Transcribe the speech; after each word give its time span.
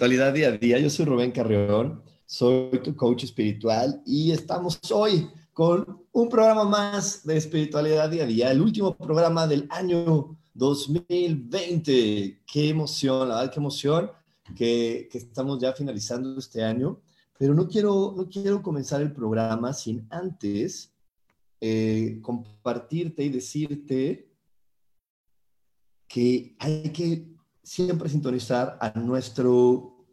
Espiritualidad 0.00 0.32
día 0.32 0.48
a 0.48 0.52
día. 0.52 0.78
Yo 0.78 0.88
soy 0.88 1.04
Rubén 1.04 1.30
Carreón, 1.30 2.02
soy 2.24 2.78
tu 2.82 2.96
coach 2.96 3.24
espiritual 3.24 4.02
y 4.06 4.30
estamos 4.30 4.80
hoy 4.90 5.28
con 5.52 6.06
un 6.10 6.28
programa 6.30 6.64
más 6.64 7.26
de 7.26 7.36
espiritualidad 7.36 8.08
día 8.08 8.22
a 8.22 8.26
día, 8.26 8.50
el 8.50 8.62
último 8.62 8.96
programa 8.96 9.46
del 9.46 9.66
año 9.68 10.38
2020. 10.54 12.40
Qué 12.50 12.68
emoción, 12.70 13.28
la 13.28 13.34
verdad, 13.34 13.52
qué 13.52 13.60
emoción 13.60 14.10
que, 14.56 15.06
que 15.12 15.18
estamos 15.18 15.60
ya 15.60 15.74
finalizando 15.74 16.38
este 16.38 16.64
año. 16.64 16.98
Pero 17.38 17.52
no 17.52 17.68
quiero, 17.68 18.14
no 18.16 18.26
quiero 18.26 18.62
comenzar 18.62 19.02
el 19.02 19.12
programa 19.12 19.74
sin 19.74 20.06
antes 20.08 20.94
eh, 21.60 22.20
compartirte 22.22 23.22
y 23.22 23.28
decirte 23.28 24.30
que 26.08 26.56
hay 26.58 26.90
que 26.90 27.38
siempre 27.62 28.08
sintonizar 28.08 28.78
a 28.80 28.98
nuestro, 28.98 30.06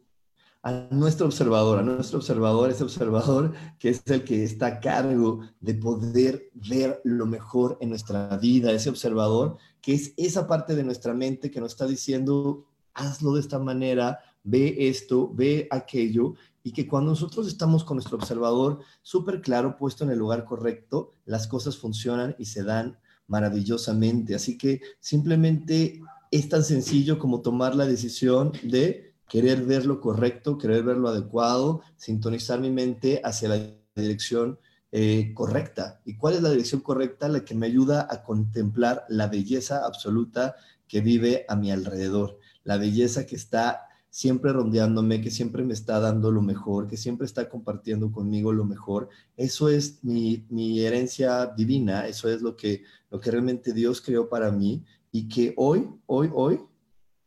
a 0.62 0.88
nuestro 0.90 1.26
observador, 1.26 1.78
a 1.78 1.82
nuestro 1.82 2.18
observador, 2.18 2.70
ese 2.70 2.84
observador 2.84 3.54
que 3.78 3.90
es 3.90 4.02
el 4.06 4.24
que 4.24 4.44
está 4.44 4.66
a 4.66 4.80
cargo 4.80 5.40
de 5.60 5.74
poder 5.74 6.50
ver 6.54 7.00
lo 7.04 7.26
mejor 7.26 7.78
en 7.80 7.90
nuestra 7.90 8.36
vida, 8.36 8.72
ese 8.72 8.90
observador 8.90 9.56
que 9.80 9.94
es 9.94 10.12
esa 10.16 10.46
parte 10.46 10.74
de 10.74 10.84
nuestra 10.84 11.14
mente 11.14 11.50
que 11.50 11.60
nos 11.60 11.72
está 11.72 11.86
diciendo, 11.86 12.66
hazlo 12.94 13.34
de 13.34 13.40
esta 13.40 13.58
manera, 13.58 14.18
ve 14.42 14.76
esto, 14.88 15.32
ve 15.32 15.68
aquello, 15.70 16.34
y 16.62 16.72
que 16.72 16.86
cuando 16.86 17.12
nosotros 17.12 17.48
estamos 17.48 17.84
con 17.84 17.96
nuestro 17.96 18.18
observador 18.18 18.80
súper 19.02 19.40
claro, 19.40 19.76
puesto 19.76 20.04
en 20.04 20.10
el 20.10 20.18
lugar 20.18 20.44
correcto, 20.44 21.14
las 21.24 21.46
cosas 21.46 21.78
funcionan 21.78 22.34
y 22.38 22.44
se 22.44 22.62
dan 22.62 22.98
maravillosamente. 23.26 24.34
Así 24.34 24.58
que 24.58 24.80
simplemente 25.00 26.02
es 26.30 26.48
tan 26.48 26.64
sencillo 26.64 27.18
como 27.18 27.40
tomar 27.40 27.74
la 27.74 27.86
decisión 27.86 28.52
de 28.62 29.14
querer 29.28 29.64
ver 29.64 29.86
lo 29.86 30.00
correcto, 30.00 30.58
querer 30.58 30.82
ver 30.82 30.96
lo 30.96 31.08
adecuado, 31.08 31.82
sintonizar 31.96 32.60
mi 32.60 32.70
mente 32.70 33.20
hacia 33.24 33.48
la 33.48 33.60
dirección 33.94 34.58
eh, 34.90 35.32
correcta. 35.34 36.00
¿Y 36.04 36.16
cuál 36.16 36.34
es 36.34 36.42
la 36.42 36.50
dirección 36.50 36.80
correcta? 36.80 37.28
La 37.28 37.44
que 37.44 37.54
me 37.54 37.66
ayuda 37.66 38.06
a 38.10 38.22
contemplar 38.22 39.04
la 39.08 39.26
belleza 39.26 39.84
absoluta 39.84 40.56
que 40.86 41.02
vive 41.02 41.44
a 41.48 41.56
mi 41.56 41.70
alrededor, 41.70 42.38
la 42.64 42.78
belleza 42.78 43.26
que 43.26 43.36
está 43.36 43.82
siempre 44.08 44.52
rondeándome, 44.52 45.20
que 45.20 45.30
siempre 45.30 45.62
me 45.62 45.74
está 45.74 46.00
dando 46.00 46.30
lo 46.30 46.40
mejor, 46.40 46.88
que 46.88 46.96
siempre 46.96 47.26
está 47.26 47.50
compartiendo 47.50 48.10
conmigo 48.10 48.52
lo 48.52 48.64
mejor. 48.64 49.10
Eso 49.36 49.68
es 49.68 50.02
mi, 50.02 50.46
herencia 50.80 51.46
divina, 51.46 52.06
eso 52.06 52.30
es 52.30 52.40
lo 52.40 52.56
que 52.56 52.82
realmente 53.10 53.74
Dios 53.74 54.00
creó 54.00 54.30
para 54.30 54.50
mí 54.50 54.82
y 55.12 55.28
que 55.28 55.54
hoy, 55.56 55.88
hoy, 56.06 56.30
hoy 56.34 56.60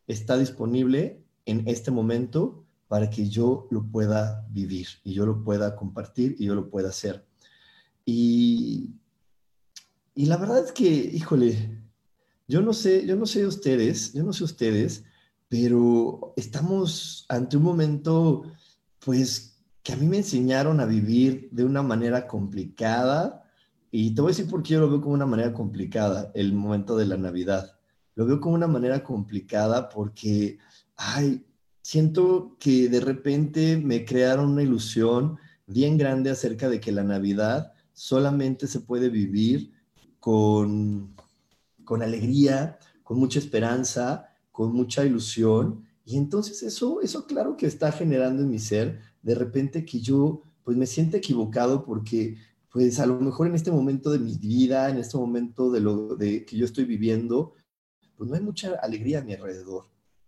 está 0.07 0.37
disponible 0.37 1.23
en 1.45 1.67
este 1.67 1.91
momento 1.91 2.65
para 2.87 3.09
que 3.09 3.29
yo 3.29 3.67
lo 3.71 3.83
pueda 3.83 4.45
vivir 4.49 4.87
y 5.03 5.13
yo 5.13 5.25
lo 5.25 5.43
pueda 5.43 5.75
compartir 5.75 6.35
y 6.37 6.45
yo 6.45 6.55
lo 6.55 6.69
pueda 6.69 6.89
hacer. 6.89 7.25
Y, 8.05 8.91
y 10.13 10.25
la 10.25 10.37
verdad 10.37 10.65
es 10.65 10.71
que, 10.71 10.87
híjole, 10.89 11.81
yo 12.47 12.61
no 12.61 12.73
sé, 12.73 13.05
yo 13.05 13.15
no 13.15 13.25
sé 13.25 13.45
ustedes, 13.45 14.13
yo 14.13 14.23
no 14.23 14.33
sé 14.33 14.43
ustedes, 14.43 15.05
pero 15.47 16.33
estamos 16.35 17.25
ante 17.29 17.57
un 17.57 17.63
momento, 17.63 18.43
pues, 18.99 19.57
que 19.83 19.93
a 19.93 19.95
mí 19.95 20.07
me 20.07 20.17
enseñaron 20.17 20.79
a 20.79 20.85
vivir 20.85 21.49
de 21.51 21.63
una 21.63 21.81
manera 21.81 22.27
complicada, 22.27 23.40
y 23.91 24.15
te 24.15 24.21
voy 24.21 24.29
a 24.29 24.35
decir 24.35 24.49
por 24.49 24.63
qué 24.63 24.73
yo 24.73 24.79
lo 24.79 24.89
veo 24.89 25.01
como 25.01 25.13
una 25.13 25.25
manera 25.25 25.53
complicada, 25.53 26.31
el 26.33 26.53
momento 26.53 26.95
de 26.95 27.05
la 27.05 27.17
Navidad. 27.17 27.77
Lo 28.15 28.25
veo 28.25 28.39
como 28.39 28.55
una 28.55 28.67
manera 28.67 29.03
complicada 29.03 29.89
porque, 29.89 30.57
ay, 30.95 31.45
siento 31.81 32.55
que 32.57 32.87
de 32.87 33.01
repente 33.01 33.77
me 33.77 34.05
crearon 34.05 34.51
una 34.51 34.63
ilusión 34.63 35.37
bien 35.67 35.97
grande 35.97 36.29
acerca 36.29 36.69
de 36.69 36.79
que 36.79 36.93
la 36.93 37.03
Navidad 37.03 37.73
solamente 37.91 38.67
se 38.67 38.79
puede 38.79 39.09
vivir 39.09 39.73
con, 40.19 41.13
con 41.83 42.01
alegría, 42.01 42.79
con 43.03 43.19
mucha 43.19 43.39
esperanza, 43.39 44.29
con 44.53 44.71
mucha 44.73 45.03
ilusión. 45.03 45.83
Y 46.05 46.17
entonces 46.17 46.63
eso, 46.63 47.01
eso 47.01 47.25
claro 47.25 47.57
que 47.57 47.65
está 47.65 47.91
generando 47.91 48.43
en 48.43 48.49
mi 48.49 48.59
ser 48.59 48.99
de 49.21 49.35
repente 49.35 49.85
que 49.85 49.99
yo 49.99 50.43
pues 50.63 50.77
me 50.77 50.85
siento 50.85 51.17
equivocado 51.17 51.83
porque 51.83 52.37
pues 52.71 52.99
a 52.99 53.05
lo 53.05 53.19
mejor 53.19 53.47
en 53.47 53.55
este 53.55 53.71
momento 53.71 54.11
de 54.11 54.19
mi 54.19 54.37
vida, 54.37 54.89
en 54.89 54.97
este 54.97 55.17
momento 55.17 55.71
de 55.71 55.81
lo 55.81 56.15
de 56.15 56.45
que 56.45 56.57
yo 56.57 56.65
estoy 56.65 56.85
viviendo, 56.85 57.53
pues 58.15 58.29
no 58.29 58.35
hay 58.35 58.41
mucha 58.41 58.75
alegría 58.81 59.19
a 59.19 59.23
mi 59.23 59.33
alrededor, 59.33 59.85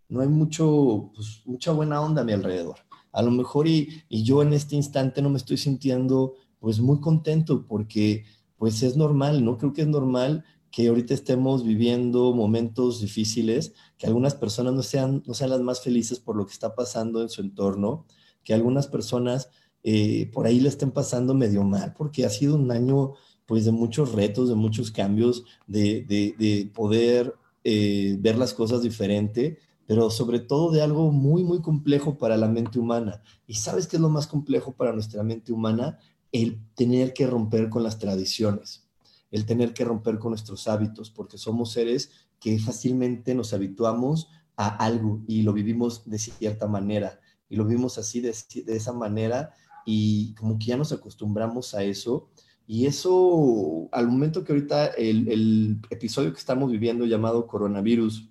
no 0.09 0.21
hay 0.21 0.27
mucho, 0.27 1.11
pues, 1.15 1.41
mucha 1.45 1.71
buena 1.71 2.01
onda 2.01 2.21
a 2.21 2.25
mi 2.25 2.33
alrededor. 2.33 2.79
A 3.11 3.21
lo 3.21 3.31
mejor 3.31 3.67
y, 3.67 4.03
y 4.09 4.23
yo 4.23 4.41
en 4.41 4.53
este 4.53 4.75
instante 4.75 5.21
no 5.21 5.29
me 5.29 5.37
estoy 5.37 5.57
sintiendo 5.57 6.33
pues 6.59 6.79
muy 6.79 6.99
contento 6.99 7.65
porque 7.65 8.25
pues 8.57 8.81
es 8.83 8.97
normal, 8.97 9.43
¿no? 9.43 9.57
Creo 9.57 9.73
que 9.73 9.81
es 9.81 9.87
normal 9.87 10.43
que 10.71 10.87
ahorita 10.87 11.13
estemos 11.13 11.63
viviendo 11.63 12.33
momentos 12.33 12.99
difíciles, 12.99 13.73
que 13.97 14.07
algunas 14.07 14.33
personas 14.33 14.73
no 14.73 14.81
sean, 14.81 15.21
no 15.27 15.35
sean 15.35 15.51
las 15.51 15.61
más 15.61 15.81
felices 15.81 16.19
por 16.19 16.35
lo 16.35 16.47
que 16.47 16.53
está 16.53 16.73
pasando 16.73 17.21
en 17.21 17.29
su 17.29 17.41
entorno, 17.41 18.07
que 18.43 18.55
algunas 18.55 18.87
personas 18.87 19.49
eh, 19.83 20.29
por 20.31 20.45
ahí 20.45 20.61
le 20.61 20.69
estén 20.69 20.91
pasando 20.91 21.33
medio 21.33 21.63
mal, 21.63 21.93
porque 21.93 22.25
ha 22.25 22.29
sido 22.29 22.55
un 22.55 22.71
año 22.71 23.13
pues 23.45 23.65
de 23.65 23.71
muchos 23.71 24.13
retos, 24.13 24.47
de 24.47 24.55
muchos 24.55 24.91
cambios, 24.91 25.43
de, 25.67 26.05
de, 26.07 26.71
poder 26.73 27.35
eh, 27.65 28.17
ver 28.19 28.37
las 28.37 28.53
cosas 28.53 28.81
diferente, 28.81 29.57
pero 29.85 30.09
sobre 30.09 30.39
todo 30.39 30.71
de 30.71 30.81
algo 30.81 31.11
muy, 31.11 31.43
muy 31.43 31.61
complejo 31.61 32.17
para 32.17 32.37
la 32.37 32.47
mente 32.47 32.79
humana. 32.79 33.21
¿Y 33.45 33.55
sabes 33.55 33.87
qué 33.87 33.97
es 33.97 34.01
lo 34.01 34.09
más 34.09 34.27
complejo 34.27 34.71
para 34.71 34.93
nuestra 34.93 35.23
mente 35.23 35.51
humana? 35.51 35.99
El 36.31 36.59
tener 36.75 37.13
que 37.13 37.27
romper 37.27 37.69
con 37.69 37.83
las 37.83 37.99
tradiciones, 37.99 38.87
el 39.29 39.45
tener 39.45 39.73
que 39.73 39.83
romper 39.83 40.19
con 40.19 40.31
nuestros 40.31 40.67
hábitos, 40.69 41.11
porque 41.11 41.37
somos 41.37 41.73
seres 41.73 42.11
que 42.39 42.57
fácilmente 42.59 43.35
nos 43.35 43.53
habituamos 43.53 44.29
a 44.55 44.67
algo 44.67 45.21
y 45.27 45.41
lo 45.41 45.51
vivimos 45.51 46.09
de 46.09 46.19
cierta 46.19 46.67
manera 46.67 47.19
y 47.49 47.55
lo 47.55 47.65
vivimos 47.65 47.97
así 47.97 48.21
de, 48.21 48.33
de 48.65 48.75
esa 48.75 48.93
manera 48.93 49.53
y 49.85 50.33
como 50.35 50.57
que 50.57 50.65
ya 50.65 50.77
nos 50.77 50.91
acostumbramos 50.91 51.73
a 51.73 51.83
eso. 51.83 52.29
Y 52.65 52.85
eso, 52.85 53.89
al 53.91 54.07
momento 54.07 54.43
que 54.43 54.53
ahorita 54.53 54.87
el, 54.87 55.79
episodio 55.89 56.31
que 56.31 56.39
estamos 56.39 56.71
viviendo 56.71 57.05
llamado 57.05 57.47
coronavirus 57.47 58.29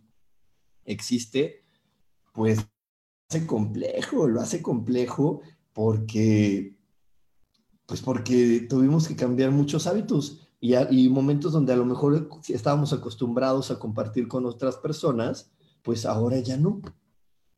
existe, 0.85 1.65
pues 2.33 2.59
lo 2.59 2.65
hace 3.29 3.47
complejo, 3.47 4.29
lo 4.29 4.41
hace 4.41 4.63
complejo 4.63 5.43
porque, 5.73 6.77
pues 7.87 8.01
porque 8.01 8.67
tuvimos 8.69 9.07
que 9.07 9.17
cambiar 9.17 9.51
muchos 9.51 9.87
hábitos 9.87 10.49
y, 10.61 10.75
y 10.77 11.09
momentos 11.11 11.53
donde 11.53 11.75
a 11.75 11.77
lo 11.77 11.85
mejor 11.85 12.29
estábamos 12.49 12.93
acostumbrados 12.93 13.71
a 13.71 13.79
compartir 13.79 14.29
con 14.29 14.47
otras 14.47 14.77
personas, 14.77 15.53
pues 15.83 16.07
ahora 16.07 16.39
ya 16.39 16.57
no 16.57 16.81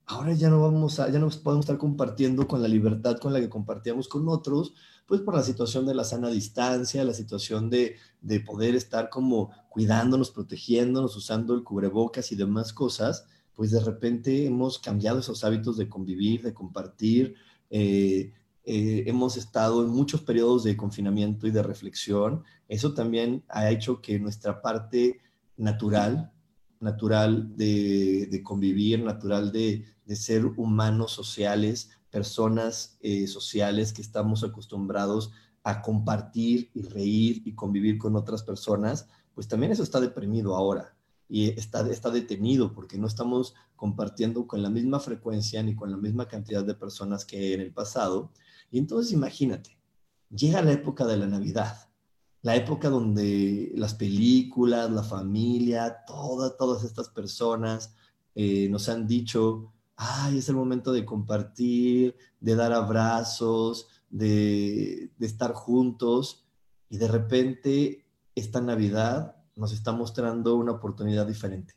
ahora 0.07 0.33
ya 0.35 0.51
no 0.51 0.61
vamos 0.61 1.01
a, 1.01 1.11
ya 1.11 1.19
no 1.19 1.29
podemos 1.31 1.65
estar 1.65 1.79
compartiendo 1.79 2.47
con 2.47 2.63
la 2.63 2.69
libertad 2.69 3.19
con 3.19 3.33
la 3.33 3.41
que 3.41 3.49
compartíamos 3.49 4.09
con 4.09 4.29
otros, 4.29 4.75
pues 5.07 5.21
por 5.21 5.35
la 5.35 5.43
situación 5.43 5.87
de 5.87 5.95
la 5.95 6.05
sana 6.05 6.29
distancia, 6.29 7.05
la 7.05 7.15
situación 7.15 7.71
de, 7.71 7.97
de 8.21 8.41
poder 8.41 8.75
estar 8.75 9.11
como 9.11 9.51
cuidándonos, 9.69 10.31
protegiéndonos, 10.31 11.17
usando 11.17 11.55
el 11.55 11.63
cubrebocas 11.63 12.33
y 12.33 12.37
demás 12.37 12.73
cosas, 12.73 13.27
pues 13.55 13.71
de 13.71 13.81
repente 13.81 14.47
hemos 14.47 14.79
cambiado 14.79 15.21
esos 15.21 15.45
hábitos 15.45 15.77
de 15.77 15.89
convivir, 15.89 16.43
de 16.43 16.55
compartir, 16.55 17.35
eh, 17.71 18.33
eh, 18.67 19.05
hemos 19.07 19.37
estado 19.37 19.85
en 19.85 19.91
muchos 19.91 20.23
periodos 20.23 20.65
de 20.65 20.77
confinamiento 20.77 21.47
y 21.47 21.51
de 21.51 21.63
reflexión. 21.63 22.43
Eso 22.67 22.95
también 22.95 23.45
ha 23.49 23.71
hecho 23.71 24.01
que 24.01 24.19
nuestra 24.19 24.63
parte 24.63 25.21
natural, 25.57 26.33
natural 26.81 27.57
de, 27.57 28.41
convivir, 28.43 29.03
natural 29.03 29.53
de, 29.53 29.85
ser 30.09 30.47
humanos 30.47 31.13
sociales, 31.13 31.91
personas 32.11 32.99
eh, 33.01 33.27
sociales 33.27 33.93
que 33.93 34.03
estamos 34.03 34.45
acostumbrados 34.45 35.33
a 35.63 35.81
compartir 35.83 36.71
y 36.75 36.83
reír 36.83 37.43
y 37.45 37.55
convivir 37.55 37.99
con 37.99 38.17
otras 38.17 38.43
personas, 38.43 39.09
pues 39.35 39.49
también 39.49 39.73
eso 39.73 39.83
está 39.83 40.01
deprimido 40.01 40.55
ahora 40.55 40.95
y 41.29 41.49
está, 41.59 41.89
está 41.91 42.11
detenido 42.11 42.73
porque 42.73 42.99
no 42.99 43.07
estamos 43.07 43.55
compartiendo 43.77 44.47
con 44.47 44.63
la 44.63 44.71
misma 44.71 45.01
frecuencia 45.01 45.63
ni 45.63 45.75
con 45.75 45.91
la 45.91 45.97
misma 45.97 46.29
cantidad 46.29 46.65
de 46.65 46.75
personas 46.75 47.25
que 47.25 47.55
en 47.55 47.61
el 47.61 47.73
pasado. 47.73 48.31
Y 48.71 48.79
entonces 48.79 49.13
imagínate, 49.13 49.77
llega 50.31 50.63
la 50.63 50.73
época 50.73 51.07
de 51.07 51.17
la 51.17 51.27
Navidad, 51.27 51.89
la 52.43 52.57
época 52.57 52.91
donde 52.91 53.73
las 53.75 53.95
películas, 53.95 54.91
la 54.91 55.03
familia, 55.03 56.05
todas, 56.07 56.57
todas 56.57 56.85
estas 56.85 57.09
personas 57.09 57.95
eh, 58.35 58.69
nos 58.69 58.89
han 58.89 59.07
dicho, 59.07 59.73
ay, 59.97 60.39
es 60.39 60.49
el 60.49 60.57
momento 60.57 60.93
de 60.93 61.05
compartir, 61.05 62.17
de 62.41 62.55
dar 62.55 62.73
abrazos, 62.73 63.89
de, 64.11 65.11
estar 65.21 65.53
juntos. 65.53 66.47
Y 66.89 66.99
de 66.99 67.09
repente 67.09 68.05
esta 68.35 68.61
Navidad 68.61 69.37
nos 69.57 69.73
está 69.73 69.93
mostrando 69.93 70.57
una 70.57 70.73
oportunidad 70.73 71.27
diferente. 71.27 71.75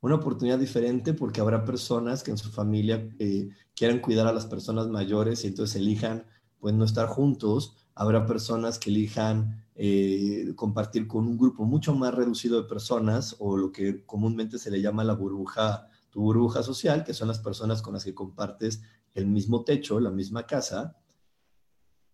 Una 0.00 0.16
oportunidad 0.16 0.58
diferente 0.58 1.14
porque 1.14 1.40
habrá 1.40 1.64
personas 1.64 2.22
que 2.22 2.30
en 2.30 2.38
su 2.38 2.50
familia 2.50 3.08
eh, 3.18 3.48
quieran 3.74 4.00
cuidar 4.00 4.26
a 4.26 4.32
las 4.32 4.46
personas 4.46 4.88
mayores 4.88 5.44
y 5.44 5.48
entonces 5.48 5.76
elijan 5.76 6.26
pues 6.58 6.74
no 6.74 6.84
estar 6.84 7.06
juntos. 7.08 7.76
Habrá 7.94 8.26
personas 8.26 8.78
que 8.78 8.90
elijan 8.90 9.64
eh, 9.76 10.52
compartir 10.56 11.08
con 11.08 11.26
un 11.26 11.38
grupo 11.38 11.64
mucho 11.64 11.94
más 11.94 12.14
reducido 12.14 12.60
de 12.60 12.68
personas 12.68 13.34
o 13.38 13.56
lo 13.56 13.72
que 13.72 14.04
comúnmente 14.04 14.58
se 14.58 14.70
le 14.70 14.80
llama 14.80 15.04
la 15.04 15.14
burbuja, 15.14 15.88
tu 16.14 16.20
burbuja 16.20 16.62
social, 16.62 17.02
que 17.02 17.12
son 17.12 17.26
las 17.26 17.40
personas 17.40 17.82
con 17.82 17.94
las 17.94 18.04
que 18.04 18.14
compartes 18.14 18.82
el 19.14 19.26
mismo 19.26 19.64
techo, 19.64 19.98
la 19.98 20.10
misma 20.10 20.46
casa 20.46 20.96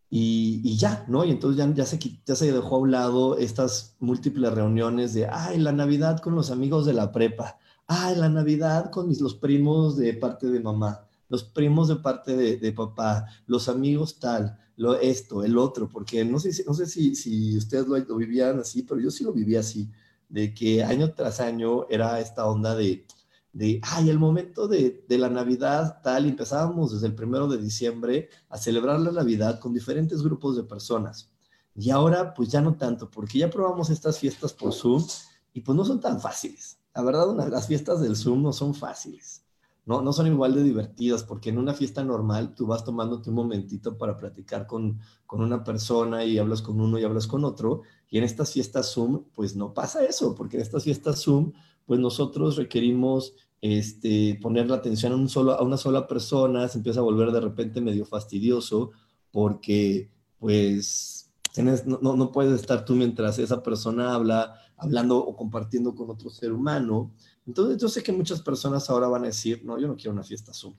y, 0.09 0.75
ya, 0.79 1.05
¿no? 1.07 1.23
Y 1.27 1.31
entonces 1.31 1.59
ya, 1.59 1.71
ya, 1.75 1.85
se, 1.85 1.99
ya 2.25 2.35
se 2.35 2.51
dejó 2.51 2.77
a 2.77 2.79
un 2.79 2.93
lado 2.93 3.37
estas 3.37 3.97
múltiples 4.01 4.55
reuniones 4.55 5.13
de, 5.13 5.29
ay, 5.31 5.59
la 5.59 5.73
Navidad 5.73 6.19
con 6.21 6.35
los 6.35 6.51
amigos 6.51 6.87
de 6.87 6.95
la 6.95 7.13
prepa, 7.13 7.59
ay, 7.87 8.17
la 8.17 8.31
Navidad 8.31 8.91
con 8.91 9.07
mis, 9.07 9.21
los 9.21 9.35
primos 9.35 9.99
de 9.99 10.15
parte 10.15 10.47
de 10.47 10.61
mamá, 10.61 11.07
los 11.29 11.45
primos 11.45 11.89
de 11.89 11.97
parte 11.97 12.35
de, 12.35 12.57
de 12.57 12.73
papá, 12.73 13.27
los 13.47 13.69
amigos 13.69 14.19
tal, 14.19 14.59
lo, 14.77 14.99
esto, 14.99 15.45
el 15.45 15.59
otro, 15.59 15.91
porque 15.91 16.25
no 16.25 16.39
sé, 16.41 16.65
no 16.67 16.73
sé 16.73 16.87
si, 16.87 17.15
si 17.15 17.55
ustedes 17.59 17.87
lo, 17.87 17.99
lo 17.99 18.17
vivían 18.17 18.61
así, 18.61 18.83
pero 18.83 18.99
yo 18.99 19.11
sí 19.11 19.25
lo 19.25 19.35
vivía 19.35 19.61
así, 19.61 19.91
de 20.31 20.55
que 20.55 20.83
año 20.83 21.13
tras 21.13 21.39
año 21.39 21.87
era 21.91 22.19
esta 22.19 22.47
onda 22.47 22.75
de, 22.75 23.05
de, 23.53 23.81
ay, 23.83 24.11
el 24.11 24.19
momento 24.19 24.69
de, 24.69 25.05
de, 25.09 25.19
la 25.19 25.29
Navidad 25.29 26.01
tal, 26.03 26.27
empezábamos 26.27 26.93
desde 26.93 27.07
el 27.07 27.15
primero 27.15 27.49
de 27.49 27.59
diciembre 27.59 28.29
a 28.49 28.59
celebrar 28.59 29.01
la 29.01 29.11
Navidad 29.11 29.59
con 29.59 29.73
diferentes 29.73 30.23
grupos 30.23 30.57
de 30.57 30.63
personas. 30.63 31.31
Y 31.75 31.91
ahora, 31.91 32.35
pues 32.35 32.49
ya 32.49 32.61
no 32.61 32.77
tanto, 32.77 33.11
porque 33.11 33.39
ya 33.39 33.51
probamos 33.51 33.91
estas 33.91 34.19
fiestas 34.19 34.53
por 34.53 34.73
Zoom 34.73 35.05
y 35.53 35.61
pues 35.61 35.77
no 35.77 35.85
son 35.85 36.01
tan 36.01 36.21
fáciles. 36.21 36.79
La 36.95 37.03
verdad, 37.03 37.35
las 37.49 37.67
fiestas 37.67 38.01
del 38.01 38.17
Zoom 38.17 38.43
no 38.43 38.53
son 38.53 38.75
fáciles. 38.75 39.45
No, 39.87 40.03
no 40.03 40.13
son 40.13 40.27
igual 40.27 40.55
de 40.55 40.63
divertidas, 40.63 41.25
porque 41.25 41.51
en 41.51 41.59
una 41.59 41.73
fiesta 41.75 42.05
normal 42.05 42.55
tú 42.55 42.67
vas 42.67 42.85
tomándote 42.85 43.31
un 43.31 43.37
momentito 43.37 43.97
para 43.97 44.17
platicar 44.17 44.67
con, 44.67 45.01
con 45.27 45.41
una 45.41 45.65
persona 45.65 46.25
y 46.25 46.39
hablas 46.39 46.63
con 46.63 46.81
uno 46.81 46.99
y 46.99 47.05
hablas 47.05 47.27
con 47.27 47.45
otro. 47.45 47.83
Y 48.09 48.19
en 48.19 48.25
estas 48.25 48.53
fiestas 48.53 48.93
Zoom, 48.93 49.25
pues 49.35 49.57
no 49.57 49.73
pasa 49.73 50.05
eso, 50.05 50.35
porque 50.35 50.57
en 50.57 50.63
estas 50.63 50.85
fiestas 50.85 51.23
Zoom 51.23 51.53
pues 51.91 51.99
nosotros 51.99 52.55
requerimos 52.55 53.35
este, 53.61 54.39
poner 54.41 54.71
la 54.71 54.77
atención 54.77 55.11
a, 55.11 55.17
un 55.17 55.29
solo, 55.29 55.55
a 55.55 55.63
una 55.65 55.77
sola 55.77 56.07
persona, 56.07 56.69
se 56.69 56.79
empieza 56.79 57.01
a 57.01 57.03
volver 57.03 57.33
de 57.33 57.41
repente 57.41 57.81
medio 57.81 58.07
fastidioso 58.07 58.93
porque 59.33 60.09
pues 60.39 61.33
no, 61.57 62.15
no, 62.15 62.31
puedes 62.31 62.61
estar 62.61 62.85
tú 62.85 62.95
mientras 62.95 63.41
esa 63.41 63.61
persona 63.65 64.15
habla, 64.15 64.55
hablando 64.77 65.19
o 65.19 65.35
compartiendo 65.35 65.93
con 65.97 66.09
otro 66.11 66.31
ser 66.31 66.53
humano. 66.53 67.13
Entonces 67.45 67.83
yo 67.83 67.89
sé 67.89 68.05
que 68.05 68.13
muchas 68.13 68.41
personas 68.41 68.89
ahora 68.89 69.09
van 69.09 69.25
a 69.25 69.27
decir, 69.27 69.65
no, 69.65 69.77
yo 69.77 69.89
no 69.89 69.97
quiero 69.97 70.13
una 70.13 70.23
fiesta 70.23 70.55
Zoom. 70.55 70.77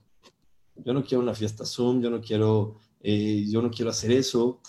Yo 0.77 0.93
no 0.93 1.03
quiero 1.03 1.21
una 1.21 1.33
fiesta 1.33 1.65
Zoom, 1.65 2.01
yo 2.01 2.09
no 2.09 2.21
quiero, 2.21 2.77
eh, 3.01 3.45
yo 3.49 3.61
no 3.61 3.69
quiero 3.69 3.91
hacer 3.91 4.13
eso. 4.13 4.61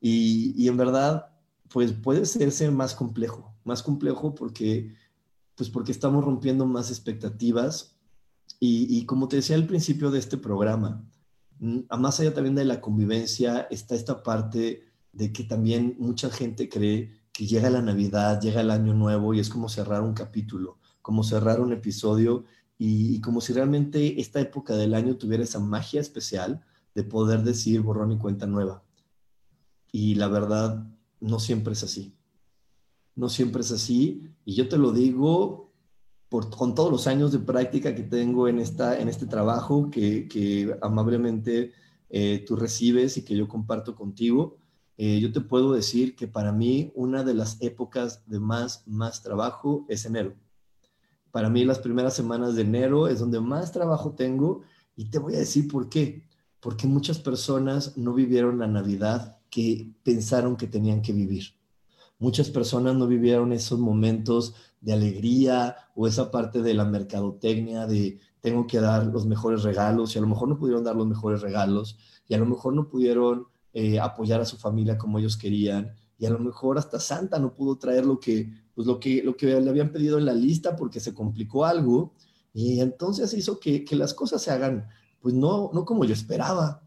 Y, 0.00 0.54
y 0.56 0.68
en 0.68 0.78
verdad, 0.78 1.26
pues 1.68 1.92
puede 1.92 2.24
ser 2.24 2.72
más 2.72 2.94
complejo, 2.94 3.54
más 3.62 3.82
complejo 3.82 4.34
porque 4.34 5.01
pues 5.54 5.70
porque 5.70 5.92
estamos 5.92 6.24
rompiendo 6.24 6.66
más 6.66 6.90
expectativas 6.90 7.96
y, 8.64 9.04
como 9.06 9.26
te 9.26 9.36
decía 9.36 9.56
al 9.56 9.66
principio 9.66 10.12
de 10.12 10.20
este 10.20 10.36
programa, 10.36 11.04
a 11.88 11.96
más 11.96 12.20
allá 12.20 12.32
también 12.32 12.54
de 12.54 12.64
la 12.64 12.80
convivencia 12.80 13.66
está 13.70 13.96
esta 13.96 14.22
parte 14.22 14.84
de 15.12 15.32
que 15.32 15.42
también 15.42 15.96
mucha 15.98 16.30
gente 16.30 16.68
cree 16.68 17.10
que 17.32 17.46
llega 17.46 17.70
la 17.70 17.82
Navidad, 17.82 18.40
llega 18.40 18.60
el 18.60 18.70
Año 18.70 18.94
Nuevo 18.94 19.34
y 19.34 19.40
es 19.40 19.48
como 19.48 19.68
cerrar 19.68 20.02
un 20.02 20.14
capítulo, 20.14 20.78
como 21.02 21.24
cerrar 21.24 21.60
un 21.60 21.72
episodio 21.72 22.44
y, 22.78 23.20
como 23.20 23.40
si 23.40 23.52
realmente 23.52 24.20
esta 24.20 24.40
época 24.40 24.76
del 24.76 24.94
año 24.94 25.16
tuviera 25.16 25.42
esa 25.42 25.58
magia 25.58 26.00
especial 26.00 26.64
de 26.94 27.02
poder 27.02 27.42
decir 27.42 27.80
borrón 27.80 28.12
y 28.12 28.18
cuenta 28.18 28.46
nueva. 28.46 28.84
Y 29.90 30.14
la 30.14 30.28
verdad, 30.28 30.86
no 31.20 31.40
siempre 31.40 31.72
es 31.72 31.82
así 31.82 32.14
no 33.14 33.28
siempre 33.28 33.62
es 33.62 33.72
así. 33.72 34.30
Y 34.44 34.54
yo 34.54 34.68
te 34.68 34.78
lo 34.78 34.92
digo 34.92 35.72
por, 36.28 36.50
con 36.50 36.74
todos 36.74 36.90
los 36.90 37.06
años 37.06 37.32
de 37.32 37.38
práctica 37.38 37.94
que 37.94 38.02
tengo 38.02 38.48
en, 38.48 38.58
esta, 38.58 38.98
en 38.98 39.08
este 39.08 39.26
trabajo 39.26 39.90
que, 39.90 40.76
amablemente 40.80 41.72
eh, 42.10 42.44
tú 42.46 42.56
recibes 42.56 43.16
y 43.16 43.24
que 43.24 43.36
yo 43.36 43.48
comparto 43.48 43.94
contigo. 43.94 44.58
Eh, 44.98 45.18
yo 45.20 45.32
te 45.32 45.40
puedo 45.40 45.72
decir 45.72 46.14
que 46.14 46.28
para 46.28 46.52
mí 46.52 46.92
una 46.94 47.24
de 47.24 47.34
las 47.34 47.60
épocas 47.60 48.22
de 48.26 48.38
más, 48.38 48.86
más 48.86 49.22
trabajo 49.22 49.86
es 49.88 50.04
enero. 50.04 50.34
Para 51.30 51.48
mí 51.48 51.64
las 51.64 51.78
primeras 51.78 52.14
semanas 52.14 52.54
de 52.54 52.62
enero 52.62 53.08
es 53.08 53.18
donde 53.18 53.40
más 53.40 53.72
trabajo 53.72 54.12
tengo 54.12 54.62
y 54.94 55.06
te 55.06 55.18
voy 55.18 55.34
a 55.34 55.38
decir 55.38 55.66
por 55.68 55.88
qué. 55.88 56.24
Porque 56.60 56.86
muchas 56.86 57.18
personas 57.18 57.96
no 57.96 58.12
vivieron 58.12 58.58
la 58.58 58.68
Navidad 58.68 59.38
que 59.50 59.90
pensaron 60.02 60.56
que 60.56 60.66
tenían 60.66 61.00
que 61.00 61.12
vivir 61.12 61.61
Muchas 62.22 62.50
personas 62.50 62.94
no 62.94 63.08
vivieron 63.08 63.52
esos 63.52 63.80
momentos 63.80 64.54
de 64.80 64.92
alegría 64.92 65.74
o 65.96 66.06
esa 66.06 66.30
parte 66.30 66.62
de 66.62 66.72
la 66.72 66.84
mercadotecnia 66.84 67.88
de 67.88 68.20
tengo 68.40 68.64
que 68.68 68.78
dar 68.78 69.06
los 69.06 69.26
mejores 69.26 69.64
regalos 69.64 70.14
y 70.14 70.18
a 70.18 70.20
lo 70.20 70.28
mejor 70.28 70.46
no 70.46 70.56
pudieron 70.56 70.84
dar 70.84 70.94
los 70.94 71.08
mejores 71.08 71.40
regalos 71.40 71.98
y 72.28 72.34
a 72.34 72.38
lo 72.38 72.46
mejor 72.46 72.74
no 72.74 72.88
pudieron 72.88 73.48
eh, 73.72 73.98
apoyar 73.98 74.40
a 74.40 74.44
su 74.44 74.56
familia 74.56 74.96
como 74.96 75.18
ellos 75.18 75.36
querían 75.36 75.96
y 76.16 76.26
a 76.26 76.30
lo 76.30 76.38
mejor 76.38 76.78
hasta 76.78 77.00
Santa 77.00 77.40
no 77.40 77.54
pudo 77.54 77.76
traer 77.76 78.06
lo 78.06 78.20
que, 78.20 78.52
pues 78.72 78.86
lo 78.86 79.00
que, 79.00 79.24
lo 79.24 79.36
que 79.36 79.60
le 79.60 79.68
habían 79.68 79.90
pedido 79.90 80.16
en 80.16 80.26
la 80.26 80.32
lista 80.32 80.76
porque 80.76 81.00
se 81.00 81.12
complicó 81.12 81.64
algo 81.64 82.14
y 82.54 82.78
entonces 82.78 83.34
hizo 83.34 83.58
que, 83.58 83.84
que 83.84 83.96
las 83.96 84.14
cosas 84.14 84.42
se 84.42 84.52
hagan 84.52 84.86
pues 85.18 85.34
no, 85.34 85.72
no 85.74 85.84
como 85.84 86.04
yo 86.04 86.12
esperaba. 86.12 86.81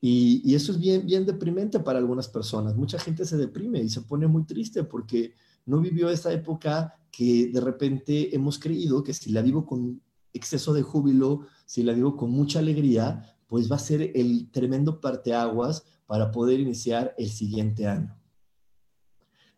Y, 0.00 0.54
eso 0.54 0.72
es 0.72 0.78
bien, 0.78 1.04
bien 1.04 1.26
deprimente 1.26 1.78
para 1.80 1.98
algunas 1.98 2.28
personas. 2.28 2.74
Mucha 2.74 2.98
gente 2.98 3.24
se 3.26 3.36
deprime 3.36 3.82
y 3.82 3.90
se 3.90 4.00
pone 4.00 4.26
muy 4.26 4.44
triste 4.44 4.82
porque 4.84 5.34
no 5.66 5.80
vivió 5.80 6.08
esa 6.08 6.32
época 6.32 6.96
que 7.10 7.48
de 7.48 7.60
repente 7.60 8.34
hemos 8.34 8.58
creído 8.58 9.04
que 9.04 9.12
si 9.12 9.30
la 9.30 9.42
vivo 9.42 9.66
con 9.66 10.00
exceso 10.32 10.72
de 10.72 10.82
júbilo, 10.82 11.46
si 11.66 11.82
la 11.82 11.92
vivo 11.92 12.16
con 12.16 12.30
mucha 12.30 12.60
alegría, 12.60 13.36
pues 13.46 13.70
va 13.70 13.76
a 13.76 13.80
ser 13.80 14.12
el 14.14 14.50
tremendo 14.50 15.00
parteaguas 15.00 15.84
para 16.06 16.30
poder 16.30 16.60
iniciar 16.60 17.14
el 17.18 17.30
siguiente 17.30 17.86
año. 17.86 18.16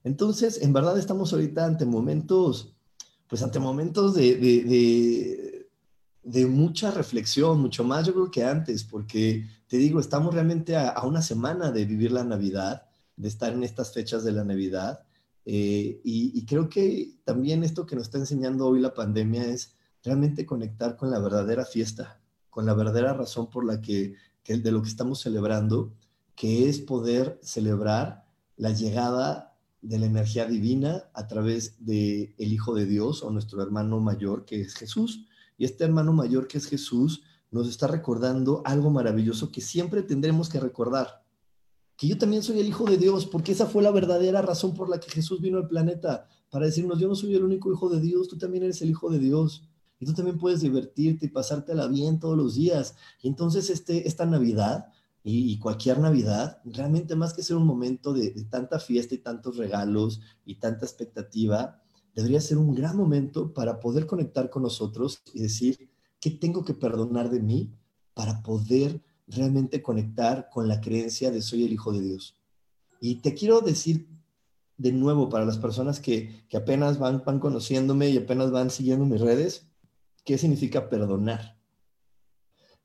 Entonces, 0.02 0.60
en 0.62 0.72
verdad 0.72 0.98
estamos 0.98 1.32
ahorita 1.32 1.64
ante 1.64 1.86
momentos, 1.86 2.74
pues 3.28 3.42
ante 3.42 3.60
momentos 3.60 4.14
de, 4.14 4.36
de, 4.36 5.68
de 6.24 6.46
mucha 6.46 6.90
reflexión, 6.90 7.60
mucho 7.60 7.84
más 7.84 8.06
yo 8.06 8.12
creo 8.12 8.30
que 8.30 8.44
antes, 8.44 8.82
porque 8.82 9.46
te 9.72 9.78
digo, 9.78 10.00
estamos 10.00 10.34
realmente 10.34 10.76
a, 10.76 11.00
una 11.02 11.22
semana 11.22 11.72
de 11.72 11.86
vivir 11.86 12.12
la 12.12 12.24
Navidad, 12.24 12.90
de 13.16 13.26
estar 13.26 13.54
en 13.54 13.64
estas 13.64 13.94
fechas 13.94 14.22
de 14.22 14.30
la 14.30 14.44
Navidad. 14.44 15.00
Eh, 15.46 15.98
y, 16.04 16.44
creo 16.44 16.68
que 16.68 17.14
también 17.24 17.64
esto 17.64 17.86
que 17.86 17.96
nos 17.96 18.04
está 18.04 18.18
enseñando 18.18 18.66
hoy 18.66 18.80
la 18.80 18.92
pandemia 18.92 19.46
es 19.46 19.74
realmente 20.04 20.44
conectar 20.44 20.98
con 20.98 21.10
la 21.10 21.20
verdadera 21.20 21.64
fiesta, 21.64 22.20
con 22.50 22.66
la 22.66 22.74
verdadera 22.74 23.14
razón 23.14 23.48
por 23.48 23.64
la 23.64 23.80
que, 23.80 24.14
de 24.44 24.72
lo 24.72 24.82
que 24.82 24.90
estamos 24.90 25.20
celebrando, 25.20 25.94
que 26.36 26.68
es 26.68 26.78
poder 26.78 27.40
celebrar 27.42 28.26
la 28.58 28.72
llegada 28.72 29.56
de 29.80 29.98
la 29.98 30.04
energía 30.04 30.44
divina 30.44 31.04
a 31.14 31.26
través 31.28 31.82
de 31.86 32.34
el 32.36 32.52
Hijo 32.52 32.74
de 32.74 32.84
Dios 32.84 33.22
o 33.22 33.30
nuestro 33.30 33.62
hermano 33.62 34.00
mayor 34.00 34.44
que 34.44 34.60
es 34.60 34.74
Jesús. 34.74 35.24
Y 35.56 35.64
este 35.64 35.84
hermano 35.84 36.12
mayor 36.12 36.46
que 36.46 36.58
es 36.58 36.66
Jesús 36.66 37.22
nos 37.52 37.68
está 37.68 37.86
recordando 37.86 38.62
algo 38.64 38.90
maravilloso 38.90 39.52
que 39.52 39.60
siempre 39.60 40.02
tendremos 40.02 40.48
que 40.48 40.58
recordar. 40.58 41.22
Que 41.96 42.08
yo 42.08 42.16
también 42.16 42.42
soy 42.42 42.58
el 42.58 42.66
Hijo 42.66 42.86
de 42.86 42.96
Dios, 42.96 43.26
porque 43.26 43.52
esa 43.52 43.66
fue 43.66 43.82
la 43.82 43.90
verdadera 43.90 44.40
razón 44.40 44.74
por 44.74 44.88
la 44.88 44.98
que 44.98 45.10
Jesús 45.10 45.40
vino 45.40 45.58
al 45.58 45.68
planeta, 45.68 46.26
para 46.50 46.66
decirnos, 46.66 46.98
yo 46.98 47.08
no 47.08 47.14
soy 47.14 47.34
el 47.34 47.44
único 47.44 47.70
Hijo 47.70 47.90
de 47.90 48.00
Dios, 48.00 48.26
tú 48.26 48.38
también 48.38 48.64
eres 48.64 48.80
el 48.80 48.90
Hijo 48.90 49.10
de 49.10 49.18
Dios. 49.18 49.68
Y 50.00 50.06
tú 50.06 50.14
también 50.14 50.38
puedes 50.38 50.62
divertirte 50.62 51.26
y 51.26 51.28
pasártela 51.28 51.86
bien 51.86 52.18
todos 52.18 52.36
los 52.36 52.56
días. 52.56 52.96
Y 53.20 53.28
entonces 53.28 53.70
este, 53.70 54.08
esta 54.08 54.26
Navidad 54.26 54.86
y, 55.22 55.58
cualquier 55.58 56.00
Navidad, 56.00 56.60
realmente 56.64 57.14
más 57.14 57.34
que 57.34 57.44
ser 57.44 57.56
un 57.56 57.66
momento 57.66 58.12
de, 58.12 58.30
de 58.30 58.44
tanta 58.44 58.80
fiesta 58.80 59.14
y 59.14 59.18
tantos 59.18 59.58
regalos 59.58 60.20
y 60.44 60.56
tanta 60.56 60.84
expectativa, 60.84 61.80
debería 62.14 62.40
ser 62.40 62.58
un 62.58 62.74
gran 62.74 62.96
momento 62.96 63.52
para 63.54 63.78
poder 63.78 64.06
conectar 64.06 64.50
con 64.50 64.62
nosotros 64.64 65.22
y 65.32 65.40
decir, 65.40 65.91
¿qué 66.22 66.30
tengo 66.30 66.64
que 66.64 66.72
perdonar 66.72 67.28
de 67.30 67.40
mí 67.40 67.74
para 68.14 68.42
poder 68.42 69.02
realmente 69.26 69.82
conectar 69.82 70.48
con 70.50 70.68
la 70.68 70.80
creencia 70.80 71.32
de 71.32 71.42
soy 71.42 71.64
el 71.64 71.72
Hijo 71.72 71.92
de 71.92 72.00
Dios? 72.00 72.36
Y 73.00 73.16
te 73.16 73.34
quiero 73.34 73.60
decir 73.60 74.08
de 74.78 74.92
nuevo 74.92 75.28
para 75.28 75.44
las 75.44 75.58
personas 75.58 75.98
que, 75.98 76.46
apenas 76.54 77.00
van, 77.00 77.24
van 77.26 77.40
conociéndome 77.40 78.08
y 78.08 78.18
apenas 78.18 78.52
van 78.52 78.70
siguiendo 78.70 79.04
mis 79.04 79.20
redes, 79.20 79.66
¿qué 80.24 80.38
significa 80.38 80.88
perdonar? 80.88 81.58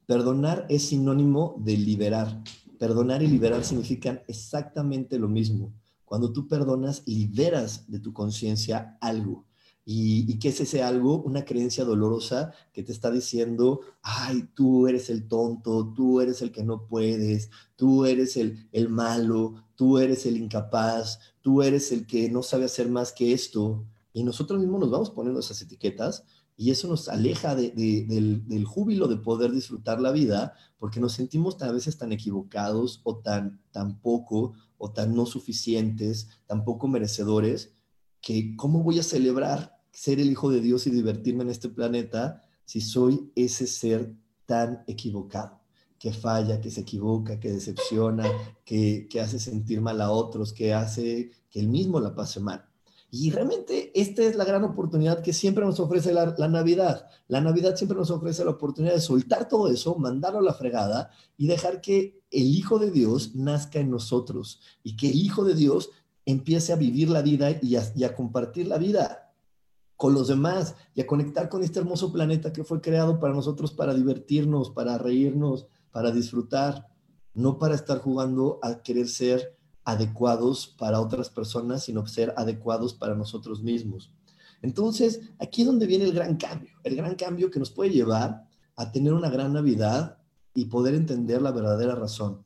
Perdonar 0.07 0.65
es 0.67 0.87
sinónimo 0.87 1.55
de 1.59 1.77
liberar. 1.77 2.43
Perdonar 2.79 3.21
y 3.21 3.27
liberar 3.27 3.63
significan 3.63 4.21
exactamente 4.27 5.19
lo 5.19 5.27
mismo. 5.27 5.73
Cuando 6.05 6.33
tú 6.33 6.47
perdonas, 6.47 7.03
liberas 7.05 7.91
de 7.91 7.99
tu 7.99 8.13
conciencia 8.13 8.97
algo. 8.99 9.45
¿Y, 9.89 10.29
¿Y, 10.29 10.37
qué 10.37 10.49
es 10.49 10.59
ese 10.59 10.83
algo? 10.83 11.23
Una 11.23 11.45
creencia 11.45 11.85
dolorosa 11.85 12.51
que 12.73 12.83
te 12.83 12.91
está 12.91 13.09
diciendo, 13.09 13.79
ay, 14.01 14.49
tú 14.53 14.85
eres 14.85 15.09
el 15.09 15.29
tonto, 15.29 15.93
tú 15.93 16.19
eres 16.19 16.41
el 16.41 16.51
que 16.51 16.61
no 16.61 16.85
puedes, 16.87 17.49
tú 17.77 18.03
eres 18.03 18.35
el, 18.35 18.67
el 18.73 18.89
malo, 18.89 19.63
tú 19.75 19.97
eres 19.97 20.25
el 20.25 20.35
incapaz, 20.35 21.19
tú 21.41 21.63
eres 21.63 21.93
el 21.93 22.05
que 22.05 22.29
no 22.29 22.43
sabe 22.43 22.65
hacer 22.65 22.89
más 22.89 23.13
que 23.13 23.31
esto. 23.31 23.85
Y 24.11 24.25
nosotros 24.25 24.59
mismos 24.59 24.81
nos 24.81 24.91
vamos 24.91 25.09
poniendo 25.09 25.39
esas 25.39 25.61
etiquetas 25.61 26.25
y 26.57 26.71
eso 26.71 26.87
nos 26.87 27.07
aleja 27.07 27.55
del, 27.55 28.65
júbilo 28.65 29.07
de 29.07 29.17
poder 29.17 29.51
disfrutar 29.51 30.01
la 30.01 30.11
vida 30.11 30.55
porque 30.79 30.99
nos 30.99 31.13
sentimos 31.13 31.61
a 31.61 31.71
veces 31.71 31.97
tan 31.97 32.11
equivocados 32.11 32.99
o 33.03 33.19
tan, 33.19 33.61
tan 33.71 34.01
poco 34.01 34.53
o 34.79 34.91
tan 34.91 35.15
no 35.15 35.27
suficientes, 35.27 36.27
tan 36.47 36.65
poco 36.65 36.87
merecedores, 36.87 37.73
que 38.19 38.55
cómo 38.55 38.81
voy 38.81 38.97
a 38.97 39.03
celebrar 39.03 39.76
ser 39.97 40.19
el 40.19 40.29
Hijo 40.29 40.51
de 40.51 40.61
Dios 40.61 40.85
y 40.85 40.91
divertirme 40.91 41.41
en 41.41 41.49
este 41.49 41.69
planeta 41.69 42.43
si 42.65 42.81
soy 42.81 43.31
ese 43.35 43.65
ser 43.65 44.13
tan 44.45 44.83
equivocado, 44.85 45.59
que 45.97 46.13
falla, 46.13 46.61
que 46.61 46.69
se 46.69 46.81
equivoca, 46.81 47.39
que 47.39 47.51
decepciona, 47.51 48.25
que, 48.63 49.07
que 49.09 49.19
hace 49.19 49.39
sentir 49.39 49.81
mal 49.81 49.99
a 50.01 50.11
otros, 50.11 50.53
que 50.53 50.71
hace 50.71 51.31
que 51.49 51.59
él 51.59 51.67
mismo 51.67 51.99
la 51.99 52.13
pase 52.13 52.39
mal. 52.39 52.63
Y 53.09 53.31
realmente 53.31 53.91
esta 53.99 54.21
es 54.21 54.35
la 54.35 54.45
gran 54.45 54.63
oportunidad 54.65 55.23
que 55.23 55.33
siempre 55.33 55.65
nos 55.65 55.79
ofrece 55.79 56.13
la, 56.13 56.35
Navidad. 56.47 57.07
La 57.27 57.41
Navidad 57.41 57.75
siempre 57.75 57.97
nos 57.97 58.11
ofrece 58.11 58.45
la 58.45 58.51
oportunidad 58.51 58.93
de 58.93 59.01
soltar 59.01 59.47
todo 59.47 59.67
eso, 59.67 59.95
mandarlo 59.95 60.39
a 60.39 60.43
la 60.43 60.53
fregada 60.53 61.09
y 61.37 61.47
dejar 61.47 61.81
que 61.81 62.21
el 62.29 62.45
Hijo 62.55 62.77
de 62.77 62.91
Dios 62.91 63.33
nazca 63.33 63.79
en 63.79 63.89
nosotros 63.89 64.61
y 64.83 64.95
que 64.95 65.09
el 65.09 65.15
Hijo 65.15 65.43
de 65.43 65.55
Dios 65.55 65.89
empiece 66.23 66.71
a 66.71 66.75
vivir 66.75 67.09
la 67.09 67.23
vida 67.23 67.57
y 67.63 67.77
a, 67.77 67.91
y 67.95 68.03
a 68.03 68.13
compartir 68.13 68.67
la 68.67 68.77
vida 68.77 69.26
con 69.97 70.13
los 70.13 70.27
demás 70.27 70.75
y 70.93 71.01
a 71.01 71.07
conectar 71.07 71.49
con 71.49 71.63
este 71.63 71.79
hermoso 71.79 72.13
planeta 72.13 72.53
que 72.53 72.63
fue 72.63 72.79
creado 72.79 73.19
para 73.19 73.33
nosotros, 73.33 73.73
para 73.73 73.93
divertirnos, 73.93 74.69
para 74.69 74.97
reírnos, 74.97 75.67
para 75.91 76.11
disfrutar, 76.11 76.87
no 77.33 77.57
para 77.57 77.75
estar 77.75 77.99
jugando 77.99 78.59
a 78.61 78.81
querer 78.81 79.09
ser 79.09 79.57
adecuados 79.83 80.67
para 80.67 81.01
otras 81.01 81.29
personas, 81.29 81.83
sino 81.83 82.05
ser 82.07 82.33
adecuados 82.37 82.93
para 82.93 83.15
nosotros 83.15 83.63
mismos. 83.63 84.13
Entonces, 84.61 85.21
aquí 85.39 85.61
es 85.61 85.67
donde 85.67 85.87
viene 85.87 86.05
el 86.05 86.13
gran 86.13 86.37
cambio, 86.37 86.71
el 86.83 86.95
gran 86.95 87.15
cambio 87.15 87.49
que 87.49 87.59
nos 87.59 87.71
puede 87.71 87.91
llevar 87.91 88.47
a 88.75 88.91
tener 88.91 89.13
una 89.13 89.29
gran 89.29 89.53
Navidad 89.53 90.19
y 90.53 90.65
poder 90.65 90.95
entender 90.95 91.41
la 91.41 91.51
verdadera 91.51 91.95
razón. 91.95 92.43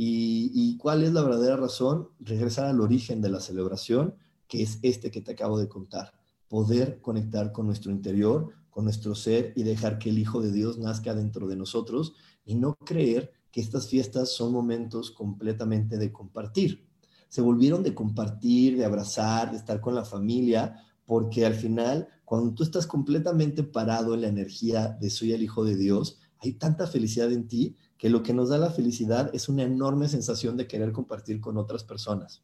¿Y, 0.00 0.76
cuál 0.78 1.02
es 1.02 1.12
la 1.12 1.22
verdadera 1.22 1.56
razón? 1.56 2.10
Regresar 2.20 2.66
al 2.66 2.80
origen 2.80 3.20
de 3.20 3.30
la 3.30 3.40
celebración, 3.40 4.14
que 4.46 4.62
es 4.62 4.78
este 4.82 5.10
que 5.10 5.20
te 5.20 5.32
acabo 5.32 5.58
de 5.58 5.68
contar. 5.68 6.17
Poder 6.48 7.00
conectar 7.00 7.52
con 7.52 7.66
nuestro 7.66 7.92
interior, 7.92 8.52
con 8.70 8.84
nuestro 8.84 9.14
ser 9.14 9.52
y 9.56 9.62
dejar 9.62 9.98
que 9.98 10.10
el 10.10 10.18
Hijo 10.18 10.40
de 10.40 10.52
Dios 10.52 10.78
nazca 10.78 11.14
dentro 11.14 11.48
de 11.48 11.56
nosotros 11.56 12.14
y 12.44 12.54
no 12.54 12.76
creer 12.76 13.32
que 13.50 13.60
estas 13.60 13.88
fiestas 13.88 14.32
son 14.32 14.52
momentos 14.52 15.10
completamente 15.10 15.98
de 15.98 16.12
compartir. 16.12 16.86
Se 17.28 17.42
volvieron 17.42 17.82
de 17.82 17.94
compartir, 17.94 18.76
de 18.76 18.84
abrazar, 18.84 19.50
de 19.50 19.56
estar 19.58 19.80
con 19.80 19.94
la 19.94 20.04
familia, 20.04 20.84
porque 21.04 21.44
al 21.44 21.54
final, 21.54 22.08
cuando 22.24 22.54
tú 22.54 22.62
estás 22.62 22.86
completamente 22.86 23.62
parado 23.62 24.14
en 24.14 24.22
la 24.22 24.28
energía 24.28 24.96
de 25.00 25.10
soy 25.10 25.32
el 25.32 25.42
Hijo 25.42 25.64
de 25.64 25.76
Dios, 25.76 26.18
hay 26.38 26.52
tanta 26.52 26.86
felicidad 26.86 27.32
en 27.32 27.48
ti 27.48 27.76
que 27.96 28.10
lo 28.10 28.22
que 28.22 28.32
nos 28.32 28.48
da 28.48 28.58
la 28.58 28.70
felicidad 28.70 29.30
es 29.34 29.48
una 29.48 29.64
enorme 29.64 30.08
sensación 30.08 30.56
de 30.56 30.68
querer 30.68 30.92
compartir 30.92 31.40
con 31.40 31.56
otras 31.56 31.82
personas. 31.82 32.42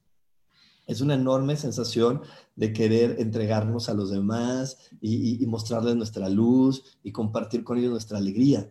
Es 0.86 1.00
una 1.00 1.14
enorme 1.14 1.56
sensación 1.56 2.20
de 2.56 2.72
querer 2.72 3.16
entregarnos 3.18 3.88
a 3.88 3.94
los 3.94 4.10
demás 4.10 4.78
y, 5.00 5.44
mostrarles 5.46 5.96
nuestra 5.96 6.28
luz 6.28 6.98
y 7.02 7.12
compartir 7.12 7.64
con 7.64 7.78
ellos 7.78 7.90
nuestra 7.90 8.18
alegría. 8.18 8.70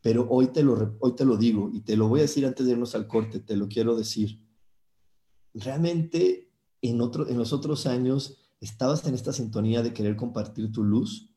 Pero 0.00 0.26
hoy 0.28 0.48
te, 0.48 0.62
lo, 0.64 0.96
hoy 1.00 1.14
te 1.14 1.24
lo 1.24 1.36
digo 1.36 1.70
y 1.72 1.80
te 1.80 1.96
lo 1.96 2.08
voy 2.08 2.20
a 2.20 2.22
decir 2.22 2.44
antes 2.44 2.66
de 2.66 2.72
irnos 2.72 2.94
al 2.94 3.06
corte, 3.06 3.38
te 3.38 3.56
lo 3.56 3.68
quiero 3.68 3.96
decir. 3.96 4.40
¿Realmente 5.54 6.50
en, 6.80 7.00
otro, 7.00 7.28
en 7.28 7.38
los 7.38 7.52
otros 7.52 7.86
años 7.86 8.38
estabas 8.60 9.06
en 9.06 9.14
esta 9.14 9.32
sintonía 9.32 9.82
de 9.82 9.92
querer 9.92 10.16
compartir 10.16 10.72
tu 10.72 10.82
luz? 10.82 11.30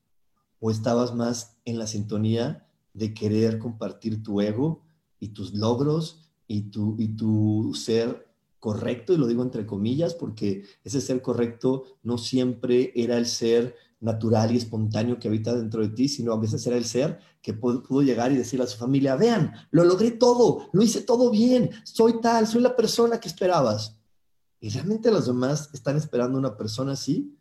¿O 0.60 0.72
estabas 0.72 1.14
más 1.14 1.58
en 1.66 1.78
la 1.78 1.86
sintonía 1.86 2.68
de 2.94 3.14
querer 3.14 3.60
compartir 3.60 4.24
tu 4.24 4.42
ego 4.42 4.84
y 5.20 5.30
tus 5.30 5.54
logros 5.54 6.32
y 6.48 6.72
tu, 6.72 6.96
y 6.98 7.10
tu 7.10 7.74
ser 7.76 8.26
correcto? 8.66 9.14
Y 9.14 9.18
lo 9.18 9.28
digo 9.28 9.44
entre 9.44 9.64
comillas 9.64 10.16
porque 10.16 10.64
ese 10.84 11.00
ser 11.00 11.22
correcto 11.22 11.84
no 12.02 12.18
siempre 12.18 12.92
era 12.96 13.16
el 13.16 13.28
ser 13.28 13.76
natural 14.00 14.52
y 14.52 14.58
espontáneo 14.58 15.20
que 15.20 15.28
habita 15.28 15.56
dentro 15.56 15.84
de 15.84 15.90
ti, 15.90 16.08
sino 16.08 16.34
a 16.34 16.40
veces 16.40 16.66
era 16.66 16.76
el 16.76 16.84
ser 16.84 17.20
que 17.44 17.54
pudo, 17.54 18.02
llegar 18.02 18.32
y 18.32 18.38
decirle 18.38 18.66
a 18.66 18.68
su 18.68 18.80
familia, 18.80 19.16
vean, 19.18 19.54
lo 19.70 19.84
logré 19.84 20.10
todo, 20.10 20.68
lo 20.74 20.82
hice 20.82 21.02
todo 21.02 21.30
bien, 21.30 21.70
soy 21.84 22.20
tal, 22.22 22.48
soy 22.48 22.64
la 22.64 22.76
persona 22.76 23.20
que 23.20 23.28
esperabas. 23.28 24.00
¿Y 24.60 24.70
realmente 24.70 25.12
los 25.12 25.28
demás 25.28 25.70
están 25.72 25.96
esperando 25.98 26.40
una 26.40 26.58
persona 26.58 26.94
así? 26.94 27.38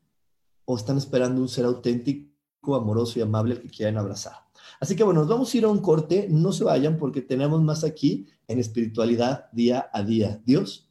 ¿O 0.66 0.76
están 0.76 0.98
esperando 0.98 1.40
un 1.40 1.48
ser 1.48 1.64
auténtico, 1.64 2.74
amoroso 2.74 3.18
y 3.18 3.22
amable 3.22 3.62
que 3.62 3.70
quieran 3.70 3.96
abrazar? 3.96 4.34
Así 4.78 4.94
que 4.94 5.04
bueno, 5.04 5.20
nos 5.20 5.30
vamos 5.30 5.54
a 5.54 5.56
ir 5.56 5.64
a 5.64 5.68
un 5.68 5.78
corte, 5.78 6.28
no 6.30 6.52
se 6.52 6.64
vayan 6.64 6.98
porque 6.98 7.22
tenemos 7.22 7.62
más 7.62 7.82
aquí 7.82 8.26
en 8.46 8.58
espiritualidad 8.58 9.50
día 9.52 9.88
a 9.90 10.02
día. 10.02 10.42
Dios, 10.44 10.90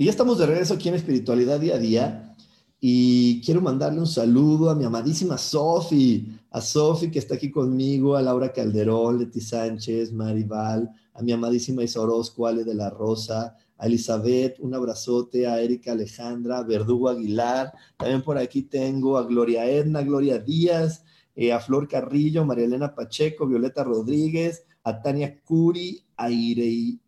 Y 0.00 0.04
ya 0.04 0.12
estamos 0.12 0.38
de 0.38 0.46
regreso 0.46 0.74
aquí 0.74 0.88
en 0.88 0.94
Espiritualidad 0.94 1.58
Día 1.58 1.74
a 1.74 1.78
Día. 1.78 2.36
Y 2.80 3.40
quiero 3.40 3.60
mandarle 3.60 3.98
un 3.98 4.06
saludo 4.06 4.70
a 4.70 4.76
mi 4.76 4.84
amadísima 4.84 5.36
Sofi, 5.36 6.38
a 6.52 6.60
Sofi 6.60 7.10
que 7.10 7.18
está 7.18 7.34
aquí 7.34 7.50
conmigo, 7.50 8.14
a 8.14 8.22
Laura 8.22 8.52
Calderón, 8.52 9.18
Leti 9.18 9.40
Sánchez, 9.40 10.12
Maribal, 10.12 10.88
a 11.12 11.20
mi 11.20 11.32
amadísima 11.32 11.82
Isa 11.82 12.00
Orozco, 12.00 12.46
Ale 12.46 12.62
de 12.62 12.74
la 12.74 12.90
Rosa, 12.90 13.56
a 13.76 13.86
Elizabeth, 13.86 14.60
un 14.60 14.72
abrazote, 14.72 15.48
a 15.48 15.60
Erika 15.60 15.90
Alejandra, 15.90 16.62
Verdugo 16.62 17.08
Aguilar, 17.08 17.72
también 17.96 18.22
por 18.22 18.38
aquí 18.38 18.62
tengo 18.62 19.18
a 19.18 19.24
Gloria 19.24 19.68
Edna, 19.68 20.02
Gloria 20.02 20.38
Díaz, 20.38 21.02
eh, 21.34 21.52
a 21.52 21.58
Flor 21.58 21.88
Carrillo, 21.88 22.44
María 22.44 22.66
Elena 22.66 22.94
Pacheco, 22.94 23.48
Violeta 23.48 23.82
Rodríguez, 23.82 24.62
a 24.84 25.02
Tania 25.02 25.42
Curi, 25.42 26.04
a 26.16 26.30
Irei, 26.30 27.00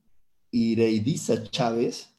Ireidiza 0.50 1.44
Chávez, 1.44 2.09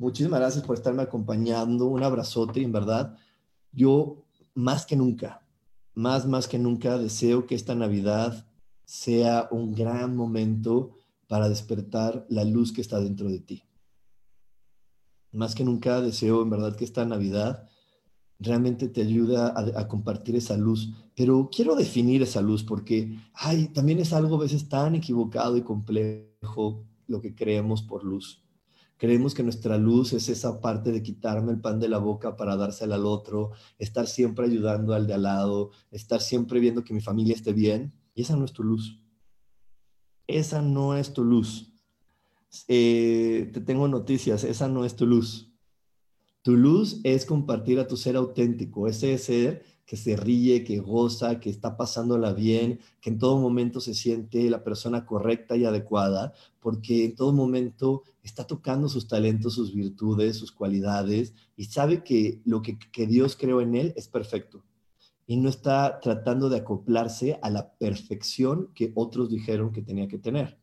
Muchísimas 0.00 0.40
gracias 0.40 0.64
por 0.64 0.76
estarme 0.78 1.02
acompañando. 1.02 1.84
Un 1.84 2.02
abrazote, 2.02 2.62
en 2.62 2.72
verdad. 2.72 3.18
Yo 3.70 4.24
más 4.54 4.86
que 4.86 4.96
nunca, 4.96 5.46
más, 5.92 6.26
más 6.26 6.48
que 6.48 6.58
nunca 6.58 6.96
deseo 6.96 7.46
que 7.46 7.54
esta 7.54 7.74
Navidad 7.74 8.46
sea 8.86 9.46
un 9.50 9.74
gran 9.74 10.16
momento 10.16 10.92
para 11.28 11.50
despertar 11.50 12.24
la 12.30 12.44
luz 12.44 12.72
que 12.72 12.80
está 12.80 12.98
dentro 12.98 13.28
de 13.28 13.40
ti. 13.40 13.62
Más 15.32 15.54
que 15.54 15.64
nunca 15.64 16.00
deseo, 16.00 16.40
en 16.40 16.48
verdad, 16.48 16.74
que 16.76 16.86
esta 16.86 17.04
Navidad 17.04 17.68
realmente 18.38 18.88
te 18.88 19.02
ayude 19.02 19.36
a, 19.36 19.48
a, 19.48 19.86
compartir 19.86 20.34
esa 20.34 20.56
luz. 20.56 20.94
Pero 21.14 21.50
quiero 21.54 21.76
definir 21.76 22.22
esa 22.22 22.40
luz 22.40 22.64
porque, 22.64 23.18
ay, 23.34 23.68
también 23.68 23.98
es 23.98 24.14
algo 24.14 24.36
a 24.36 24.40
veces 24.40 24.66
tan 24.66 24.94
equivocado 24.94 25.58
y 25.58 25.62
complejo 25.62 26.86
lo 27.06 27.20
que 27.20 27.34
creemos 27.34 27.82
por 27.82 28.02
luz. 28.02 28.42
Creemos 29.00 29.32
que 29.32 29.42
nuestra 29.42 29.78
luz 29.78 30.12
es 30.12 30.28
esa 30.28 30.60
parte 30.60 30.92
de 30.92 31.02
quitarme 31.02 31.52
el 31.52 31.58
pan 31.58 31.80
de 31.80 31.88
la 31.88 31.96
boca 31.96 32.36
para 32.36 32.54
dársela 32.54 32.96
al 32.96 33.06
otro, 33.06 33.52
estar 33.78 34.06
siempre 34.06 34.44
ayudando 34.44 34.92
al 34.92 35.06
de 35.06 35.14
al 35.14 35.22
lado, 35.22 35.70
estar 35.90 36.20
siempre 36.20 36.60
viendo 36.60 36.84
que 36.84 36.92
mi 36.92 37.00
familia 37.00 37.34
esté 37.34 37.54
bien. 37.54 37.94
Y 38.14 38.20
esa 38.20 38.36
no 38.36 38.44
es 38.44 38.52
tu 38.52 38.62
luz. 38.62 39.00
Esa 40.26 40.60
no 40.60 40.98
es 40.98 41.14
tu 41.14 41.24
luz. 41.24 41.72
Eh, 42.68 43.48
te 43.54 43.62
tengo 43.62 43.88
noticias, 43.88 44.44
esa 44.44 44.68
no 44.68 44.84
es 44.84 44.96
tu 44.96 45.06
luz. 45.06 45.50
Tu 46.42 46.58
luz 46.58 47.00
es 47.02 47.24
compartir 47.24 47.80
a 47.80 47.86
tu 47.86 47.96
ser 47.96 48.16
auténtico, 48.16 48.86
ese 48.86 49.16
ser 49.16 49.64
que 49.90 49.96
se 49.96 50.14
ríe, 50.14 50.62
que 50.62 50.78
goza, 50.78 51.40
que 51.40 51.50
está 51.50 51.76
pasándola 51.76 52.32
bien, 52.32 52.78
que 53.00 53.10
en 53.10 53.18
todo 53.18 53.40
momento 53.40 53.80
se 53.80 53.92
siente 53.92 54.48
la 54.48 54.62
persona 54.62 55.04
correcta 55.04 55.56
y 55.56 55.64
adecuada, 55.64 56.32
porque 56.60 57.06
en 57.06 57.16
todo 57.16 57.32
momento 57.32 58.04
está 58.22 58.46
tocando 58.46 58.88
sus 58.88 59.08
talentos, 59.08 59.54
sus 59.54 59.74
virtudes, 59.74 60.36
sus 60.36 60.52
cualidades 60.52 61.34
y 61.56 61.64
sabe 61.64 62.04
que 62.04 62.40
lo 62.44 62.62
que, 62.62 62.78
Dios 63.08 63.34
creó 63.34 63.60
en 63.60 63.74
él 63.74 63.92
es 63.96 64.06
perfecto 64.06 64.62
y 65.26 65.36
no 65.38 65.48
está 65.48 65.98
tratando 65.98 66.48
de 66.48 66.58
acoplarse 66.58 67.40
a 67.42 67.50
la 67.50 67.72
perfección 67.72 68.70
que 68.76 68.92
otros 68.94 69.28
dijeron 69.28 69.72
que 69.72 69.82
tenía 69.82 70.06
que 70.06 70.18
tener. 70.18 70.56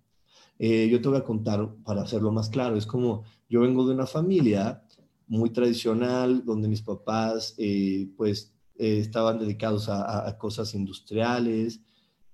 Eh, 0.57 0.87
yo 0.89 1.01
te 1.01 1.09
voy 1.09 1.17
a 1.17 1.25
contar 1.25 1.75
para 1.83 2.03
hacerlo 2.03 2.31
más 2.31 2.47
claro, 2.47 2.77
es 2.77 2.85
como 2.85 3.23
yo 3.49 3.59
vengo 3.59 3.85
de 3.85 3.93
una 3.93 4.07
familia 4.07 4.85
muy 5.27 5.49
tradicional 5.49 6.45
donde 6.45 6.69
mis 6.69 6.81
papás 6.81 7.55
eh, 7.57 8.07
pues 8.15 8.53
eh, 8.79 8.99
estaban 8.99 9.39
dedicados 9.39 9.89
a, 9.89 10.37
cosas 10.37 10.73
industriales 10.73 11.81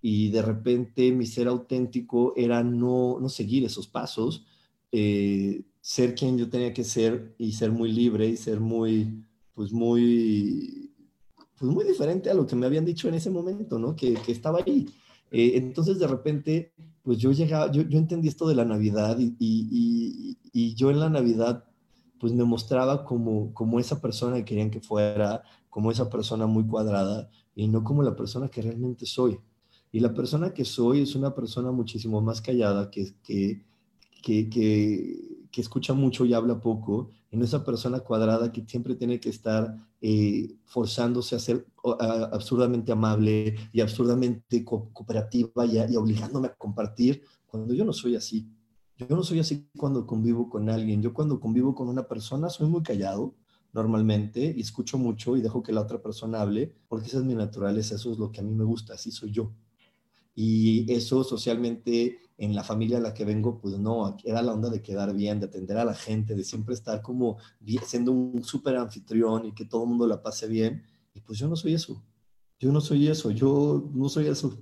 y 0.01 0.29
de 0.29 0.41
repente 0.41 1.11
mi 1.11 1.25
ser 1.25 1.47
auténtico 1.47 2.33
era 2.35 2.63
no, 2.63 3.19
no 3.19 3.29
seguir 3.29 3.63
esos 3.65 3.87
pasos, 3.87 4.45
eh, 4.91 5.63
ser 5.79 6.15
quien 6.15 6.37
yo 6.37 6.49
tenía 6.49 6.73
que 6.73 6.83
ser 6.83 7.35
y 7.37 7.53
ser 7.53 7.71
muy 7.71 7.91
libre 7.91 8.27
y 8.27 8.37
ser 8.37 8.59
muy, 8.59 9.23
pues 9.53 9.71
muy, 9.71 10.91
pues 11.57 11.71
muy 11.71 11.85
diferente 11.85 12.29
a 12.29 12.33
lo 12.33 12.45
que 12.45 12.55
me 12.55 12.65
habían 12.65 12.85
dicho 12.85 13.07
en 13.07 13.15
ese 13.15 13.29
momento, 13.29 13.79
¿no? 13.79 13.95
Que, 13.95 14.13
que 14.13 14.31
estaba 14.31 14.59
ahí. 14.65 14.87
Eh, 15.33 15.53
entonces 15.55 15.97
de 15.97 16.07
repente, 16.07 16.73
pues 17.01 17.17
yo 17.17 17.31
llegaba, 17.31 17.71
yo, 17.71 17.81
yo 17.81 17.97
entendí 17.97 18.27
esto 18.27 18.47
de 18.47 18.55
la 18.55 18.65
Navidad 18.65 19.17
y, 19.19 19.35
y, 19.39 20.37
y, 20.53 20.75
yo 20.75 20.91
en 20.91 20.99
la 20.99 21.09
Navidad 21.09 21.65
pues 22.19 22.33
me 22.33 22.43
mostraba 22.43 23.03
como, 23.03 23.51
como 23.53 23.79
esa 23.79 23.99
persona 23.99 24.37
que 24.37 24.45
querían 24.45 24.69
que 24.69 24.79
fuera, 24.79 25.43
como 25.73 25.89
esa 25.89 26.07
persona 26.07 26.45
muy 26.45 26.67
cuadrada 26.67 27.27
y 27.55 27.67
no 27.67 27.83
como 27.83 28.03
la 28.03 28.15
persona 28.15 28.47
que 28.47 28.61
realmente 28.61 29.07
soy. 29.07 29.39
Y 29.91 30.01
la 30.01 30.13
persona 30.13 30.53
que 30.53 30.65
soy 30.65 31.01
es 31.01 31.15
una 31.15 31.33
persona 31.33 31.71
muchísimo 31.71 32.21
más 32.21 32.41
callada, 32.41 32.91
que, 32.91 33.15
que, 33.23 33.65
que, 34.21 34.49
que, 35.51 35.61
escucha 35.61 35.93
mucho 35.95 36.25
y 36.25 36.33
habla 36.35 36.59
poco, 36.59 37.09
y 37.31 37.37
no 37.37 37.43
esa 37.43 37.65
persona 37.65 38.01
cuadrada 38.01 38.51
que 38.51 38.63
siempre 38.67 38.93
tiene 38.93 39.19
que 39.19 39.29
estar 39.29 39.75
eh, 39.99 40.53
forzándose 40.65 41.35
a 41.35 41.39
ser 41.39 41.65
absurdamente 42.31 42.91
amable 42.91 43.55
y 43.71 43.81
absurdamente 43.81 44.63
cooperativa 44.63 45.65
y, 45.65 45.79
y 45.91 45.95
obligándome 45.95 46.49
a 46.49 46.53
compartir, 46.53 47.23
cuando 47.47 47.73
yo 47.73 47.83
no 47.83 47.93
soy 47.93 48.15
así. 48.15 48.47
Yo 48.95 49.15
no 49.15 49.23
soy 49.23 49.39
así 49.39 49.67
cuando 49.75 50.05
convivo 50.05 50.51
con 50.51 50.69
alguien. 50.69 51.01
Yo 51.01 51.15
cuando 51.15 51.39
convivo 51.39 51.73
con 51.73 51.89
una 51.89 52.07
persona 52.07 52.47
soy 52.51 52.69
muy 52.69 52.83
callado, 52.83 53.33
normalmente 53.73 54.53
y 54.55 54.61
escucho 54.61 54.97
mucho 54.97 55.35
y 55.35 55.41
dejo 55.41 55.63
que 55.63 55.73
la 55.73 55.81
otra 55.81 56.01
persona 56.01 56.41
hable, 56.41 56.73
porque 56.87 57.07
esa 57.07 57.17
es 57.17 57.23
mi 57.25 57.35
naturaleza, 57.35 57.95
eso 57.95 58.11
es 58.11 58.19
lo 58.19 58.31
que 58.31 58.39
a 58.39 58.43
mí 58.43 58.53
me 58.53 58.63
gusta, 58.63 58.93
así 58.93 59.11
soy 59.11 59.31
yo. 59.31 59.51
Y 60.35 60.91
eso 60.91 61.23
socialmente 61.23 62.19
en 62.37 62.55
la 62.55 62.63
familia 62.63 62.97
a 62.97 63.01
la 63.01 63.13
que 63.13 63.25
vengo, 63.25 63.59
pues 63.59 63.77
no, 63.77 64.17
era 64.23 64.41
la 64.41 64.53
onda 64.53 64.69
de 64.69 64.81
quedar 64.81 65.13
bien, 65.13 65.39
de 65.39 65.47
atender 65.47 65.77
a 65.77 65.85
la 65.85 65.93
gente, 65.93 66.35
de 66.35 66.43
siempre 66.43 66.73
estar 66.73 67.01
como 67.01 67.37
siendo 67.85 68.11
un 68.11 68.43
súper 68.43 68.77
anfitrión 68.77 69.45
y 69.45 69.53
que 69.53 69.65
todo 69.65 69.83
el 69.83 69.89
mundo 69.89 70.07
la 70.07 70.21
pase 70.21 70.47
bien. 70.47 70.83
Y 71.13 71.21
pues 71.21 71.37
yo 71.37 71.47
no 71.47 71.55
soy 71.55 71.73
eso, 71.73 72.03
yo 72.59 72.71
no 72.71 72.81
soy 72.81 73.07
eso, 73.07 73.31
yo 73.31 73.89
no 73.93 74.09
soy 74.09 74.27
eso. 74.27 74.57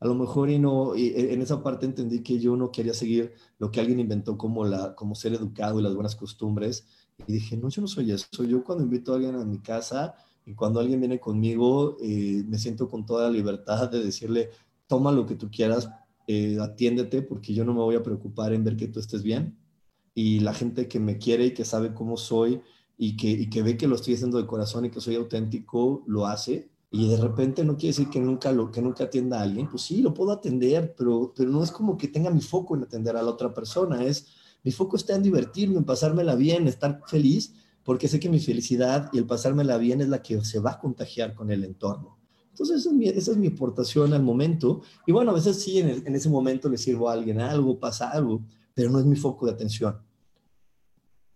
A 0.00 0.06
lo 0.06 0.14
mejor 0.14 0.48
y 0.48 0.60
no, 0.60 0.94
y 0.94 1.12
en 1.16 1.42
esa 1.42 1.60
parte 1.62 1.84
entendí 1.84 2.22
que 2.22 2.38
yo 2.38 2.56
no 2.56 2.70
quería 2.70 2.94
seguir 2.94 3.34
lo 3.58 3.72
que 3.72 3.80
alguien 3.80 3.98
inventó 3.98 4.38
como, 4.38 4.64
la, 4.64 4.94
como 4.94 5.16
ser 5.16 5.34
educado 5.34 5.80
y 5.80 5.82
las 5.82 5.94
buenas 5.94 6.14
costumbres, 6.14 6.86
y 7.26 7.32
dije, 7.32 7.56
no, 7.56 7.68
yo 7.68 7.82
no 7.82 7.88
soy 7.88 8.12
eso. 8.12 8.44
Yo 8.44 8.62
cuando 8.62 8.84
invito 8.84 9.12
a 9.12 9.16
alguien 9.16 9.34
a 9.34 9.44
mi 9.44 9.58
casa 9.58 10.14
y 10.46 10.54
cuando 10.54 10.80
alguien 10.80 11.00
viene 11.00 11.20
conmigo, 11.20 11.96
eh, 12.00 12.42
me 12.46 12.58
siento 12.58 12.88
con 12.88 13.04
toda 13.04 13.24
la 13.24 13.30
libertad 13.30 13.90
de 13.90 14.02
decirle, 14.02 14.50
toma 14.86 15.12
lo 15.12 15.26
que 15.26 15.34
tú 15.34 15.50
quieras, 15.50 15.90
eh, 16.26 16.58
atiéndete, 16.60 17.22
porque 17.22 17.52
yo 17.54 17.64
no 17.64 17.74
me 17.74 17.80
voy 17.80 17.96
a 17.96 18.02
preocupar 18.02 18.52
en 18.52 18.64
ver 18.64 18.76
que 18.76 18.88
tú 18.88 19.00
estés 19.00 19.22
bien. 19.22 19.58
Y 20.14 20.40
la 20.40 20.54
gente 20.54 20.88
que 20.88 21.00
me 21.00 21.18
quiere 21.18 21.46
y 21.46 21.54
que 21.54 21.64
sabe 21.64 21.92
cómo 21.94 22.16
soy 22.16 22.60
y 22.96 23.16
que, 23.16 23.28
y 23.28 23.50
que 23.50 23.62
ve 23.62 23.76
que 23.76 23.86
lo 23.86 23.94
estoy 23.94 24.14
haciendo 24.14 24.38
de 24.38 24.46
corazón 24.46 24.84
y 24.84 24.90
que 24.90 25.00
soy 25.00 25.16
auténtico, 25.16 26.02
lo 26.06 26.26
hace. 26.26 26.70
Y 26.90 27.08
de 27.08 27.18
repente 27.18 27.64
no 27.64 27.76
quiere 27.76 27.88
decir 27.88 28.08
que 28.08 28.18
nunca, 28.18 28.50
lo, 28.50 28.72
que 28.72 28.80
nunca 28.80 29.04
atienda 29.04 29.38
a 29.38 29.42
alguien. 29.42 29.68
Pues 29.68 29.82
sí, 29.82 30.00
lo 30.00 30.14
puedo 30.14 30.32
atender, 30.32 30.94
pero, 30.96 31.32
pero 31.36 31.50
no 31.50 31.62
es 31.62 31.70
como 31.70 31.98
que 31.98 32.08
tenga 32.08 32.30
mi 32.30 32.40
foco 32.40 32.74
en 32.74 32.84
atender 32.84 33.16
a 33.16 33.22
la 33.22 33.30
otra 33.30 33.52
persona. 33.52 34.02
Es, 34.02 34.26
mi 34.64 34.72
foco 34.72 34.96
está 34.96 35.14
en 35.14 35.22
divertirme, 35.22 35.78
en 35.78 35.84
pasármela 35.84 36.34
bien, 36.34 36.68
estar 36.68 37.00
feliz, 37.06 37.54
porque 37.84 38.08
sé 38.08 38.20
que 38.20 38.28
mi 38.28 38.40
felicidad 38.40 39.08
y 39.12 39.18
el 39.18 39.26
pasármela 39.26 39.78
bien 39.78 40.00
es 40.00 40.08
la 40.08 40.22
que 40.22 40.44
se 40.44 40.58
va 40.58 40.72
a 40.72 40.78
contagiar 40.78 41.34
con 41.34 41.50
el 41.50 41.64
entorno. 41.64 42.18
Entonces, 42.50 42.78
esa 43.14 43.30
es, 43.30 43.36
mi, 43.36 43.46
aportación 43.46 44.12
al 44.12 44.22
momento. 44.22 44.82
Y 45.06 45.12
bueno, 45.12 45.30
a 45.30 45.34
veces 45.34 45.62
sí, 45.62 45.78
en, 45.78 46.14
ese 46.14 46.28
momento 46.28 46.68
le 46.68 46.76
sirvo 46.76 47.08
a 47.08 47.12
alguien 47.12 47.40
algo, 47.40 47.78
pasa 47.78 48.10
algo, 48.10 48.42
pero 48.74 48.90
no 48.90 48.98
es 48.98 49.06
mi 49.06 49.14
foco 49.14 49.46
de 49.46 49.52
atención. 49.52 49.96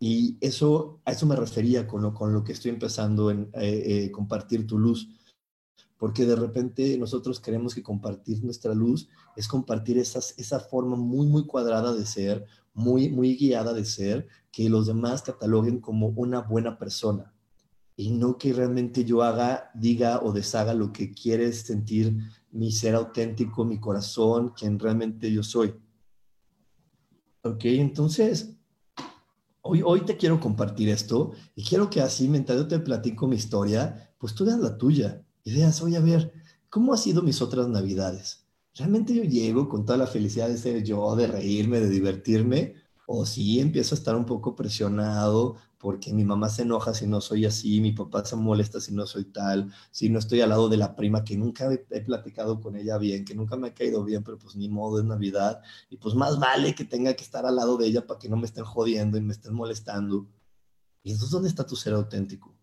Y 0.01 0.37
eso, 0.41 1.01
a 1.05 1.13
eso 1.13 1.25
me 1.27 1.37
refería 1.37 1.87
con 1.87 2.03
lo, 2.03 2.13
con 2.13 2.33
lo 2.33 2.43
que 2.43 2.53
estoy 2.53 2.73
empezando 2.73 3.31
en 3.31 3.49
eh, 3.55 3.83
eh, 3.87 4.11
compartir 4.11 4.67
tu 4.67 4.81
luz. 4.81 5.09
Porque 6.03 6.27
de 6.27 6.35
repente 6.35 6.99
nosotros 6.99 7.39
queremos 7.39 7.77
que 7.77 7.83
compartir 7.85 8.43
nuestra 8.43 8.75
luz 8.75 9.09
es 9.37 9.47
compartir 9.47 9.99
esas, 9.99 10.37
esa 10.37 10.59
forma 10.59 10.97
muy, 10.97 11.29
muy 11.29 11.47
cuadrada 11.47 11.95
de 11.95 12.05
ser, 12.05 12.45
muy, 12.75 13.09
muy 13.09 13.37
guiada 13.37 13.73
de 13.73 13.85
ser, 13.85 14.27
que 14.51 14.69
los 14.69 14.89
demás 14.89 15.23
cataloguen 15.23 15.79
como 15.79 16.09
una 16.09 16.41
buena 16.41 16.77
persona 16.77 17.33
y 17.95 18.11
no 18.11 18.37
que 18.37 18.53
realmente 18.53 19.05
yo 19.05 19.23
haga, 19.23 19.71
diga 19.75 20.21
o 20.25 20.33
deshaga 20.33 20.75
lo 20.75 20.93
que 20.93 21.13
quiere 21.13 21.53
sentir 21.53 22.19
mi 22.51 22.73
ser 22.73 22.97
auténtico, 22.97 23.65
mi 23.65 23.79
corazón, 23.79 24.55
quien 24.59 24.81
realmente 24.81 25.31
yo 25.31 25.45
soy. 25.45 25.73
Ok, 27.45 27.65
entonces, 27.67 28.57
hoy, 29.61 29.83
hoy 29.85 30.01
te 30.01 30.17
quiero 30.17 30.41
compartir 30.41 30.89
esto 30.89 31.31
y 31.55 31.63
quiero 31.63 31.89
que 31.89 32.01
así, 32.01 32.27
mientras 32.27 32.59
yo 32.59 32.67
te 32.67 32.81
platico 32.81 33.29
mi 33.29 33.37
historia, 33.37 34.13
pues 34.19 34.35
tú 34.35 34.45
veas 34.45 34.59
la 34.59 34.77
tuya 34.77 35.25
y 35.45 35.55
veas, 35.55 35.83
oye, 35.83 35.97
a 35.97 36.01
ver, 36.01 36.33
¿cómo 36.69 36.93
han 36.93 36.99
sido 36.99 37.23
mis 37.23 37.43
otras 37.43 37.69
navidades? 37.69 38.47
¿Realmente 38.75 39.15
yo 39.15 39.23
llego 39.25 39.69
con 39.69 39.85
toda 39.85 39.99
la 39.99 40.07
felicidad 40.07 40.49
de 40.49 40.57
ser 40.57 40.83
yo, 40.83 41.15
de 41.17 41.27
reírme, 41.27 41.81
de 41.81 41.91
divertirme? 41.91 42.75
¿O 43.07 43.27
sí 43.27 43.61
empiezo 43.61 43.95
a 43.95 43.99
estar 43.99 44.17
un 44.17 44.25
poco 44.25 44.57
presionado 44.57 45.57
porque 45.83 46.13
mi 46.13 46.25
mamá 46.25 46.49
se 46.49 46.63
enoja 46.63 46.95
si 46.95 47.09
no 47.09 47.21
soy 47.21 47.45
así, 47.45 47.81
mi 47.81 47.91
papá 47.91 48.25
se 48.25 48.37
molesta 48.37 48.81
si 48.81 48.95
no 48.95 49.05
soy 49.05 49.25
tal, 49.25 49.73
si 49.91 50.09
no 50.09 50.21
estoy 50.21 50.41
al 50.41 50.51
lado 50.51 50.69
de 50.69 50.77
la 50.77 50.95
prima 50.95 51.25
que 51.25 51.37
nunca 51.37 51.69
he, 51.73 52.01
platicado 52.03 52.61
con 52.61 52.77
ella 52.77 52.99
bien, 52.99 53.25
que 53.25 53.35
nunca 53.35 53.57
me 53.57 53.67
ha 53.67 53.75
caído 53.75 54.05
bien, 54.05 54.23
pero 54.23 54.39
pues 54.39 54.55
ni 54.55 54.69
modo, 54.69 55.01
es 55.01 55.05
Navidad, 55.05 55.61
y 55.91 55.97
pues 55.97 56.15
más 56.15 56.39
vale 56.39 56.77
que 56.77 56.85
tenga 56.85 57.15
que 57.15 57.25
estar 57.25 57.47
al 57.47 57.57
lado 57.57 57.77
de 57.79 57.89
ella 57.89 58.07
para 58.07 58.21
que 58.21 58.29
no 58.29 58.37
me 58.37 58.47
estén 58.47 58.65
jodiendo 58.65 59.19
y 59.19 59.23
me 59.23 59.33
estén 59.33 59.55
molestando. 59.55 60.29
Y 61.03 61.11
entonces, 61.11 61.31
¿dónde 61.31 61.49
está 61.49 61.67
tu 61.67 61.75
ser 61.75 61.95
auténtico? 61.95 62.55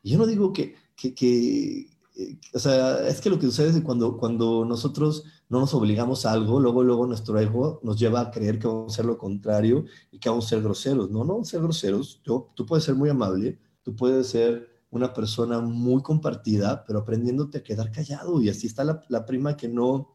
Y 0.00 0.10
yo 0.12 0.18
no 0.18 0.26
digo 0.26 0.52
que, 0.52 0.76
que, 0.98 1.14
que 1.14 1.88
eh, 2.16 2.38
o 2.52 2.58
sea, 2.58 3.08
es 3.08 3.20
que 3.20 3.30
lo 3.30 3.38
que 3.38 3.46
sucede 3.46 3.68
es 3.68 3.76
que 3.76 3.82
cuando, 3.82 4.18
cuando 4.18 4.64
nosotros 4.64 5.24
no 5.48 5.60
nos 5.60 5.72
obligamos 5.72 6.26
a 6.26 6.32
algo, 6.32 6.58
luego, 6.58 6.82
luego 6.82 7.06
nuestro 7.06 7.38
ego 7.38 7.80
nos 7.84 7.98
lleva 7.98 8.20
a 8.20 8.30
creer 8.30 8.58
que 8.58 8.66
vamos 8.66 8.92
a 8.92 8.94
hacer 8.94 9.04
lo 9.04 9.16
contrario 9.16 9.84
y 10.10 10.18
que 10.18 10.28
vamos 10.28 10.46
a 10.46 10.48
ser 10.48 10.62
groseros. 10.62 11.10
No, 11.10 11.24
no 11.24 11.44
ser 11.44 11.62
groseros. 11.62 12.20
Yo, 12.24 12.50
tú 12.54 12.66
puedes 12.66 12.84
ser 12.84 12.96
muy 12.96 13.08
amable, 13.08 13.58
tú 13.82 13.94
puedes 13.94 14.26
ser 14.26 14.68
una 14.90 15.14
persona 15.14 15.60
muy 15.60 16.02
compartida, 16.02 16.84
pero 16.84 17.00
aprendiéndote 17.00 17.58
a 17.58 17.62
quedar 17.62 17.92
callado. 17.92 18.42
Y 18.42 18.48
así 18.48 18.66
está 18.66 18.82
la, 18.82 19.00
la 19.08 19.24
prima 19.24 19.56
que 19.56 19.68
no, 19.68 20.14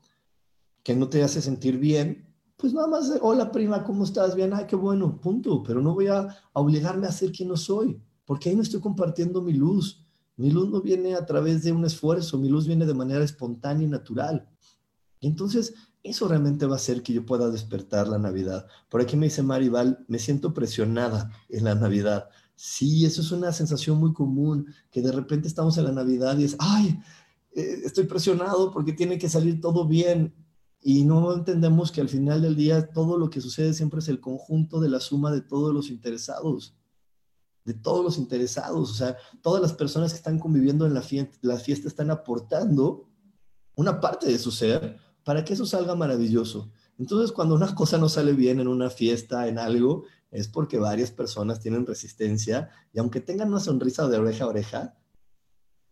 que 0.84 0.96
no 0.96 1.08
te 1.08 1.24
hace 1.24 1.42
sentir 1.42 1.78
bien. 1.78 2.28
Pues 2.58 2.74
nada 2.74 2.88
más, 2.88 3.12
hola 3.22 3.52
prima, 3.52 3.84
¿cómo 3.84 4.04
estás? 4.04 4.36
Bien, 4.36 4.54
ay, 4.54 4.66
qué 4.68 4.76
bueno, 4.76 5.22
punto. 5.22 5.64
Pero 5.64 5.82
no 5.82 5.94
voy 5.94 6.08
a, 6.08 6.20
a 6.20 6.60
obligarme 6.60 7.08
a 7.08 7.12
ser 7.12 7.32
quien 7.32 7.48
no 7.48 7.56
soy, 7.56 8.02
porque 8.26 8.50
ahí 8.50 8.56
no 8.58 8.62
estoy 8.62 8.82
compartiendo 8.82 9.42
mi 9.42 9.54
luz 9.54 10.03
mi 10.36 10.52
luz 10.52 10.70
no 10.70 10.82
viene 10.82 11.16
a 11.16 11.26
través 11.26 11.64
de 11.64 11.72
un 11.72 11.86
esfuerzo, 11.86 12.38
mi 12.38 12.50
luz 12.50 12.68
viene 12.68 12.86
de 12.86 12.94
manera 12.94 13.24
espontánea 13.24 13.88
y 13.88 13.90
natural. 13.90 14.48
entonces, 15.22 15.74
eso 16.04 16.28
realmente 16.28 16.66
va 16.66 16.74
a 16.74 16.76
hacer 16.76 17.02
que 17.02 17.14
yo 17.14 17.26
pueda 17.26 17.50
despertar 17.50 18.10
la 18.10 18.20
Navidad. 18.20 18.68
Por 18.90 19.00
aquí 19.00 19.16
me 19.16 19.28
dice 19.28 19.42
Maribal, 19.42 20.04
me 20.10 20.20
siento 20.20 20.54
presionada 20.54 21.32
en 21.48 21.64
la 21.64 21.76
Navidad. 21.76 22.28
Sí, 22.56 23.06
eso 23.06 23.22
es 23.22 23.32
una 23.32 23.54
sensación 23.54 23.98
muy 24.00 24.12
común, 24.12 24.68
que 24.92 25.02
de 25.02 25.14
repente 25.14 25.48
estamos 25.48 25.78
en 25.78 25.86
la 25.86 25.94
Navidad 25.94 26.38
y 26.38 26.44
es, 26.44 26.58
ay, 26.60 27.00
eh, 27.56 27.84
estoy 27.86 28.04
presionado 28.04 28.70
porque 28.72 28.92
tiene 28.92 29.18
que 29.18 29.30
salir 29.30 29.62
todo 29.62 29.88
bien. 29.88 30.34
Y 30.82 31.06
no 31.06 31.34
entendemos 31.34 31.90
que 31.94 32.02
al 32.02 32.10
final 32.10 32.42
del 32.42 32.58
día 32.58 32.92
todo 32.92 33.18
lo 33.18 33.30
que 33.30 33.40
sucede 33.40 33.74
siempre 33.74 34.00
es 34.00 34.10
el 34.10 34.20
conjunto 34.20 34.82
de 34.82 34.90
la 34.90 35.00
suma 35.00 35.32
de 35.32 35.40
todos 35.40 35.74
los 35.74 35.90
interesados 35.90 36.76
de 37.66 37.74
todos 37.74 38.04
los 38.04 38.18
interesados, 38.18 38.92
o 38.92 38.94
sea, 38.94 39.18
todas 39.42 39.62
las 39.62 39.74
personas 39.74 40.12
que 40.12 40.18
están 40.18 40.40
conviviendo 40.40 40.86
en 40.86 40.94
la 40.94 41.02
fiesta, 41.02 41.88
están 41.88 42.12
aportando 42.12 43.10
una 43.76 44.00
parte 44.00 44.28
de 44.28 44.38
su 44.38 44.52
ser 44.52 44.98
para 45.24 45.46
que 45.46 45.54
eso 45.54 45.66
salga 45.66 45.96
maravilloso. 45.96 46.72
Entonces, 47.00 47.32
cuando 47.32 47.56
una 47.56 47.74
cosa 47.74 47.98
no 47.98 48.10
sale 48.10 48.34
bien 48.34 48.60
en 48.60 48.68
una 48.68 48.90
fiesta, 48.90 49.48
en 49.48 49.58
algo, 49.58 50.04
es 50.30 50.48
porque 50.48 50.78
varias 50.78 51.12
personas 51.12 51.60
tienen 51.60 51.86
resistencia 51.86 52.70
y 52.92 53.00
aunque 53.00 53.22
tengan 53.22 53.50
una 53.50 53.60
sonrisa 53.60 54.08
de 54.08 54.18
oreja 54.18 54.44
a 54.44 54.48
oreja, 54.48 54.98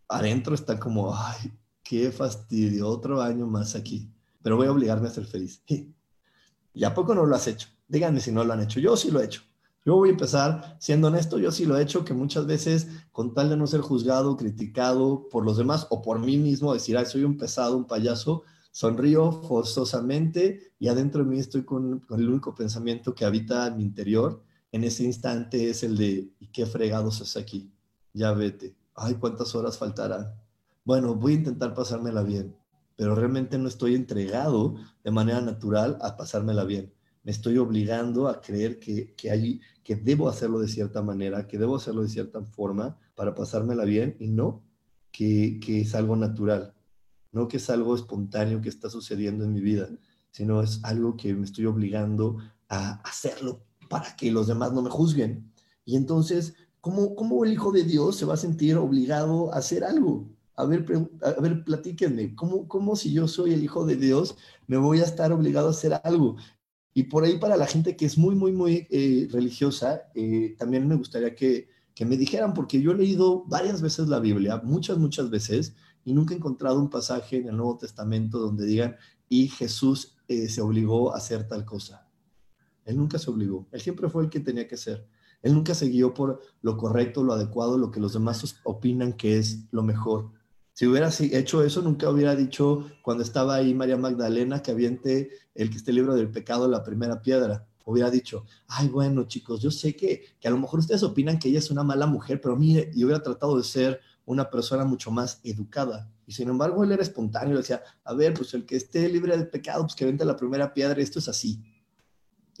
adentro 0.08 0.54
están 0.54 0.78
como, 0.78 1.14
ay, 1.16 1.52
qué 1.82 2.12
fastidio, 2.12 2.88
otro 2.88 3.22
año 3.22 3.46
más 3.46 3.74
aquí, 3.74 4.12
pero 4.42 4.56
voy 4.56 4.66
a 4.66 4.72
obligarme 4.72 5.08
a 5.08 5.12
ser 5.12 5.24
feliz. 5.24 5.62
¿Y 6.74 6.84
a 6.84 6.94
poco 6.94 7.14
no 7.14 7.26
lo 7.26 7.34
has 7.34 7.46
hecho? 7.46 7.68
Díganme 7.86 8.20
si 8.20 8.32
no 8.32 8.44
lo 8.44 8.52
han 8.52 8.62
hecho. 8.62 8.80
Yo 8.80 8.96
sí 8.96 9.10
lo 9.10 9.20
he 9.20 9.26
hecho. 9.26 9.42
Yo 9.84 9.96
voy 9.96 10.10
a 10.10 10.12
empezar 10.12 10.76
siendo 10.78 11.08
honesto, 11.08 11.38
yo 11.38 11.50
sí 11.50 11.66
lo 11.66 11.76
he 11.76 11.82
hecho, 11.82 12.04
que 12.04 12.14
muchas 12.14 12.46
veces 12.46 12.86
con 13.10 13.34
tal 13.34 13.48
de 13.48 13.56
no 13.56 13.66
ser 13.66 13.80
juzgado, 13.80 14.36
criticado 14.36 15.28
por 15.28 15.44
los 15.44 15.56
demás 15.56 15.88
o 15.90 16.02
por 16.02 16.20
mí 16.20 16.36
mismo, 16.36 16.72
decir, 16.72 16.96
ay, 16.96 17.06
soy 17.06 17.24
un 17.24 17.36
pesado, 17.36 17.76
un 17.76 17.86
payaso, 17.86 18.44
sonrío 18.70 19.32
forzosamente 19.42 20.72
y 20.78 20.86
adentro 20.86 21.24
de 21.24 21.30
mí 21.30 21.38
estoy 21.40 21.64
con, 21.64 22.04
el 22.10 22.28
único 22.28 22.54
pensamiento 22.54 23.12
que 23.12 23.24
habita 23.24 23.66
en 23.66 23.78
mi 23.78 23.82
interior. 23.82 24.44
En 24.70 24.84
ese 24.84 25.02
instante 25.02 25.68
es 25.68 25.82
el 25.82 25.96
de, 25.96 26.30
¿y 26.38 26.46
qué 26.52 26.64
fregados 26.64 27.20
es 27.20 27.36
aquí? 27.36 27.72
Ya 28.14 28.32
vete. 28.32 28.76
Ay, 28.94 29.14
¿cuántas 29.14 29.52
horas 29.56 29.78
faltarán? 29.78 30.32
Bueno, 30.84 31.16
voy 31.16 31.32
a 31.32 31.36
intentar 31.36 31.74
pasármela 31.74 32.22
bien, 32.22 32.54
pero 32.94 33.16
realmente 33.16 33.58
no 33.58 33.66
estoy 33.66 33.96
entregado 33.96 34.76
de 35.02 35.10
manera 35.10 35.40
natural 35.40 35.98
a 36.02 36.16
pasármela 36.16 36.64
bien 36.64 36.92
me 37.24 37.30
estoy 37.30 37.58
obligando 37.58 38.28
a 38.28 38.40
creer 38.40 38.78
que, 38.78 39.14
que, 39.14 39.30
hay, 39.30 39.60
que 39.84 39.96
debo 39.96 40.28
hacerlo 40.28 40.58
de 40.58 40.68
cierta 40.68 41.02
manera, 41.02 41.46
que 41.46 41.58
debo 41.58 41.76
hacerlo 41.76 42.02
de 42.02 42.08
cierta 42.08 42.42
forma 42.42 42.98
para 43.14 43.34
pasármela 43.34 43.84
bien 43.84 44.16
y 44.18 44.28
no 44.28 44.62
que, 45.12 45.60
que 45.60 45.82
es 45.82 45.94
algo 45.94 46.16
natural, 46.16 46.74
no 47.30 47.48
que 47.48 47.58
es 47.58 47.70
algo 47.70 47.94
espontáneo 47.94 48.60
que 48.60 48.68
está 48.68 48.90
sucediendo 48.90 49.44
en 49.44 49.52
mi 49.52 49.60
vida, 49.60 49.88
sino 50.30 50.62
es 50.62 50.80
algo 50.82 51.16
que 51.16 51.34
me 51.34 51.44
estoy 51.44 51.66
obligando 51.66 52.38
a 52.68 53.00
hacerlo 53.02 53.62
para 53.88 54.16
que 54.16 54.32
los 54.32 54.46
demás 54.46 54.72
no 54.72 54.82
me 54.82 54.90
juzguen. 54.90 55.52
Y 55.84 55.96
entonces, 55.96 56.54
¿cómo, 56.80 57.14
cómo 57.14 57.44
el 57.44 57.52
Hijo 57.52 57.70
de 57.70 57.84
Dios 57.84 58.16
se 58.16 58.24
va 58.24 58.34
a 58.34 58.38
sentir 58.38 58.76
obligado 58.78 59.52
a 59.52 59.58
hacer 59.58 59.84
algo? 59.84 60.30
A 60.56 60.64
ver, 60.64 60.84
a 61.22 61.40
ver, 61.40 61.64
platíquenme, 61.64 62.34
¿cómo, 62.34 62.66
¿cómo 62.68 62.96
si 62.96 63.12
yo 63.12 63.28
soy 63.28 63.52
el 63.52 63.62
Hijo 63.62 63.84
de 63.84 63.96
Dios 63.96 64.36
me 64.66 64.78
voy 64.78 65.00
a 65.00 65.04
estar 65.04 65.32
obligado 65.32 65.68
a 65.68 65.72
hacer 65.72 66.00
algo? 66.02 66.36
Y 66.94 67.04
por 67.04 67.24
ahí 67.24 67.38
para 67.38 67.56
la 67.56 67.66
gente 67.66 67.96
que 67.96 68.04
es 68.04 68.18
muy, 68.18 68.34
muy, 68.34 68.52
muy 68.52 68.86
eh, 68.90 69.28
religiosa, 69.30 70.10
eh, 70.14 70.54
también 70.58 70.86
me 70.86 70.96
gustaría 70.96 71.34
que, 71.34 71.68
que, 71.94 72.04
me 72.04 72.16
dijeran, 72.16 72.52
porque 72.52 72.80
yo 72.82 72.92
he 72.92 72.96
leído 72.96 73.44
varias 73.46 73.80
veces 73.80 74.08
la 74.08 74.20
Biblia, 74.20 74.60
muchas, 74.62 74.98
muchas 74.98 75.30
veces, 75.30 75.74
y 76.04 76.12
nunca 76.12 76.34
he 76.34 76.36
encontrado 76.36 76.80
un 76.80 76.90
pasaje 76.90 77.38
en 77.38 77.48
el 77.48 77.56
Nuevo 77.56 77.78
Testamento 77.78 78.38
donde 78.38 78.66
digan, 78.66 78.96
y 79.28 79.48
Jesús 79.48 80.16
eh, 80.28 80.48
se 80.48 80.60
obligó 80.60 81.14
a 81.14 81.16
hacer 81.16 81.48
tal 81.48 81.64
cosa. 81.64 82.06
Él 82.84 82.96
nunca 82.96 83.18
se 83.18 83.30
obligó, 83.30 83.66
él 83.72 83.80
siempre 83.80 84.10
fue 84.10 84.24
el 84.24 84.30
que 84.30 84.40
tenía 84.40 84.68
que 84.68 84.76
ser. 84.76 85.06
Él 85.40 85.54
nunca 85.54 85.74
se 85.74 85.88
guió 85.88 86.14
por 86.14 86.40
lo 86.60 86.76
correcto, 86.76 87.24
lo 87.24 87.32
adecuado, 87.32 87.76
lo 87.78 87.90
que 87.90 88.00
los 88.00 88.12
demás 88.12 88.60
opinan 88.64 89.14
que 89.14 89.38
es 89.38 89.64
lo 89.72 89.82
mejor. 89.82 90.30
Si 90.74 90.86
hubiera 90.86 91.10
hecho 91.20 91.62
eso, 91.62 91.82
nunca 91.82 92.08
hubiera 92.08 92.34
dicho 92.34 92.86
cuando 93.02 93.22
estaba 93.22 93.56
ahí 93.56 93.74
María 93.74 93.96
Magdalena 93.98 94.62
que 94.62 94.70
aviente 94.70 95.30
el 95.54 95.68
que 95.68 95.76
esté 95.76 95.92
libro 95.92 96.14
del 96.14 96.30
pecado 96.30 96.66
la 96.66 96.82
primera 96.82 97.20
piedra. 97.20 97.66
Hubiera 97.84 98.10
dicho, 98.10 98.46
ay, 98.68 98.88
bueno, 98.88 99.24
chicos, 99.24 99.60
yo 99.60 99.70
sé 99.70 99.94
que, 99.94 100.24
que 100.40 100.48
a 100.48 100.50
lo 100.50 100.56
mejor 100.56 100.80
ustedes 100.80 101.02
opinan 101.02 101.38
que 101.38 101.48
ella 101.48 101.58
es 101.58 101.70
una 101.70 101.82
mala 101.82 102.06
mujer, 102.06 102.40
pero 102.40 102.56
mire, 102.56 102.90
y 102.94 103.04
hubiera 103.04 103.22
tratado 103.22 103.56
de 103.58 103.64
ser 103.64 104.00
una 104.24 104.48
persona 104.48 104.84
mucho 104.84 105.10
más 105.10 105.40
educada. 105.42 106.10
Y 106.26 106.32
sin 106.32 106.48
embargo, 106.48 106.84
él 106.84 106.92
era 106.92 107.02
espontáneo, 107.02 107.56
decía, 107.56 107.82
a 108.04 108.14
ver, 108.14 108.34
pues 108.34 108.54
el 108.54 108.64
que 108.64 108.76
esté 108.76 109.08
libre 109.08 109.36
del 109.36 109.48
pecado, 109.48 109.82
pues 109.82 109.94
que 109.94 110.04
vente 110.04 110.24
la 110.24 110.36
primera 110.36 110.72
piedra, 110.72 111.02
esto 111.02 111.18
es 111.18 111.28
así. 111.28 111.60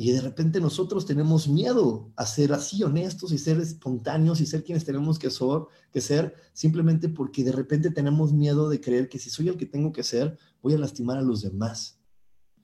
Y 0.02 0.10
de 0.10 0.20
repente 0.20 0.60
nosotros 0.60 1.06
tenemos 1.06 1.46
miedo 1.46 2.10
a 2.16 2.26
ser 2.26 2.52
así 2.52 2.82
honestos 2.82 3.30
y 3.30 3.38
ser 3.38 3.60
espontáneos 3.60 4.40
y 4.40 4.46
ser 4.46 4.64
quienes 4.64 4.84
tenemos 4.84 5.16
que, 5.16 5.30
ser, 5.30 6.34
simplemente 6.52 7.08
porque 7.08 7.44
de 7.44 7.52
repente 7.52 7.88
tenemos 7.88 8.32
miedo 8.32 8.68
de 8.68 8.80
creer 8.80 9.08
que 9.08 9.20
si 9.20 9.30
soy 9.30 9.46
el 9.46 9.56
que 9.56 9.64
tengo 9.64 9.92
que 9.92 10.02
ser, 10.02 10.36
voy 10.60 10.74
a 10.74 10.78
lastimar 10.78 11.18
a 11.18 11.22
los 11.22 11.42
demás. 11.42 12.00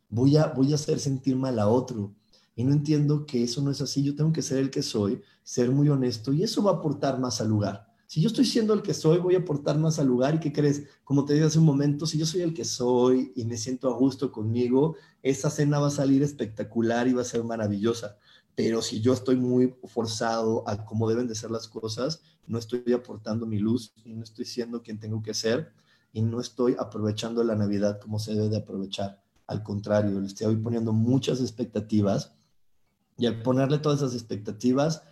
Voy 0.08 0.36
a, 0.36 0.48
voy 0.48 0.72
a 0.72 0.74
hacer 0.74 0.98
sentir 0.98 1.36
mal 1.36 1.60
a 1.60 1.68
otro. 1.68 2.12
Y 2.56 2.64
no 2.64 2.72
entiendo 2.72 3.24
que 3.24 3.44
eso 3.44 3.62
no 3.62 3.70
es 3.70 3.80
así. 3.80 4.02
Yo 4.02 4.16
tengo 4.16 4.32
que 4.32 4.42
ser 4.42 4.58
el 4.58 4.68
que 4.68 4.82
soy, 4.82 5.22
ser 5.44 5.70
muy 5.70 5.88
honesto 5.90 6.32
y 6.32 6.42
eso 6.42 6.60
va 6.64 6.72
a 6.72 6.74
aportar 6.74 7.20
más 7.20 7.40
al 7.40 7.50
lugar. 7.50 7.87
Si 8.08 8.22
yo 8.22 8.28
estoy 8.28 8.46
siendo 8.46 8.72
el 8.72 8.80
que 8.80 8.94
soy, 8.94 9.18
voy 9.18 9.34
a 9.34 9.40
aportar 9.40 9.76
más 9.76 9.98
al 9.98 10.06
lugar. 10.06 10.34
¿Y 10.34 10.40
qué 10.40 10.50
crees? 10.50 10.84
Como 11.04 11.26
te 11.26 11.34
dije 11.34 11.44
hace 11.44 11.58
un 11.58 11.66
momento, 11.66 12.06
si 12.06 12.16
yo 12.16 12.24
soy 12.24 12.40
el 12.40 12.54
que 12.54 12.64
soy 12.64 13.32
y 13.36 13.44
me 13.44 13.58
siento 13.58 13.86
a 13.92 13.98
gusto 13.98 14.32
conmigo, 14.32 14.96
esa 15.22 15.50
cena 15.50 15.78
va 15.78 15.88
a 15.88 15.90
salir 15.90 16.22
espectacular 16.22 17.06
y 17.06 17.12
va 17.12 17.20
a 17.20 17.26
ser 17.26 17.44
maravillosa. 17.44 18.16
Pero 18.54 18.80
si 18.80 19.02
yo 19.02 19.12
estoy 19.12 19.36
muy 19.36 19.74
forzado 19.84 20.66
a 20.66 20.86
cómo 20.86 21.06
deben 21.06 21.28
de 21.28 21.34
ser 21.34 21.50
las 21.50 21.68
cosas, 21.68 22.22
no 22.46 22.58
estoy 22.58 22.94
aportando 22.94 23.44
mi 23.44 23.58
luz 23.58 23.92
y 24.02 24.14
no 24.14 24.24
estoy 24.24 24.46
siendo 24.46 24.82
quien 24.82 24.98
tengo 24.98 25.22
que 25.22 25.34
ser, 25.34 25.70
y 26.10 26.22
no 26.22 26.40
estoy 26.40 26.76
aprovechando 26.78 27.44
la 27.44 27.56
Navidad 27.56 28.00
como 28.00 28.18
se 28.18 28.32
debe 28.32 28.48
de 28.48 28.56
aprovechar. 28.56 29.22
Al 29.46 29.62
contrario, 29.62 30.18
le 30.18 30.28
estoy 30.28 30.56
poniendo 30.56 30.94
muchas 30.94 31.42
expectativas 31.42 32.32
y 33.18 33.26
al 33.26 33.42
ponerle 33.42 33.78
todas 33.78 33.98
esas 33.98 34.14
expectativas, 34.14 35.02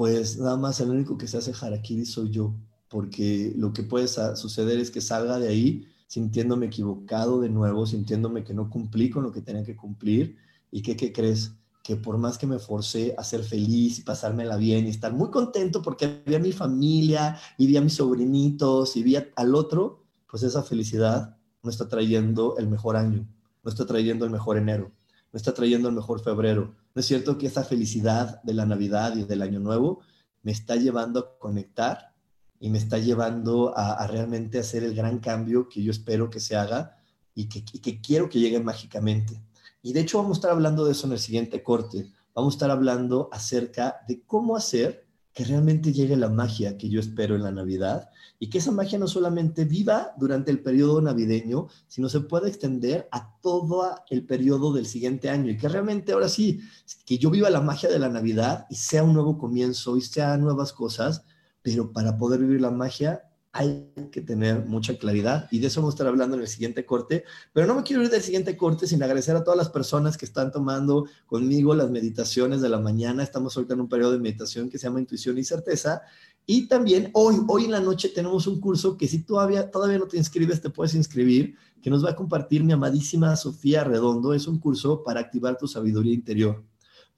pues 0.00 0.38
nada 0.38 0.56
más 0.56 0.80
el 0.80 0.88
único 0.88 1.18
que 1.18 1.28
se 1.28 1.36
hace 1.36 1.52
harakiri 1.52 2.06
soy 2.06 2.30
yo, 2.30 2.54
porque 2.88 3.52
lo 3.54 3.74
que 3.74 3.82
puede 3.82 4.08
suceder 4.08 4.80
es 4.80 4.90
que 4.90 5.02
salga 5.02 5.38
de 5.38 5.48
ahí 5.48 5.88
sintiéndome 6.06 6.64
equivocado 6.64 7.38
de 7.38 7.50
nuevo, 7.50 7.84
sintiéndome 7.84 8.42
que 8.42 8.54
no 8.54 8.70
cumplí 8.70 9.10
con 9.10 9.24
lo 9.24 9.30
que 9.30 9.42
tenía 9.42 9.62
que 9.62 9.76
cumplir 9.76 10.38
y 10.70 10.80
que, 10.80 10.96
¿qué 10.96 11.12
crees? 11.12 11.52
Que 11.82 11.96
por 11.96 12.16
más 12.16 12.38
que 12.38 12.46
me 12.46 12.58
forcé 12.58 13.14
a 13.18 13.24
ser 13.24 13.44
feliz 13.44 13.98
y 13.98 14.02
pasármela 14.02 14.56
bien 14.56 14.86
y 14.86 14.88
estar 14.88 15.12
muy 15.12 15.28
contento 15.28 15.82
porque 15.82 16.22
vi 16.24 16.38
mi 16.38 16.52
familia 16.52 17.36
y 17.58 17.66
vi 17.66 17.76
a 17.76 17.82
mis 17.82 17.92
sobrinitos 17.92 18.96
y 18.96 19.02
vi 19.02 19.16
al 19.36 19.54
otro, 19.54 20.02
pues 20.30 20.44
esa 20.44 20.62
felicidad 20.62 21.36
no 21.62 21.68
está 21.68 21.88
trayendo 21.88 22.56
el 22.56 22.68
mejor 22.68 22.96
año, 22.96 23.28
no 23.62 23.70
está 23.70 23.84
trayendo 23.84 24.24
el 24.24 24.30
mejor 24.30 24.56
enero, 24.56 24.92
no 25.32 25.36
está 25.36 25.54
trayendo 25.54 25.88
el 25.88 25.94
mejor 25.94 26.20
febrero. 26.20 26.74
No 26.94 27.00
es 27.00 27.06
cierto 27.06 27.38
que 27.38 27.46
esa 27.46 27.64
felicidad 27.64 28.42
de 28.42 28.54
la 28.54 28.66
Navidad 28.66 29.16
y 29.16 29.24
del 29.24 29.42
Año 29.42 29.60
Nuevo 29.60 30.00
me 30.42 30.52
está 30.52 30.76
llevando 30.76 31.20
a 31.20 31.38
conectar 31.38 32.14
y 32.58 32.68
me 32.68 32.78
está 32.78 32.98
llevando 32.98 33.72
a, 33.76 34.06
realmente 34.06 34.58
hacer 34.58 34.84
el 34.84 34.94
gran 34.94 35.18
cambio 35.18 35.68
que 35.68 35.82
yo 35.82 35.90
espero 35.90 36.28
que 36.28 36.40
se 36.40 36.56
haga 36.56 36.98
y 37.34 37.48
que, 37.48 37.64
y 37.72 37.78
que 37.78 38.00
quiero 38.00 38.28
que 38.28 38.40
llegue 38.40 38.60
mágicamente. 38.60 39.42
Y 39.82 39.92
de 39.92 40.00
hecho 40.00 40.18
vamos 40.18 40.36
a 40.36 40.38
estar 40.38 40.50
hablando 40.50 40.84
de 40.84 40.92
eso 40.92 41.06
en 41.06 41.12
el 41.12 41.18
siguiente 41.18 41.62
corte. 41.62 42.12
Vamos 42.34 42.54
a 42.54 42.56
estar 42.56 42.70
hablando 42.70 43.28
acerca 43.32 44.00
de 44.06 44.22
cómo 44.24 44.56
hacer 44.56 45.06
que 45.40 45.46
realmente 45.46 45.94
llegue 45.94 46.18
la 46.18 46.28
magia 46.28 46.76
que 46.76 46.90
yo 46.90 47.00
espero 47.00 47.34
en 47.34 47.42
la 47.42 47.50
Navidad 47.50 48.10
y 48.38 48.50
que 48.50 48.58
esa 48.58 48.72
magia 48.72 48.98
no 48.98 49.06
solamente 49.06 49.64
viva 49.64 50.12
durante 50.18 50.50
el 50.50 50.60
periodo 50.60 51.00
navideño, 51.00 51.68
sino 51.88 52.10
se 52.10 52.20
pueda 52.20 52.46
extender 52.46 53.08
a 53.10 53.38
todo 53.40 53.90
el 54.10 54.26
periodo 54.26 54.74
del 54.74 54.84
siguiente 54.84 55.30
año 55.30 55.50
y 55.50 55.56
que 55.56 55.70
realmente 55.70 56.12
ahora 56.12 56.28
sí, 56.28 56.60
que 57.06 57.16
yo 57.16 57.30
viva 57.30 57.48
la 57.48 57.62
magia 57.62 57.88
de 57.88 57.98
la 57.98 58.10
Navidad 58.10 58.66
y 58.68 58.74
sea 58.74 59.02
un 59.02 59.14
nuevo 59.14 59.38
comienzo 59.38 59.96
y 59.96 60.02
sea 60.02 60.36
nuevas 60.36 60.74
cosas, 60.74 61.24
pero 61.62 61.90
para 61.90 62.18
poder 62.18 62.40
vivir 62.40 62.60
la 62.60 62.70
magia 62.70 63.29
hay 63.52 63.92
que 64.12 64.20
tener 64.20 64.64
mucha 64.66 64.96
claridad 64.96 65.48
y 65.50 65.58
de 65.58 65.66
eso 65.66 65.80
vamos 65.80 65.94
a 65.94 65.96
estar 65.96 66.06
hablando 66.06 66.36
en 66.36 66.42
el 66.42 66.48
siguiente 66.48 66.86
corte, 66.86 67.24
pero 67.52 67.66
no 67.66 67.74
me 67.74 67.82
quiero 67.82 68.02
ir 68.02 68.08
del 68.08 68.22
siguiente 68.22 68.56
corte 68.56 68.86
sin 68.86 69.02
agradecer 69.02 69.34
a 69.34 69.42
todas 69.42 69.58
las 69.58 69.70
personas 69.70 70.16
que 70.16 70.24
están 70.24 70.52
tomando 70.52 71.06
conmigo 71.26 71.74
las 71.74 71.90
meditaciones 71.90 72.60
de 72.60 72.68
la 72.68 72.78
mañana. 72.78 73.22
Estamos 73.24 73.56
ahorita 73.56 73.74
en 73.74 73.80
un 73.80 73.88
periodo 73.88 74.12
de 74.12 74.18
meditación 74.18 74.70
que 74.70 74.78
se 74.78 74.86
llama 74.86 75.00
Intuición 75.00 75.36
y 75.38 75.44
Certeza. 75.44 76.02
Y 76.46 76.68
también 76.68 77.10
hoy, 77.12 77.36
hoy 77.48 77.64
en 77.64 77.72
la 77.72 77.80
noche 77.80 78.10
tenemos 78.14 78.46
un 78.46 78.60
curso 78.60 78.96
que 78.96 79.08
si 79.08 79.24
todavía, 79.24 79.70
todavía 79.70 79.98
no 79.98 80.06
te 80.06 80.16
inscribes, 80.16 80.60
te 80.60 80.70
puedes 80.70 80.94
inscribir, 80.94 81.56
que 81.82 81.90
nos 81.90 82.04
va 82.04 82.10
a 82.10 82.16
compartir 82.16 82.62
mi 82.62 82.72
amadísima 82.72 83.34
Sofía 83.36 83.82
Redondo. 83.84 84.32
Es 84.32 84.46
un 84.46 84.58
curso 84.58 85.02
para 85.02 85.20
activar 85.20 85.58
tu 85.58 85.66
sabiduría 85.66 86.14
interior 86.14 86.69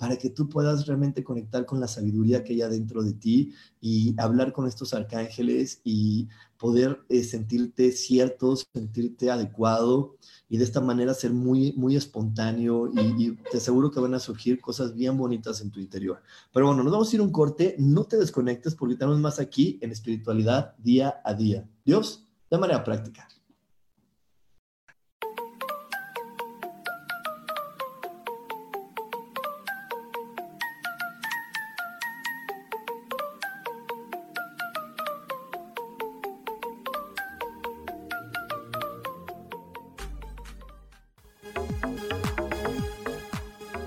para 0.03 0.17
que 0.17 0.31
tú 0.31 0.49
puedas 0.49 0.85
realmente 0.88 1.23
conectar 1.23 1.65
con 1.65 1.79
la 1.79 1.87
sabiduría 1.87 2.43
que 2.43 2.55
hay 2.55 2.69
dentro 2.69 3.05
de 3.05 3.12
ti 3.12 3.55
y 3.81 4.17
hablar 4.19 4.53
con 4.53 4.67
estos 4.67 4.95
arcángeles 4.95 5.81
y 5.85 6.29
poder 6.59 7.05
eh, 7.09 7.23
sentirte 7.23 7.93
cierto, 7.93 8.57
sentirte 8.57 9.31
adecuado 9.31 10.17
y 10.49 10.59
de 10.59 10.65
esta 10.65 10.81
manera 10.81 11.15
ser 11.15 11.33
muy, 11.33 11.73
muy 11.75 11.95
espontáneo 11.95 12.91
y, 12.93 13.27
y, 13.27 13.37
te 13.49 13.59
aseguro 13.59 13.93
que 13.93 14.01
van 14.01 14.15
a 14.15 14.19
surgir 14.19 14.61
cosas 14.61 14.93
bien 14.93 15.17
bonitas 15.17 15.61
en 15.61 15.71
tu 15.71 15.79
interior. 15.79 16.21
Pero 16.53 16.67
bueno, 16.67 16.83
nos 16.83 16.93
vamos 16.93 17.12
a 17.12 17.15
ir 17.15 17.23
un 17.23 17.31
corte, 17.31 17.77
no 17.79 18.03
te 18.03 18.17
desconectes 18.17 18.75
porque 18.75 18.95
estamos 18.95 19.21
más 19.21 19.38
aquí 19.38 19.79
en 19.83 19.93
espiritualidad 19.93 20.75
día 20.79 21.21
a 21.25 21.33
día. 21.33 21.65
Dios, 21.85 22.27
de 22.51 22.59
manera 22.59 22.83
práctica. 22.83 23.29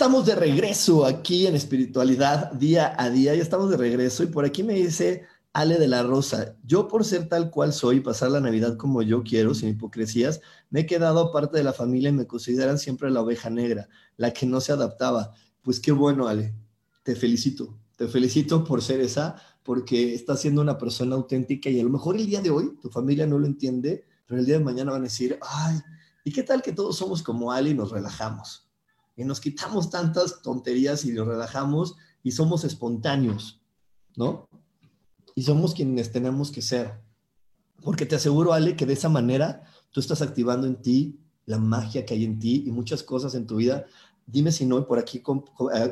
Estamos 0.00 0.24
de 0.24 0.34
regreso 0.34 1.04
aquí 1.04 1.46
en 1.46 1.54
espiritualidad 1.54 2.52
día 2.52 2.94
a 2.96 3.10
día, 3.10 3.34
ya 3.34 3.42
estamos 3.42 3.68
de 3.68 3.76
regreso 3.76 4.22
y 4.22 4.28
por 4.28 4.46
aquí 4.46 4.62
me 4.62 4.72
dice 4.72 5.26
Ale 5.52 5.76
de 5.76 5.88
la 5.88 6.02
Rosa, 6.02 6.56
yo 6.64 6.88
por 6.88 7.04
ser 7.04 7.28
tal 7.28 7.50
cual 7.50 7.74
soy, 7.74 8.00
pasar 8.00 8.30
la 8.30 8.40
Navidad 8.40 8.78
como 8.78 9.02
yo 9.02 9.22
quiero, 9.22 9.54
sin 9.54 9.68
hipocresías, 9.68 10.40
me 10.70 10.80
he 10.80 10.86
quedado 10.86 11.20
aparte 11.20 11.58
de 11.58 11.64
la 11.64 11.74
familia 11.74 12.08
y 12.08 12.14
me 12.14 12.26
consideran 12.26 12.78
siempre 12.78 13.10
la 13.10 13.20
oveja 13.20 13.50
negra, 13.50 13.90
la 14.16 14.32
que 14.32 14.46
no 14.46 14.62
se 14.62 14.72
adaptaba. 14.72 15.34
Pues 15.60 15.80
qué 15.80 15.92
bueno, 15.92 16.28
Ale, 16.28 16.54
te 17.02 17.14
felicito, 17.14 17.76
te 17.96 18.08
felicito 18.08 18.64
por 18.64 18.80
ser 18.80 19.00
esa, 19.02 19.36
porque 19.62 20.14
estás 20.14 20.40
siendo 20.40 20.62
una 20.62 20.78
persona 20.78 21.14
auténtica 21.14 21.68
y 21.68 21.78
a 21.78 21.84
lo 21.84 21.90
mejor 21.90 22.16
el 22.16 22.24
día 22.24 22.40
de 22.40 22.48
hoy 22.48 22.74
tu 22.80 22.88
familia 22.88 23.26
no 23.26 23.38
lo 23.38 23.44
entiende, 23.44 24.06
pero 24.24 24.40
el 24.40 24.46
día 24.46 24.56
de 24.56 24.64
mañana 24.64 24.92
van 24.92 25.02
a 25.02 25.04
decir, 25.04 25.38
ay, 25.42 25.78
¿y 26.24 26.32
qué 26.32 26.42
tal 26.42 26.62
que 26.62 26.72
todos 26.72 26.96
somos 26.96 27.22
como 27.22 27.52
Ale 27.52 27.68
y 27.68 27.74
nos 27.74 27.90
relajamos? 27.90 28.69
Y 29.16 29.24
nos 29.24 29.40
quitamos 29.40 29.90
tantas 29.90 30.42
tonterías 30.42 31.04
y 31.04 31.12
nos 31.12 31.26
relajamos 31.26 31.96
y 32.22 32.32
somos 32.32 32.64
espontáneos, 32.64 33.60
¿no? 34.16 34.48
Y 35.34 35.42
somos 35.42 35.74
quienes 35.74 36.12
tenemos 36.12 36.50
que 36.50 36.62
ser. 36.62 37.00
Porque 37.82 38.06
te 38.06 38.16
aseguro, 38.16 38.52
Ale, 38.52 38.76
que 38.76 38.86
de 38.86 38.92
esa 38.92 39.08
manera 39.08 39.62
tú 39.90 40.00
estás 40.00 40.22
activando 40.22 40.66
en 40.66 40.80
ti 40.82 41.20
la 41.46 41.58
magia 41.58 42.04
que 42.04 42.14
hay 42.14 42.24
en 42.24 42.38
ti 42.38 42.64
y 42.66 42.70
muchas 42.70 43.02
cosas 43.02 43.34
en 43.34 43.46
tu 43.46 43.56
vida. 43.56 43.86
Dime 44.26 44.52
si 44.52 44.66
no, 44.66 44.86
por 44.86 44.98
aquí, 44.98 45.22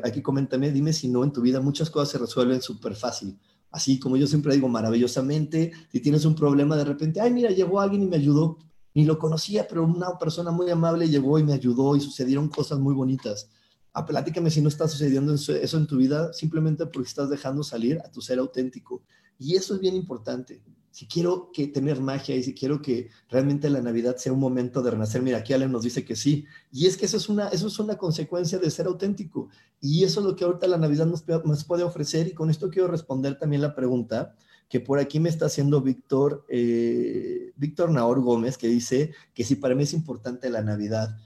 aquí 0.03 0.21
coméntame, 0.21 0.71
dime 0.71 0.93
si 0.93 1.09
no, 1.09 1.23
en 1.23 1.33
tu 1.33 1.41
vida 1.41 1.59
muchas 1.59 1.89
cosas 1.89 2.09
se 2.09 2.17
resuelven 2.17 2.61
súper 2.61 2.95
fácil. 2.95 3.37
Así 3.71 3.99
como 3.99 4.17
yo 4.17 4.25
siempre 4.25 4.53
digo, 4.55 4.67
maravillosamente, 4.67 5.71
si 5.91 5.99
tienes 5.99 6.25
un 6.25 6.35
problema 6.35 6.75
de 6.75 6.85
repente, 6.85 7.21
ay, 7.21 7.31
mira, 7.31 7.51
llegó 7.51 7.79
alguien 7.79 8.03
y 8.03 8.07
me 8.07 8.15
ayudó, 8.15 8.57
ni 8.93 9.05
lo 9.05 9.19
conocía, 9.19 9.67
pero 9.67 9.83
una 9.83 10.17
persona 10.17 10.51
muy 10.51 10.69
amable 10.69 11.07
llegó 11.09 11.39
y 11.39 11.43
me 11.43 11.53
ayudó 11.53 11.95
y 11.95 12.01
sucedieron 12.01 12.49
cosas 12.49 12.79
muy 12.79 12.93
bonitas. 12.93 13.49
A 13.93 14.01
ah, 14.01 14.05
platícame 14.05 14.51
si 14.51 14.61
no 14.61 14.69
está 14.69 14.87
sucediendo 14.87 15.33
eso 15.33 15.77
en 15.77 15.87
tu 15.87 15.97
vida, 15.97 16.31
simplemente 16.33 16.85
porque 16.85 17.07
estás 17.07 17.29
dejando 17.29 17.63
salir 17.63 17.99
a 18.03 18.11
tu 18.11 18.21
ser 18.21 18.39
auténtico. 18.39 19.03
Y 19.37 19.55
eso 19.55 19.75
es 19.75 19.79
bien 19.79 19.95
importante 19.95 20.61
si 20.99 21.07
quiero 21.07 21.49
que 21.53 21.67
tener 21.67 22.01
magia 22.01 22.35
y 22.35 22.43
si 22.43 22.53
quiero 22.53 22.81
que 22.81 23.09
realmente 23.29 23.69
la 23.69 23.81
Navidad 23.81 24.17
sea 24.17 24.33
un 24.33 24.39
momento 24.39 24.81
de 24.81 24.91
renacer, 24.91 25.21
mira, 25.21 25.37
aquí 25.37 25.53
Ale 25.53 25.67
nos 25.67 25.83
dice 25.83 26.03
que 26.03 26.15
sí. 26.15 26.45
Y 26.71 26.87
es 26.87 26.97
que 26.97 27.05
eso 27.05 27.17
es 27.17 27.29
una, 27.29 27.47
eso 27.49 27.67
es 27.67 27.79
una 27.79 27.97
consecuencia 27.97 28.57
de 28.57 28.69
ser 28.69 28.87
auténtico. 28.87 29.49
Y 29.79 30.03
eso 30.03 30.19
es 30.19 30.25
lo 30.25 30.35
que 30.35 30.43
ahorita 30.43 30.67
la 30.67 30.77
Navidad 30.77 31.05
nos, 31.05 31.25
nos 31.27 31.63
puede 31.63 31.83
ofrecer. 31.83 32.27
Y 32.27 32.33
con 32.33 32.49
esto 32.49 32.69
quiero 32.69 32.87
responder 32.87 33.37
también 33.37 33.61
la 33.61 33.75
pregunta 33.75 34.35
que 34.69 34.79
por 34.79 34.99
aquí 34.99 35.19
me 35.19 35.29
está 35.29 35.47
haciendo 35.47 35.81
Víctor, 35.81 36.45
eh, 36.47 37.51
Víctor 37.57 37.91
Naor 37.91 38.21
Gómez, 38.21 38.57
que 38.57 38.67
dice 38.67 39.13
que 39.33 39.43
si 39.43 39.55
para 39.55 39.75
mí 39.75 39.83
es 39.83 39.93
importante 39.93 40.49
la 40.49 40.61
Navidad. 40.61 41.17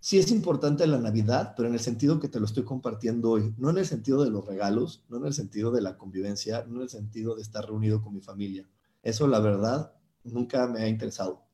Sí 0.00 0.18
es 0.18 0.30
importante 0.30 0.86
la 0.86 0.98
Navidad, 0.98 1.54
pero 1.56 1.68
en 1.68 1.74
el 1.74 1.80
sentido 1.80 2.20
que 2.20 2.28
te 2.28 2.38
lo 2.38 2.46
estoy 2.46 2.62
compartiendo 2.62 3.32
hoy, 3.32 3.54
no 3.58 3.70
en 3.70 3.78
el 3.78 3.86
sentido 3.86 4.22
de 4.22 4.30
los 4.30 4.46
regalos, 4.46 5.04
no 5.08 5.16
en 5.16 5.26
el 5.26 5.34
sentido 5.34 5.72
de 5.72 5.80
la 5.82 5.98
convivencia, 5.98 6.64
no 6.68 6.76
en 6.76 6.82
el 6.82 6.88
sentido 6.88 7.34
de 7.34 7.42
estar 7.42 7.66
reunido 7.66 8.00
con 8.00 8.14
mi 8.14 8.20
familia 8.20 8.68
eso, 9.06 9.28
la 9.28 9.38
verdad, 9.38 9.92
nunca 10.24 10.66
me 10.66 10.80
ha 10.80 10.88
interesado. 10.88 11.45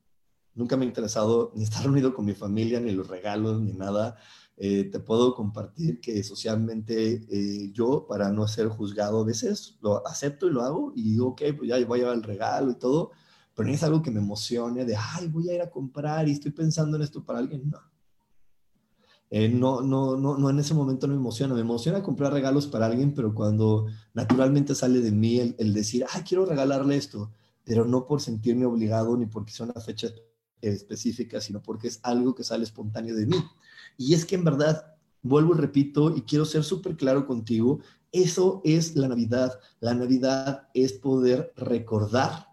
Nunca 0.55 0.77
me 0.77 0.85
ha 0.85 0.89
interesado 0.89 1.53
ni 1.57 1.65
estar 1.65 1.83
reunido 1.83 2.15
con 2.15 2.25
mi 2.25 2.35
familia, 2.35 2.81
ni 2.81 2.93
los 2.93 3.09
regalos, 3.09 3.61
ni 3.61 3.73
nada. 3.73 4.17
Eh, 4.57 4.85
te 4.85 5.01
puedo 5.01 5.35
compartir 5.35 6.01
que 6.01 6.23
socialmente 6.23 7.25
eh, 7.31 7.71
yo, 7.73 8.07
para 8.07 8.31
no 8.31 8.47
ser 8.47 8.69
juzgado 8.69 9.21
a 9.21 9.25
veces, 9.25 9.79
lo 9.81 10.07
acepto 10.07 10.47
y 10.47 10.51
lo 10.51 10.63
hago 10.63 10.93
y 10.95 11.03
digo, 11.03 11.29
ok, 11.29 11.43
pues 11.57 11.69
ya 11.69 11.85
voy 11.87 11.99
a 11.99 12.03
llevar 12.03 12.17
el 12.17 12.23
regalo 12.23 12.71
y 12.71 12.75
todo, 12.77 13.11
pero 13.55 13.69
no 13.69 13.75
es 13.75 13.83
algo 13.83 14.03
que 14.03 14.11
me 14.11 14.21
emocione 14.21 14.85
de, 14.85 14.95
ay, 14.97 15.29
voy 15.29 15.49
a 15.49 15.55
ir 15.55 15.63
a 15.63 15.71
comprar 15.71 16.29
y 16.29 16.33
estoy 16.33 16.53
pensando 16.53 16.97
en 16.97 17.03
esto 17.03 17.25
para 17.25 17.39
alguien. 17.39 17.71
No. 17.71 17.79
Eh, 19.31 19.49
no, 19.49 19.81
no, 19.81 20.15
no, 20.17 20.37
no, 20.37 20.51
en 20.51 20.59
ese 20.59 20.75
momento 20.75 21.07
no 21.07 21.15
me 21.15 21.21
emociona. 21.21 21.55
Me 21.55 21.63
emociona 21.63 22.03
comprar 22.03 22.33
regalos 22.35 22.67
para 22.67 22.85
alguien, 22.87 23.15
pero 23.15 23.35
cuando 23.35 23.87
naturalmente 24.13 24.75
sale 24.75 25.01
de 25.01 25.11
mí 25.11 25.39
el, 25.39 25.57
el 25.59 25.73
decir, 25.73 26.05
ay, 26.13 26.23
quiero 26.23 26.45
regalarle 26.45 26.97
esto, 26.97 27.33
pero 27.65 27.87
no 27.87 28.07
por 28.07 28.21
sentirme 28.21 28.67
obligado 28.67 29.17
ni 29.17 29.25
porque 29.25 29.53
sea 29.53 29.65
una 29.65 29.81
fecha 29.81 30.09
específica, 30.63 31.41
sino 31.41 31.63
porque 31.63 31.89
es 31.89 32.01
algo 32.03 32.35
que 32.35 32.45
sale 32.45 32.65
espontáneo 32.65 33.15
de 33.15 33.27
mí. 33.27 33.37
Y 33.99 34.15
es 34.15 34.25
que 34.25 34.37
en 34.37 34.45
verdad, 34.45 34.95
vuelvo 35.23 35.55
y 35.55 35.59
repito, 35.59 36.17
y 36.17 36.23
quiero 36.23 36.45
ser 36.45 36.65
súper 36.65 36.97
claro 36.97 37.27
contigo, 37.27 37.81
eso 38.13 38.61
es 38.65 38.97
la 38.97 39.09
Navidad. 39.09 39.59
La 39.81 39.95
Navidad 39.95 40.69
es 40.75 40.93
poder 40.93 41.53
recordar 41.57 42.49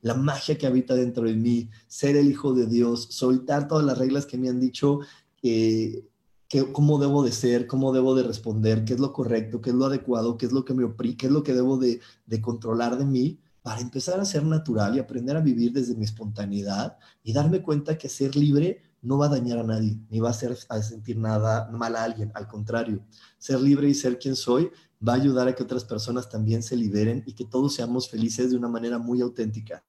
la 0.00 0.14
magia 0.14 0.58
que 0.58 0.66
habita 0.66 0.94
dentro 0.94 1.24
de 1.24 1.34
mí, 1.34 1.70
ser 1.86 2.16
el 2.16 2.30
hijo 2.30 2.52
de 2.52 2.66
Dios, 2.66 3.08
soltar 3.10 3.68
todas 3.68 3.84
las 3.84 3.96
reglas 3.96 4.26
que 4.26 4.36
me 4.36 4.48
han 4.48 4.60
dicho, 4.60 5.00
que, 5.40 6.06
cómo 6.72 6.98
debo 6.98 7.24
de 7.24 7.32
ser, 7.32 7.66
cómo 7.66 7.92
debo 7.92 8.14
de 8.14 8.22
responder, 8.22 8.84
qué 8.84 8.94
es 8.94 9.00
lo 9.00 9.12
correcto, 9.12 9.60
qué 9.60 9.70
es 9.70 9.76
lo 9.76 9.86
adecuado, 9.86 10.36
qué 10.36 10.46
es 10.46 10.52
lo 10.52 10.64
que 10.64 10.74
me 10.74 10.84
oprime, 10.84 11.16
qué 11.16 11.26
es 11.26 11.32
lo 11.32 11.42
que 11.42 11.54
debo 11.54 11.78
de, 11.78 12.00
de 12.26 12.40
controlar 12.40 12.98
de 12.98 13.06
mí 13.06 13.40
para 13.64 13.80
empezar 13.80 14.20
a 14.20 14.26
ser 14.26 14.44
natural 14.44 14.94
y 14.94 14.98
aprender 14.98 15.38
a 15.38 15.40
vivir 15.40 15.72
desde 15.72 15.94
mi 15.94 16.04
espontaneidad 16.04 16.98
y 17.22 17.32
darme 17.32 17.62
cuenta 17.62 17.96
que 17.96 18.10
ser 18.10 18.36
libre 18.36 18.82
no 19.00 19.16
va 19.16 19.24
a 19.24 19.30
dañar 19.30 19.58
a 19.58 19.62
nadie, 19.62 19.98
ni 20.10 20.20
va 20.20 20.28
a 20.28 20.32
hacer 20.32 20.54
a 20.68 20.82
sentir 20.82 21.16
nada 21.16 21.70
mal 21.72 21.96
a 21.96 22.04
alguien. 22.04 22.30
Al 22.34 22.46
contrario, 22.46 23.02
ser 23.38 23.62
libre 23.62 23.88
y 23.88 23.94
ser 23.94 24.18
quien 24.18 24.36
soy 24.36 24.70
va 25.00 25.14
a 25.14 25.16
ayudar 25.16 25.48
a 25.48 25.54
que 25.54 25.62
otras 25.62 25.82
personas 25.82 26.28
también 26.28 26.62
se 26.62 26.76
liberen 26.76 27.24
y 27.26 27.32
que 27.32 27.46
todos 27.46 27.72
seamos 27.72 28.10
felices 28.10 28.50
de 28.50 28.58
una 28.58 28.68
manera 28.68 28.98
muy 28.98 29.22
auténtica. 29.22 29.82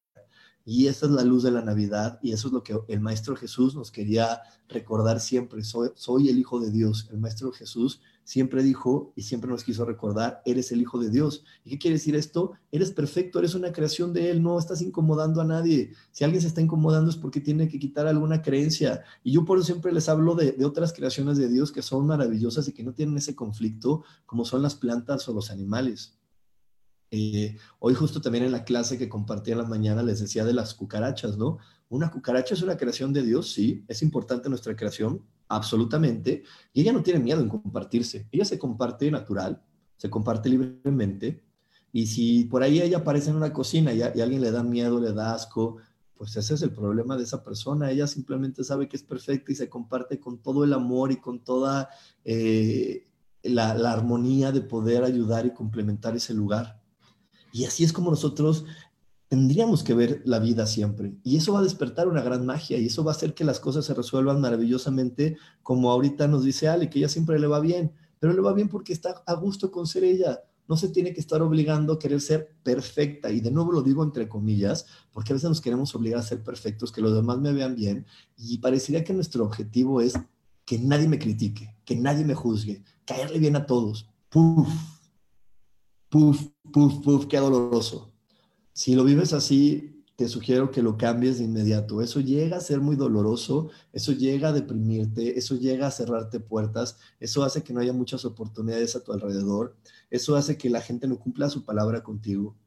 Y 0.64 0.88
esa 0.88 1.08
es 1.08 1.12
la 1.12 1.26
luz 1.26 1.44
de 1.44 1.52
la 1.52 1.62
Navidad 1.62 2.18
y 2.24 2.32
eso 2.32 2.48
es 2.48 2.54
lo 2.54 2.64
que 2.64 2.80
el 2.88 3.02
Maestro 3.02 3.36
Jesús 3.36 3.76
nos 3.76 3.92
quería 3.92 4.40
recordar 4.70 5.20
siempre. 5.20 5.66
Soy, 5.66 5.90
soy 5.96 6.30
el 6.30 6.40
Hijo 6.40 6.62
de 6.62 6.72
Dios. 6.72 7.10
El 7.12 7.18
Maestro 7.18 7.52
Jesús 7.52 8.00
siempre 8.26 8.62
dijo 8.62 9.14
y 9.16 9.22
siempre 9.22 9.50
nos 9.50 9.64
quiso 9.64 9.86
recordar, 9.86 10.42
eres 10.46 10.74
el 10.74 10.82
Hijo 10.82 11.00
de 11.00 11.10
Dios. 11.10 11.46
¿Y 11.64 11.70
qué 11.70 11.78
quiere 11.78 11.96
decir 11.96 12.16
esto? 12.16 12.52
Eres 12.72 12.92
perfecto, 12.92 13.40
eres 13.40 13.56
una 13.56 13.72
creación 13.72 14.12
de 14.12 14.32
Él, 14.32 14.44
no 14.44 14.60
estás 14.60 14.82
incomodando 14.82 15.40
a 15.40 15.46
nadie. 15.46 15.94
Si 16.12 16.26
alguien 16.26 16.42
se 16.42 16.50
está 16.50 16.60
incomodando 16.60 17.10
es 17.10 17.16
porque 17.16 17.40
tiene 17.40 17.70
que 17.70 17.80
quitar 17.80 18.08
alguna 18.08 18.42
creencia. 18.42 19.04
Y 19.24 19.32
yo 19.32 19.46
por 19.46 19.58
eso 19.58 19.68
siempre 19.68 19.94
les 19.94 20.10
hablo 20.10 20.36
de, 20.36 20.52
de 20.52 20.66
otras 20.66 20.92
creaciones 20.92 21.38
de 21.38 21.48
Dios 21.48 21.72
que 21.72 21.82
son 21.82 22.06
maravillosas 22.06 22.68
y 22.68 22.74
que 22.74 22.84
no 22.84 22.94
tienen 22.94 23.16
ese 23.18 23.36
conflicto, 23.36 24.04
como 24.26 24.44
son 24.44 24.62
las 24.62 24.76
plantas 24.76 25.30
o 25.30 25.34
los 25.34 25.52
animales. 25.52 26.18
Eh, 27.12 27.56
hoy 27.80 27.94
justo 27.94 28.20
también 28.20 28.46
en 28.46 28.52
la 28.52 28.66
clase 28.66 28.98
que 28.98 29.08
compartí 29.08 29.52
en 29.52 29.60
la 29.60 29.64
mañana 29.64 30.04
les 30.04 30.20
decía 30.20 30.44
de 30.44 30.54
las 30.54 30.74
cucarachas, 30.74 31.38
¿no? 31.38 31.60
Una 31.88 32.10
cucaracha 32.10 32.56
es 32.56 32.62
una 32.62 32.78
creación 32.78 33.14
de 33.14 33.22
Dios, 33.22 33.52
sí, 33.52 33.86
es 33.88 34.02
importante 34.02 34.50
nuestra 34.50 34.76
creación, 34.76 35.22
absolutamente, 35.48 36.44
y 36.74 36.82
ella 36.82 36.94
no 36.94 37.04
tiene 37.04 37.20
miedo 37.20 37.42
en 37.42 37.50
compartirse, 37.50 38.28
ella 38.32 38.46
se 38.46 38.60
comparte 38.60 39.10
natural, 39.12 39.62
se 39.98 40.10
comparte 40.10 40.50
libremente, 40.50 41.44
y 41.92 42.08
si 42.08 42.44
por 42.46 42.62
ahí 42.62 42.82
ella 42.82 42.98
aparece 42.98 43.30
en 43.30 43.38
una 43.38 43.54
cocina 43.54 43.94
y, 43.94 44.02
alguien 44.02 44.42
le 44.42 44.52
da 44.52 44.64
miedo, 44.64 45.00
le 45.00 45.14
da 45.14 45.34
asco, 45.34 45.78
pues 46.18 46.36
ese 46.36 46.56
es 46.56 46.62
el 46.62 46.72
problema 46.72 47.16
de 47.16 47.24
esa 47.24 47.44
persona, 47.44 47.92
ella 47.92 48.08
simplemente 48.08 48.64
sabe 48.64 48.90
que 48.90 48.98
es 48.98 49.04
perfecta 49.04 49.52
y 49.52 49.56
se 49.56 49.70
comparte 49.70 50.20
con 50.20 50.40
todo 50.40 50.64
el 50.64 50.74
amor 50.74 51.12
y 51.12 51.18
con 51.22 51.44
toda 51.44 51.90
eh, 52.24 53.08
la, 53.44 53.76
la 53.76 53.92
armonía 53.94 54.52
de 54.52 54.62
poder 54.62 55.04
ayudar 55.04 55.46
y 55.46 55.54
complementar 55.54 56.16
ese 56.16 56.34
lugar. 56.34 56.82
Y 57.54 57.64
así 57.64 57.86
es 57.86 57.94
como 57.94 58.10
nosotros 58.10 58.66
tendríamos 59.28 59.84
que 59.84 59.94
ver 59.94 60.22
la 60.26 60.40
vida 60.40 60.66
siempre. 60.68 61.16
Y 61.24 61.38
eso 61.38 61.54
va 61.54 61.60
a 61.60 61.64
despertar 61.64 62.08
una 62.08 62.22
gran 62.22 62.46
magia 62.46 62.78
y 62.78 62.88
eso 62.88 63.04
va 63.04 63.12
a 63.12 63.16
hacer 63.16 63.34
que 63.34 63.44
las 63.44 63.60
cosas 63.60 63.86
se 63.86 63.94
resuelvan 63.94 64.42
maravillosamente, 64.42 65.38
como 65.64 65.92
ahorita 65.92 66.28
nos 66.28 66.44
dice 66.44 66.68
Ale, 66.68 66.90
que 66.90 67.00
ella 67.00 67.10
siempre 67.10 67.40
le 67.40 67.48
va 67.48 67.60
bien, 67.60 67.92
pero 68.20 68.34
le 68.34 68.42
va 68.42 68.54
bien 68.54 68.70
porque 68.70 68.94
está 68.94 69.24
a 69.26 69.34
gusto 69.36 69.72
con 69.72 69.88
ser 69.88 70.04
ella. 70.04 70.42
No 70.68 70.78
se 70.78 70.90
tiene 70.90 71.14
que 71.14 71.20
estar 71.20 71.42
obligando 71.42 71.94
a 71.94 72.00
querer 72.00 72.22
ser 72.22 72.56
perfecta. 72.64 73.32
Y 73.32 73.40
de 73.40 73.52
nuevo 73.52 73.72
lo 73.72 73.84
digo 73.84 74.04
entre 74.04 74.28
comillas, 74.28 74.88
porque 75.12 75.32
a 75.32 75.36
veces 75.36 75.50
nos 75.50 75.62
queremos 75.62 75.94
obligar 75.94 76.20
a 76.20 76.24
ser 76.24 76.44
perfectos, 76.44 76.92
que 76.92 77.02
los 77.02 77.14
demás 77.14 77.40
me 77.40 77.54
vean 77.54 77.76
bien. 77.76 78.06
Y 78.38 78.58
parecería 78.60 79.04
que 79.04 79.14
nuestro 79.14 79.44
objetivo 79.44 80.02
es 80.02 80.16
que 80.66 80.80
nadie 80.80 81.08
me 81.08 81.20
critique, 81.20 81.76
que 81.86 81.96
nadie 81.96 82.26
me 82.26 82.34
juzgue, 82.34 82.84
caerle 83.06 83.38
bien 83.38 83.56
a 83.56 83.68
todos. 83.68 84.10
Puf, 84.30 84.68
puf, 86.10 86.48
puf, 86.72 87.04
puf, 87.04 87.28
qué 87.28 87.38
doloroso. 87.38 88.15
Si 88.76 88.94
lo 88.94 89.06
vives 89.06 89.32
así, 89.32 90.04
te 90.18 90.28
sugiero 90.28 90.70
que 90.70 90.84
lo 90.84 90.98
cambies 90.98 91.38
de 91.38 91.46
inmediato. 91.46 92.02
Eso 92.02 92.20
llega 92.20 92.58
a 92.58 92.60
ser 92.60 92.82
muy 92.82 92.98
doloroso, 92.98 93.70
eso 93.94 94.12
llega 94.12 94.50
a 94.50 94.52
deprimirte, 94.52 95.40
eso 95.40 95.56
llega 95.56 95.88
a 95.88 95.92
cerrarte 95.92 96.42
puertas, 96.42 96.98
eso 97.22 97.46
hace 97.46 97.64
que 97.64 97.72
no 97.72 97.80
haya 97.80 97.94
muchas 97.94 98.26
oportunidades 98.26 98.98
a 98.98 99.02
tu 99.02 99.14
alrededor, 99.14 99.78
eso 100.10 100.36
hace 100.36 100.58
que 100.58 100.70
la 100.70 100.82
gente 100.82 101.08
no 101.08 101.18
cumpla 101.20 101.50
su 101.50 101.64
palabra 101.64 102.04
contigo. 102.04 102.58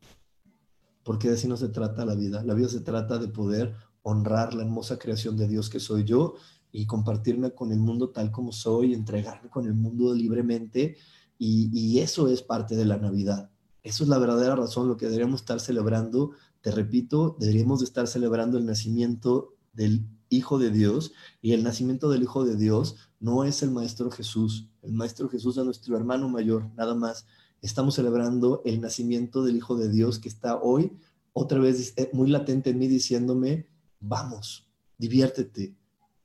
Porque 1.05 1.29
de 1.29 1.35
así 1.35 1.47
no 1.47 1.59
se 1.59 1.69
trata 1.69 2.07
la 2.07 2.15
vida. 2.15 2.43
La 2.43 2.55
vida 2.55 2.71
se 2.71 2.81
trata 2.81 3.19
de 3.19 3.29
poder 3.29 3.75
honrar 4.01 4.55
la 4.55 4.63
hermosa 4.63 4.99
creación 4.99 5.37
de 5.37 5.47
Dios 5.47 5.69
que 5.69 5.79
soy 5.79 6.05
yo 6.05 6.37
y 6.73 6.87
compartirme 6.87 7.53
con 7.55 7.71
el 7.71 7.81
mundo 7.81 8.09
tal 8.13 8.33
como 8.33 8.53
soy, 8.53 8.95
entregarme 8.95 9.51
con 9.51 9.67
el 9.67 9.75
mundo 9.75 10.15
libremente. 10.15 10.97
Y, 11.37 11.69
y 11.71 11.99
eso 11.99 12.29
es 12.29 12.41
parte 12.41 12.77
de 12.77 12.87
la 12.87 12.97
Navidad 12.97 13.51
eso 13.89 14.05
es 14.05 14.11
la 14.11 14.19
verdadera 14.19 14.55
razón, 14.55 14.87
lo 14.87 14.97
que 14.97 15.07
deberíamos 15.07 15.41
estar 15.41 15.61
celebrando. 15.61 16.33
Te 16.61 16.71
repito, 16.71 17.37
deberíamos 17.41 17.81
de 17.81 17.87
estar 17.87 18.07
celebrando 18.07 18.59
el 18.59 18.67
nacimiento 18.67 19.55
del 19.73 20.07
Hijo 20.29 20.59
de 20.59 20.71
Dios 20.71 21.13
y 21.41 21.53
el 21.53 21.65
nacimiento 21.65 22.11
del 22.11 22.23
Hijo 22.23 22.45
de 22.45 22.57
Dios 22.57 22.97
no 23.19 23.45
es 23.45 23.63
el 23.63 23.71
Maestro 23.71 24.11
Jesús. 24.11 24.69
El 24.83 24.93
Maestro 24.93 25.31
Jesús 25.31 25.57
es 25.57 25.65
nuestro 25.65 25.97
hermano 25.97 26.29
mayor, 26.29 26.69
nada 26.77 26.95
más. 26.95 27.27
Estamos 27.63 27.95
celebrando 27.95 28.61
el 28.67 28.81
nacimiento 28.81 29.43
del 29.43 29.57
Hijo 29.57 29.77
de 29.77 29.89
Dios 29.89 30.19
que 30.19 30.29
está 30.29 30.61
hoy 30.61 30.93
otra 31.33 31.59
vez 31.59 31.95
eh, 31.97 32.11
muy 32.13 32.29
latente 32.29 32.71
en 32.71 32.79
mí 32.79 32.89
diciéndome, 32.89 33.69
vamos, 34.01 34.69
diviértete. 34.99 35.75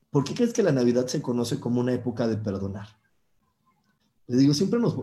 ¿Por 0.10 0.26
qué 0.26 0.34
crees 0.34 0.52
que 0.52 0.64
la 0.64 0.74
Navidad 0.74 1.08
se 1.08 1.22
conoce 1.22 1.62
como 1.62 1.80
una 1.80 1.94
época 1.94 2.28
de 2.28 2.36
perdonar? 2.36 2.90
Les 4.28 4.40
digo, 4.40 4.54
siempre, 4.54 4.80
nos, 4.80 4.96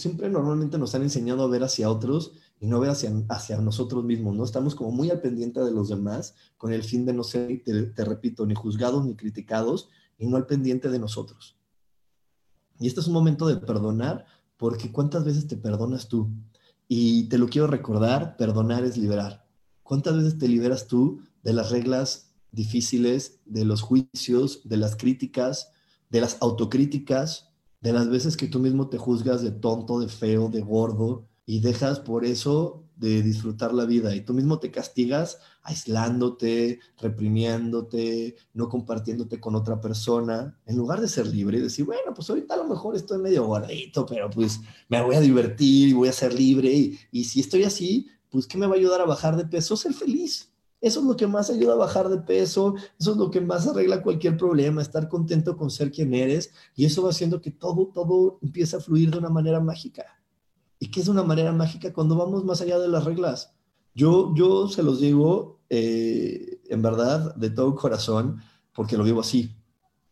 siempre 0.00 0.28
normalmente 0.28 0.78
nos 0.78 0.94
han 0.94 1.02
enseñado 1.02 1.44
a 1.44 1.48
ver 1.48 1.62
hacia 1.62 1.90
otros 1.90 2.32
y 2.58 2.66
no 2.66 2.80
ver 2.80 2.90
hacia, 2.90 3.12
hacia 3.28 3.60
nosotros 3.60 4.04
mismos, 4.04 4.34
¿no? 4.34 4.44
Estamos 4.44 4.74
como 4.74 4.90
muy 4.90 5.10
al 5.10 5.20
pendiente 5.20 5.60
de 5.60 5.70
los 5.70 5.88
demás 5.88 6.34
con 6.56 6.72
el 6.72 6.82
fin 6.82 7.06
de 7.06 7.12
no 7.12 7.22
ser, 7.22 7.62
te, 7.64 8.04
repito, 8.04 8.46
ni 8.46 8.54
juzgados 8.54 9.04
ni 9.04 9.14
criticados 9.14 9.88
y 10.18 10.26
no 10.26 10.36
al 10.36 10.46
pendiente 10.46 10.88
de 10.88 10.98
nosotros. 10.98 11.56
Y 12.80 12.88
este 12.88 13.00
es 13.00 13.06
un 13.06 13.12
momento 13.12 13.46
de 13.46 13.56
perdonar, 13.56 14.26
porque 14.56 14.90
¿cuántas 14.90 15.24
veces 15.24 15.46
te 15.46 15.56
perdonas 15.56 16.08
tú? 16.08 16.30
Y 16.88 17.28
te 17.28 17.38
lo 17.38 17.48
quiero 17.48 17.68
recordar, 17.68 18.36
perdonar 18.36 18.84
es 18.84 18.96
liberar. 18.96 19.46
¿Cuántas 19.84 20.16
veces 20.16 20.38
te 20.38 20.48
liberas 20.48 20.88
tú 20.88 21.20
de 21.44 21.52
las 21.52 21.70
reglas 21.70 22.32
difíciles, 22.50 23.40
de 23.44 23.64
los 23.64 23.82
juicios, 23.82 24.62
de 24.64 24.78
las 24.78 24.96
críticas, 24.96 25.70
de 26.10 26.20
las 26.20 26.38
autocríticas, 26.40 27.53
de 27.84 27.92
las 27.92 28.08
veces 28.08 28.38
que 28.38 28.46
tú 28.46 28.60
mismo 28.60 28.88
te 28.88 28.96
juzgas 28.96 29.42
de 29.42 29.50
tonto, 29.50 30.00
de 30.00 30.08
feo, 30.08 30.48
de 30.48 30.62
gordo, 30.62 31.28
y 31.44 31.60
dejas 31.60 32.00
por 32.00 32.24
eso 32.24 32.82
de 32.96 33.22
disfrutar 33.22 33.74
la 33.74 33.84
vida 33.84 34.16
y 34.16 34.22
tú 34.22 34.32
mismo 34.32 34.58
te 34.58 34.70
castigas 34.70 35.38
aislándote, 35.62 36.80
reprimiéndote, 36.98 38.36
no 38.54 38.70
compartiéndote 38.70 39.38
con 39.38 39.54
otra 39.54 39.82
persona, 39.82 40.58
en 40.64 40.78
lugar 40.78 41.02
de 41.02 41.08
ser 41.08 41.26
libre 41.26 41.58
y 41.58 41.60
decir, 41.60 41.84
bueno, 41.84 42.14
pues 42.14 42.30
ahorita 42.30 42.54
a 42.54 42.58
lo 42.58 42.64
mejor 42.64 42.96
estoy 42.96 43.18
medio 43.18 43.44
gordito, 43.44 44.06
pero 44.06 44.30
pues 44.30 44.60
me 44.88 45.02
voy 45.02 45.16
a 45.16 45.20
divertir 45.20 45.88
y 45.88 45.92
voy 45.92 46.08
a 46.08 46.12
ser 46.12 46.32
libre 46.32 46.96
y, 47.10 47.24
si 47.24 47.40
estoy 47.40 47.64
así, 47.64 48.08
pues 48.30 48.46
¿qué 48.46 48.56
me 48.56 48.66
va 48.66 48.76
a 48.76 48.78
ayudar 48.78 49.02
a 49.02 49.06
bajar 49.06 49.36
de 49.36 49.44
peso? 49.44 49.76
Ser 49.76 49.92
feliz. 49.92 50.53
Eso 50.84 51.00
es 51.00 51.06
lo 51.06 51.16
que 51.16 51.26
más 51.26 51.48
ayuda 51.48 51.72
a 51.72 51.76
bajar 51.76 52.10
de 52.10 52.18
peso, 52.18 52.74
eso 53.00 53.12
es 53.12 53.16
lo 53.16 53.30
que 53.30 53.40
más 53.40 53.66
arregla 53.66 54.02
cualquier 54.02 54.36
problema, 54.36 54.82
estar 54.82 55.08
contento 55.08 55.56
con 55.56 55.70
ser 55.70 55.90
quien 55.90 56.12
eres 56.12 56.52
y 56.76 56.84
eso 56.84 57.02
va 57.02 57.08
haciendo 57.08 57.40
que 57.40 57.50
todo, 57.50 57.86
todo 57.86 58.38
empiece 58.42 58.76
a 58.76 58.80
fluir 58.80 59.10
de 59.10 59.16
una 59.16 59.30
manera 59.30 59.60
mágica. 59.60 60.04
¿Y 60.78 60.90
qué 60.90 61.00
es 61.00 61.08
una 61.08 61.22
manera 61.22 61.52
mágica 61.52 61.90
cuando 61.90 62.16
vamos 62.16 62.44
más 62.44 62.60
allá 62.60 62.78
de 62.78 62.88
las 62.88 63.06
reglas? 63.06 63.54
Yo, 63.94 64.34
yo 64.34 64.68
se 64.68 64.82
los 64.82 65.00
digo, 65.00 65.60
eh, 65.70 66.60
en 66.68 66.82
verdad, 66.82 67.34
de 67.34 67.48
todo 67.48 67.74
corazón, 67.74 68.42
porque 68.74 68.98
lo 68.98 69.04
vivo 69.04 69.20
así. 69.20 69.56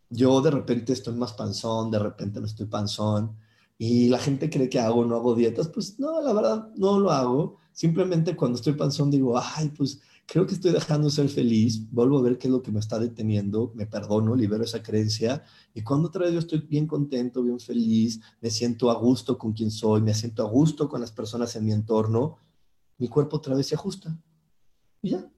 Yo 0.08 0.40
de 0.40 0.52
repente 0.52 0.94
estoy 0.94 1.14
más 1.14 1.34
panzón, 1.34 1.90
de 1.90 1.98
repente 1.98 2.40
no 2.40 2.46
estoy 2.46 2.64
panzón, 2.64 3.36
y 3.76 4.08
la 4.08 4.18
gente 4.18 4.48
cree 4.48 4.70
que 4.70 4.80
hago 4.80 5.04
no 5.04 5.16
hago 5.16 5.34
dietas. 5.34 5.68
Pues 5.68 5.98
no, 5.98 6.22
la 6.22 6.32
verdad, 6.32 6.68
no 6.76 6.98
lo 6.98 7.10
hago. 7.10 7.56
Simplemente 7.72 8.34
cuando 8.34 8.56
estoy 8.56 8.72
panzón 8.72 9.10
digo, 9.10 9.38
ay, 9.38 9.68
pues 9.76 10.00
creo 10.26 10.46
que 10.46 10.54
estoy 10.54 10.72
dejando 10.72 11.08
de 11.08 11.14
ser 11.14 11.28
feliz, 11.28 11.90
vuelvo 11.90 12.18
a 12.18 12.22
ver 12.22 12.38
qué 12.38 12.48
es 12.48 12.52
lo 12.52 12.62
que 12.62 12.72
me 12.72 12.80
está 12.80 12.98
deteniendo, 12.98 13.72
me 13.74 13.86
perdono, 13.86 14.34
libero 14.34 14.64
esa 14.64 14.82
creencia 14.82 15.42
y 15.74 15.82
cuando 15.82 16.08
otra 16.08 16.24
vez 16.24 16.32
yo 16.32 16.38
estoy 16.38 16.60
bien 16.60 16.86
contento, 16.86 17.42
bien 17.42 17.60
feliz, 17.60 18.20
me 18.40 18.50
siento 18.50 18.90
a 18.90 18.94
gusto 18.94 19.36
con 19.36 19.52
quien 19.52 19.70
soy, 19.70 20.00
me 20.00 20.14
siento 20.14 20.46
a 20.46 20.50
gusto 20.50 20.88
con 20.88 21.00
las 21.00 21.12
personas 21.12 21.54
en 21.56 21.64
mi 21.64 21.72
entorno, 21.72 22.38
mi 22.98 23.08
cuerpo 23.08 23.36
otra 23.36 23.54
vez 23.54 23.66
se 23.66 23.74
ajusta 23.74 24.16
y 25.02 25.10
ya. 25.10 25.28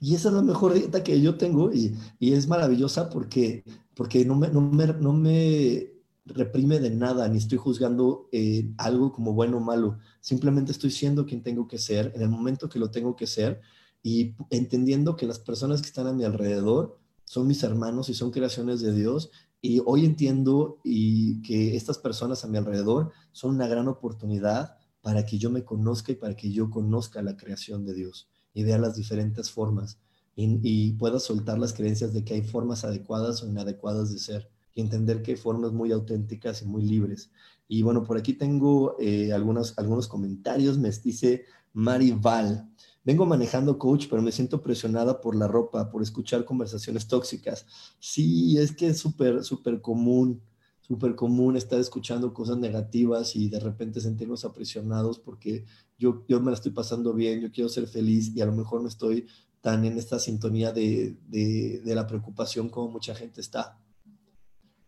Y 0.00 0.14
esa 0.14 0.28
es 0.28 0.34
la 0.34 0.42
mejor 0.42 0.74
dieta 0.74 1.02
que 1.02 1.20
yo 1.20 1.36
tengo 1.36 1.72
y, 1.72 1.96
y 2.20 2.32
es 2.32 2.46
maravillosa 2.46 3.10
porque, 3.10 3.64
porque 3.94 4.24
no, 4.24 4.36
me, 4.36 4.48
no 4.48 5.12
me 5.12 5.97
reprime 6.28 6.80
de 6.80 6.90
nada, 6.90 7.28
ni 7.28 7.38
estoy 7.38 7.58
juzgando 7.58 8.28
eh, 8.32 8.70
algo 8.76 9.12
como 9.12 9.32
bueno 9.32 9.58
o 9.58 9.60
malo. 9.60 9.98
Simplemente 10.20 10.72
estoy 10.72 10.90
siendo 10.90 11.26
quien 11.26 11.42
tengo 11.42 11.66
que 11.66 11.78
ser 11.78 12.12
en 12.14 12.22
el 12.22 12.28
momento 12.28 12.68
que 12.68 12.78
lo 12.78 12.90
tengo 12.90 13.16
que 13.16 13.26
ser 13.26 13.60
y 14.02 14.34
entendiendo 14.50 15.16
que 15.16 15.26
las 15.26 15.38
personas 15.38 15.80
que 15.80 15.88
están 15.88 16.06
a 16.06 16.12
mi 16.12 16.24
alrededor 16.24 16.98
son 17.24 17.46
mis 17.46 17.62
hermanos 17.62 18.08
y 18.08 18.14
son 18.14 18.30
creaciones 18.30 18.80
de 18.80 18.92
Dios. 18.92 19.30
Y 19.60 19.82
hoy 19.84 20.04
entiendo 20.04 20.80
y 20.84 21.42
que 21.42 21.76
estas 21.76 21.98
personas 21.98 22.44
a 22.44 22.48
mi 22.48 22.58
alrededor 22.58 23.12
son 23.32 23.54
una 23.56 23.66
gran 23.66 23.88
oportunidad 23.88 24.76
para 25.00 25.24
que 25.24 25.38
yo 25.38 25.50
me 25.50 25.64
conozca 25.64 26.12
y 26.12 26.16
para 26.16 26.36
que 26.36 26.52
yo 26.52 26.70
conozca 26.70 27.22
la 27.22 27.36
creación 27.36 27.84
de 27.84 27.94
Dios 27.94 28.28
y 28.54 28.62
vea 28.62 28.78
las 28.78 28.96
diferentes 28.96 29.50
formas 29.50 29.98
y, 30.36 30.60
y 30.62 30.92
pueda 30.92 31.18
soltar 31.18 31.58
las 31.58 31.72
creencias 31.72 32.12
de 32.12 32.24
que 32.24 32.34
hay 32.34 32.42
formas 32.42 32.84
adecuadas 32.84 33.42
o 33.42 33.48
inadecuadas 33.48 34.12
de 34.12 34.18
ser 34.18 34.50
y 34.74 34.80
entender 34.80 35.22
que 35.22 35.36
formas 35.36 35.72
muy 35.72 35.92
auténticas 35.92 36.62
y 36.62 36.66
muy 36.66 36.82
libres. 36.82 37.30
Y 37.68 37.82
bueno, 37.82 38.02
por 38.02 38.16
aquí 38.16 38.32
tengo 38.32 38.96
eh, 38.98 39.32
algunos, 39.32 39.78
algunos 39.78 40.08
comentarios. 40.08 40.78
Me 40.78 40.90
dice 40.90 41.44
Mari 41.74 42.12
Val. 42.12 42.68
Vengo 43.04 43.26
manejando 43.26 43.78
coach, 43.78 44.06
pero 44.08 44.22
me 44.22 44.32
siento 44.32 44.62
presionada 44.62 45.20
por 45.20 45.36
la 45.36 45.46
ropa, 45.46 45.90
por 45.90 46.02
escuchar 46.02 46.44
conversaciones 46.44 47.06
tóxicas. 47.06 47.66
Sí, 47.98 48.58
es 48.58 48.72
que 48.72 48.88
es 48.88 48.98
súper, 48.98 49.44
súper 49.44 49.80
común, 49.80 50.42
súper 50.80 51.14
común 51.14 51.56
estar 51.56 51.78
escuchando 51.78 52.32
cosas 52.34 52.58
negativas 52.58 53.36
y 53.36 53.48
de 53.48 53.60
repente 53.60 54.00
sentirnos 54.00 54.44
aprisionados 54.44 55.18
porque 55.18 55.64
yo, 55.98 56.24
yo 56.28 56.40
me 56.40 56.50
la 56.50 56.56
estoy 56.56 56.72
pasando 56.72 57.14
bien, 57.14 57.40
yo 57.40 57.50
quiero 57.50 57.68
ser 57.68 57.86
feliz 57.86 58.34
y 58.34 58.40
a 58.40 58.46
lo 58.46 58.52
mejor 58.52 58.82
no 58.82 58.88
estoy 58.88 59.26
tan 59.60 59.84
en 59.84 59.98
esta 59.98 60.18
sintonía 60.18 60.72
de, 60.72 61.16
de 61.28 61.94
la 61.94 62.06
preocupación 62.06 62.68
como 62.68 62.90
mucha 62.90 63.14
gente 63.14 63.40
está. 63.40 63.78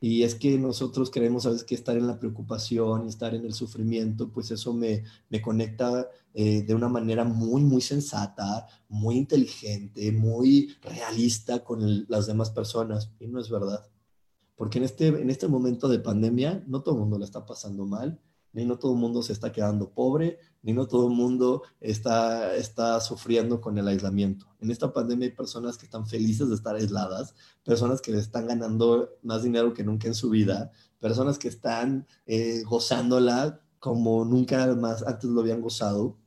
Y 0.00 0.22
es 0.22 0.34
que 0.34 0.58
nosotros 0.58 1.10
queremos, 1.10 1.42
sabes, 1.42 1.62
que 1.62 1.74
estar 1.74 1.96
en 1.96 2.06
la 2.06 2.18
preocupación 2.18 3.04
y 3.04 3.08
estar 3.08 3.34
en 3.34 3.44
el 3.44 3.52
sufrimiento, 3.52 4.30
pues 4.30 4.50
eso 4.50 4.72
me, 4.72 5.04
me 5.28 5.42
conecta 5.42 6.08
eh, 6.32 6.62
de 6.62 6.74
una 6.74 6.88
manera 6.88 7.24
muy, 7.24 7.62
muy 7.62 7.82
sensata, 7.82 8.66
muy 8.88 9.16
inteligente, 9.16 10.10
muy 10.12 10.74
realista 10.80 11.62
con 11.62 12.06
las 12.08 12.26
demás 12.26 12.50
personas. 12.50 13.12
Y 13.20 13.26
no 13.26 13.40
es 13.40 13.50
verdad. 13.50 13.84
Porque 14.56 14.78
en 14.78 14.84
este, 14.84 15.08
en 15.08 15.30
este 15.30 15.48
momento 15.48 15.88
de 15.88 15.98
pandemia, 16.00 16.64
no 16.66 16.82
todo 16.82 16.94
el 16.94 17.00
mundo 17.02 17.18
la 17.18 17.26
está 17.26 17.44
pasando 17.44 17.84
mal 17.86 18.18
ni 18.52 18.64
no 18.64 18.78
todo 18.78 18.92
el 18.92 18.98
mundo 18.98 19.22
se 19.22 19.32
está 19.32 19.52
quedando 19.52 19.90
pobre, 19.90 20.38
ni 20.62 20.72
no 20.72 20.86
todo 20.86 21.08
el 21.08 21.14
mundo 21.14 21.62
está, 21.80 22.54
está 22.56 23.00
sufriendo 23.00 23.60
con 23.60 23.78
el 23.78 23.88
aislamiento. 23.88 24.46
En 24.60 24.70
esta 24.70 24.92
pandemia 24.92 25.28
hay 25.28 25.34
personas 25.34 25.78
que 25.78 25.86
están 25.86 26.06
felices 26.06 26.48
de 26.48 26.54
estar 26.54 26.74
aisladas, 26.74 27.34
personas 27.64 28.00
que 28.00 28.12
están 28.12 28.46
ganando 28.46 29.10
más 29.22 29.42
dinero 29.42 29.72
que 29.72 29.84
nunca 29.84 30.08
en 30.08 30.14
su 30.14 30.30
vida, 30.30 30.70
personas 30.98 31.38
que 31.38 31.48
están 31.48 32.06
eh, 32.26 32.62
gozándola 32.64 33.60
como 33.78 34.24
nunca 34.24 34.74
más 34.74 35.02
antes 35.02 35.30
lo 35.30 35.40
habían 35.40 35.62
gozado. 35.62 36.18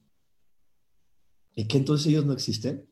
¿Y 1.55 1.67
que 1.67 1.77
entonces 1.77 2.07
ellos 2.07 2.25
no 2.25 2.33
existen? 2.33 2.89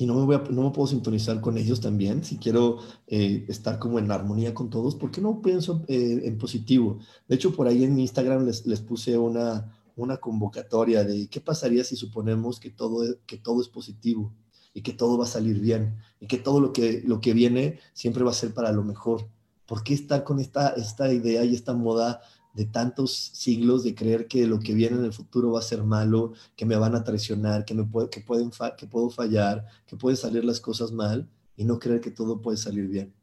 Y 0.00 0.06
no 0.06 0.14
me, 0.14 0.24
voy 0.24 0.36
a, 0.36 0.38
no 0.50 0.62
me 0.62 0.70
puedo 0.70 0.88
sintonizar 0.88 1.42
con 1.42 1.58
ellos 1.58 1.78
también, 1.78 2.24
si 2.24 2.38
quiero 2.38 2.78
eh, 3.06 3.44
estar 3.48 3.78
como 3.78 3.98
en 3.98 4.10
armonía 4.10 4.54
con 4.54 4.70
todos, 4.70 4.94
¿por 4.94 5.10
qué 5.10 5.20
no 5.20 5.42
pienso 5.42 5.84
eh, 5.88 6.22
en 6.24 6.38
positivo? 6.38 6.98
De 7.28 7.34
hecho, 7.34 7.54
por 7.54 7.68
ahí 7.68 7.84
en 7.84 7.94
mi 7.94 8.00
Instagram 8.00 8.46
les, 8.46 8.64
les 8.64 8.80
puse 8.80 9.18
una, 9.18 9.78
una 9.96 10.16
convocatoria 10.16 11.04
de 11.04 11.28
qué 11.28 11.42
pasaría 11.42 11.84
si 11.84 11.96
suponemos 11.96 12.58
que 12.58 12.70
todo, 12.70 13.04
que 13.26 13.36
todo 13.36 13.60
es 13.60 13.68
positivo 13.68 14.32
y 14.72 14.80
que 14.80 14.94
todo 14.94 15.18
va 15.18 15.24
a 15.24 15.28
salir 15.28 15.60
bien 15.60 15.98
y 16.18 16.26
que 16.26 16.38
todo 16.38 16.60
lo 16.60 16.72
que, 16.72 17.02
lo 17.04 17.20
que 17.20 17.34
viene 17.34 17.78
siempre 17.92 18.24
va 18.24 18.30
a 18.30 18.34
ser 18.34 18.54
para 18.54 18.72
lo 18.72 18.82
mejor. 18.82 19.28
¿Por 19.66 19.82
qué 19.82 19.92
estar 19.92 20.24
con 20.24 20.40
esta, 20.40 20.70
esta 20.70 21.12
idea 21.12 21.44
y 21.44 21.54
esta 21.54 21.74
moda 21.74 22.22
de 22.52 22.64
tantos 22.64 23.12
siglos 23.12 23.84
de 23.84 23.94
creer 23.94 24.26
que 24.26 24.46
lo 24.46 24.58
que 24.58 24.74
viene 24.74 24.96
en 24.96 25.04
el 25.04 25.12
futuro 25.12 25.52
va 25.52 25.60
a 25.60 25.62
ser 25.62 25.84
malo, 25.84 26.32
que 26.56 26.66
me 26.66 26.76
van 26.76 26.94
a 26.94 27.04
traicionar, 27.04 27.64
que, 27.64 27.74
me 27.74 27.88
que, 28.10 28.20
pueden 28.20 28.50
que 28.76 28.86
puedo 28.86 29.10
fallar, 29.10 29.66
que 29.86 29.96
pueden 29.96 30.16
salir 30.16 30.44
las 30.44 30.60
cosas 30.60 30.92
mal 30.92 31.28
y 31.56 31.64
no 31.64 31.78
creer 31.78 32.00
que 32.00 32.10
todo 32.10 32.40
puede 32.40 32.56
salir 32.56 32.88
bien. 32.88 33.14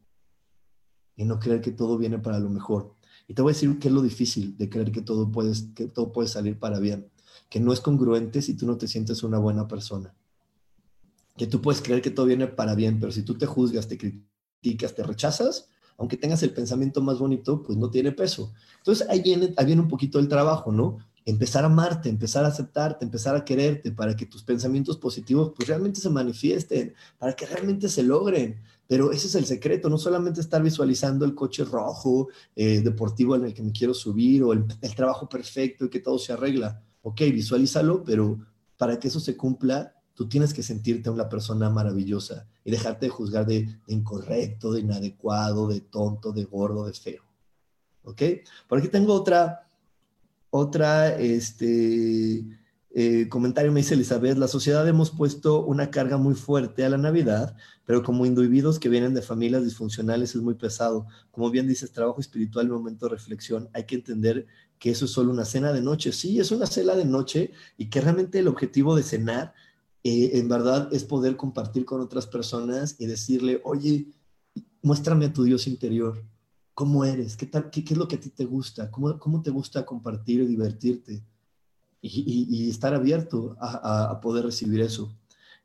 Y 1.16 1.24
no 1.24 1.38
creer 1.38 1.60
que 1.60 1.72
todo 1.72 1.98
viene 1.98 2.18
para 2.18 2.38
lo 2.38 2.48
mejor. 2.48 2.94
Y 3.26 3.34
te 3.34 3.42
voy 3.42 3.50
a 3.50 3.54
decir 3.54 3.78
qué 3.78 3.88
es 3.88 3.94
lo 3.94 4.02
difícil 4.02 4.56
de 4.56 4.70
creer 4.70 4.92
que 4.92 5.02
todo, 5.02 5.30
puedes, 5.30 5.68
que 5.74 5.86
todo 5.86 6.12
puede 6.12 6.28
salir 6.28 6.58
para 6.58 6.78
bien. 6.78 7.10
Que 7.50 7.60
no 7.60 7.72
es 7.72 7.80
congruente 7.80 8.40
si 8.40 8.54
tú 8.54 8.66
no 8.66 8.78
te 8.78 8.88
sientes 8.88 9.22
una 9.22 9.38
buena 9.38 9.68
persona. 9.68 10.14
Que 11.36 11.46
tú 11.46 11.60
puedes 11.60 11.82
creer 11.82 12.00
que 12.00 12.10
todo 12.10 12.26
viene 12.26 12.46
para 12.46 12.74
bien, 12.74 12.98
pero 12.98 13.12
si 13.12 13.22
tú 13.22 13.36
te 13.36 13.46
juzgas, 13.46 13.86
te 13.86 13.98
criticas, 13.98 14.94
te 14.94 15.02
rechazas, 15.02 15.68
aunque 15.98 16.16
tengas 16.16 16.42
el 16.44 16.54
pensamiento 16.54 17.02
más 17.02 17.18
bonito, 17.18 17.62
pues 17.62 17.76
no 17.76 17.90
tiene 17.90 18.12
peso. 18.12 18.52
Entonces 18.78 19.06
ahí 19.10 19.20
viene, 19.20 19.52
ahí 19.56 19.72
un 19.72 19.88
poquito 19.88 20.18
el 20.20 20.28
trabajo, 20.28 20.72
¿no? 20.72 20.98
Empezar 21.26 21.64
a 21.64 21.66
amarte, 21.66 22.08
empezar 22.08 22.44
a 22.44 22.48
aceptarte, 22.48 23.04
empezar 23.04 23.36
a 23.36 23.44
quererte 23.44 23.90
para 23.90 24.16
que 24.16 24.24
tus 24.24 24.42
pensamientos 24.42 24.96
positivos 24.96 25.52
pues 25.54 25.68
realmente 25.68 26.00
se 26.00 26.08
manifiesten, 26.08 26.94
para 27.18 27.34
que 27.34 27.44
realmente 27.44 27.88
se 27.88 28.04
logren. 28.04 28.62
Pero 28.86 29.12
ese 29.12 29.26
es 29.26 29.34
el 29.34 29.44
secreto, 29.44 29.90
no 29.90 29.98
solamente 29.98 30.40
estar 30.40 30.62
visualizando 30.62 31.26
el 31.26 31.34
coche 31.34 31.64
rojo 31.64 32.28
eh, 32.56 32.80
deportivo 32.80 33.34
en 33.36 33.44
el 33.44 33.52
que 33.52 33.62
me 33.62 33.72
quiero 33.72 33.92
subir 33.92 34.44
o 34.44 34.52
el, 34.52 34.64
el 34.80 34.94
trabajo 34.94 35.28
perfecto 35.28 35.84
y 35.84 35.90
que 35.90 36.00
todo 36.00 36.18
se 36.18 36.32
arregla. 36.32 36.80
Ok, 37.02 37.20
visualízalo, 37.20 38.04
pero 38.04 38.38
para 38.78 38.98
que 38.98 39.08
eso 39.08 39.20
se 39.20 39.36
cumpla, 39.36 39.97
Tú 40.18 40.28
tienes 40.28 40.52
que 40.52 40.64
sentirte 40.64 41.10
una 41.10 41.28
persona 41.28 41.70
maravillosa 41.70 42.44
y 42.64 42.72
dejarte 42.72 43.06
de 43.06 43.10
juzgar 43.10 43.46
de, 43.46 43.68
incorrecto, 43.86 44.72
de 44.72 44.80
inadecuado, 44.80 45.68
de 45.68 45.80
tonto, 45.80 46.32
de 46.32 46.42
gordo, 46.42 46.86
de 46.86 46.92
feo. 46.92 47.22
¿Ok? 48.02 48.22
Por 48.66 48.80
aquí 48.80 48.88
tengo 48.88 49.14
otra, 49.14 49.68
otra, 50.50 51.16
este, 51.16 52.44
eh, 52.90 53.28
comentario 53.28 53.70
me 53.70 53.78
dice 53.78 53.94
Elizabeth, 53.94 54.36
la 54.36 54.48
sociedad 54.48 54.88
hemos 54.88 55.12
puesto 55.12 55.64
una 55.64 55.88
carga 55.92 56.16
muy 56.16 56.34
fuerte 56.34 56.84
a 56.84 56.88
la 56.88 56.98
Navidad, 56.98 57.54
pero 57.86 58.02
como 58.02 58.26
individuos 58.26 58.80
que 58.80 58.88
vienen 58.88 59.14
de 59.14 59.22
familias 59.22 59.62
disfuncionales 59.62 60.34
es 60.34 60.42
muy 60.42 60.54
pesado. 60.54 61.06
Como 61.30 61.48
bien 61.48 61.68
dices, 61.68 61.92
trabajo 61.92 62.20
espiritual 62.20 62.68
momento 62.68 63.06
de 63.06 63.14
reflexión, 63.14 63.68
hay 63.72 63.84
que 63.84 63.94
entender 63.94 64.48
que 64.80 64.90
eso 64.90 65.04
es 65.04 65.12
solo 65.12 65.30
una 65.30 65.44
cena 65.44 65.72
de 65.72 65.80
noche. 65.80 66.10
Sí, 66.10 66.40
es 66.40 66.50
una 66.50 66.66
cena 66.66 66.96
de 66.96 67.04
noche 67.04 67.52
y 67.76 67.88
que 67.88 68.00
realmente 68.00 68.40
el 68.40 68.48
objetivo 68.48 68.96
de 68.96 69.04
cenar 69.04 69.54
eh, 70.08 70.38
en 70.38 70.48
verdad 70.48 70.88
es 70.92 71.04
poder 71.04 71.36
compartir 71.36 71.84
con 71.84 72.00
otras 72.00 72.26
personas 72.26 72.96
y 72.98 73.06
decirle, 73.06 73.60
oye, 73.64 74.08
muéstrame 74.82 75.26
a 75.26 75.32
tu 75.32 75.44
Dios 75.44 75.66
interior, 75.66 76.22
¿Cómo 76.78 77.04
eres? 77.04 77.36
¿Qué, 77.36 77.46
tal, 77.46 77.70
qué, 77.70 77.80
es 77.80 77.96
lo 77.96 78.06
que 78.06 78.14
a 78.14 78.20
ti 78.20 78.30
te 78.30 78.44
gusta? 78.44 78.88
¿Cómo, 78.88 79.18
cómo 79.18 79.42
te 79.42 79.50
gusta 79.50 79.84
compartir 79.84 80.42
y 80.42 80.46
divertirte? 80.46 81.24
Y, 82.00 82.70
estar 82.70 82.94
abierto 82.94 83.56
a, 83.58 84.20
poder 84.20 84.44
recibir 84.44 84.80
eso. 84.82 85.12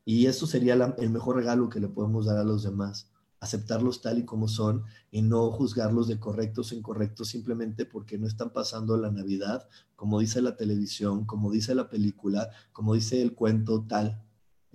Y 0.04 0.26
eso 0.26 0.44
sería 0.48 0.74
el 0.74 1.10
mejor 1.10 1.36
regalo 1.36 1.68
que 1.68 1.78
le 1.78 1.86
podemos 1.86 2.26
dar 2.26 2.38
a 2.38 2.42
los 2.42 2.64
demás 2.64 3.12
aceptarlos 3.38 4.00
tal 4.00 4.18
y 4.18 4.24
como 4.24 4.48
son 4.48 4.82
y 5.12 5.22
no 5.22 5.52
juzgarlos 5.52 6.08
de 6.08 6.18
correctos 6.18 6.72
o 6.72 6.74
incorrectos 6.74 7.28
simplemente 7.28 7.84
porque 7.84 8.18
no 8.18 8.26
están 8.26 8.50
pasando 8.50 8.96
la 8.96 9.12
Navidad, 9.12 9.68
como 9.94 10.18
dice 10.18 10.42
la 10.42 10.56
televisión, 10.56 11.26
como 11.26 11.52
dice 11.52 11.76
la 11.76 11.88
película, 11.88 12.50
como 12.72 12.94
dice 12.94 13.22
el 13.22 13.34
cuento 13.34 13.84
tal. 13.86 14.23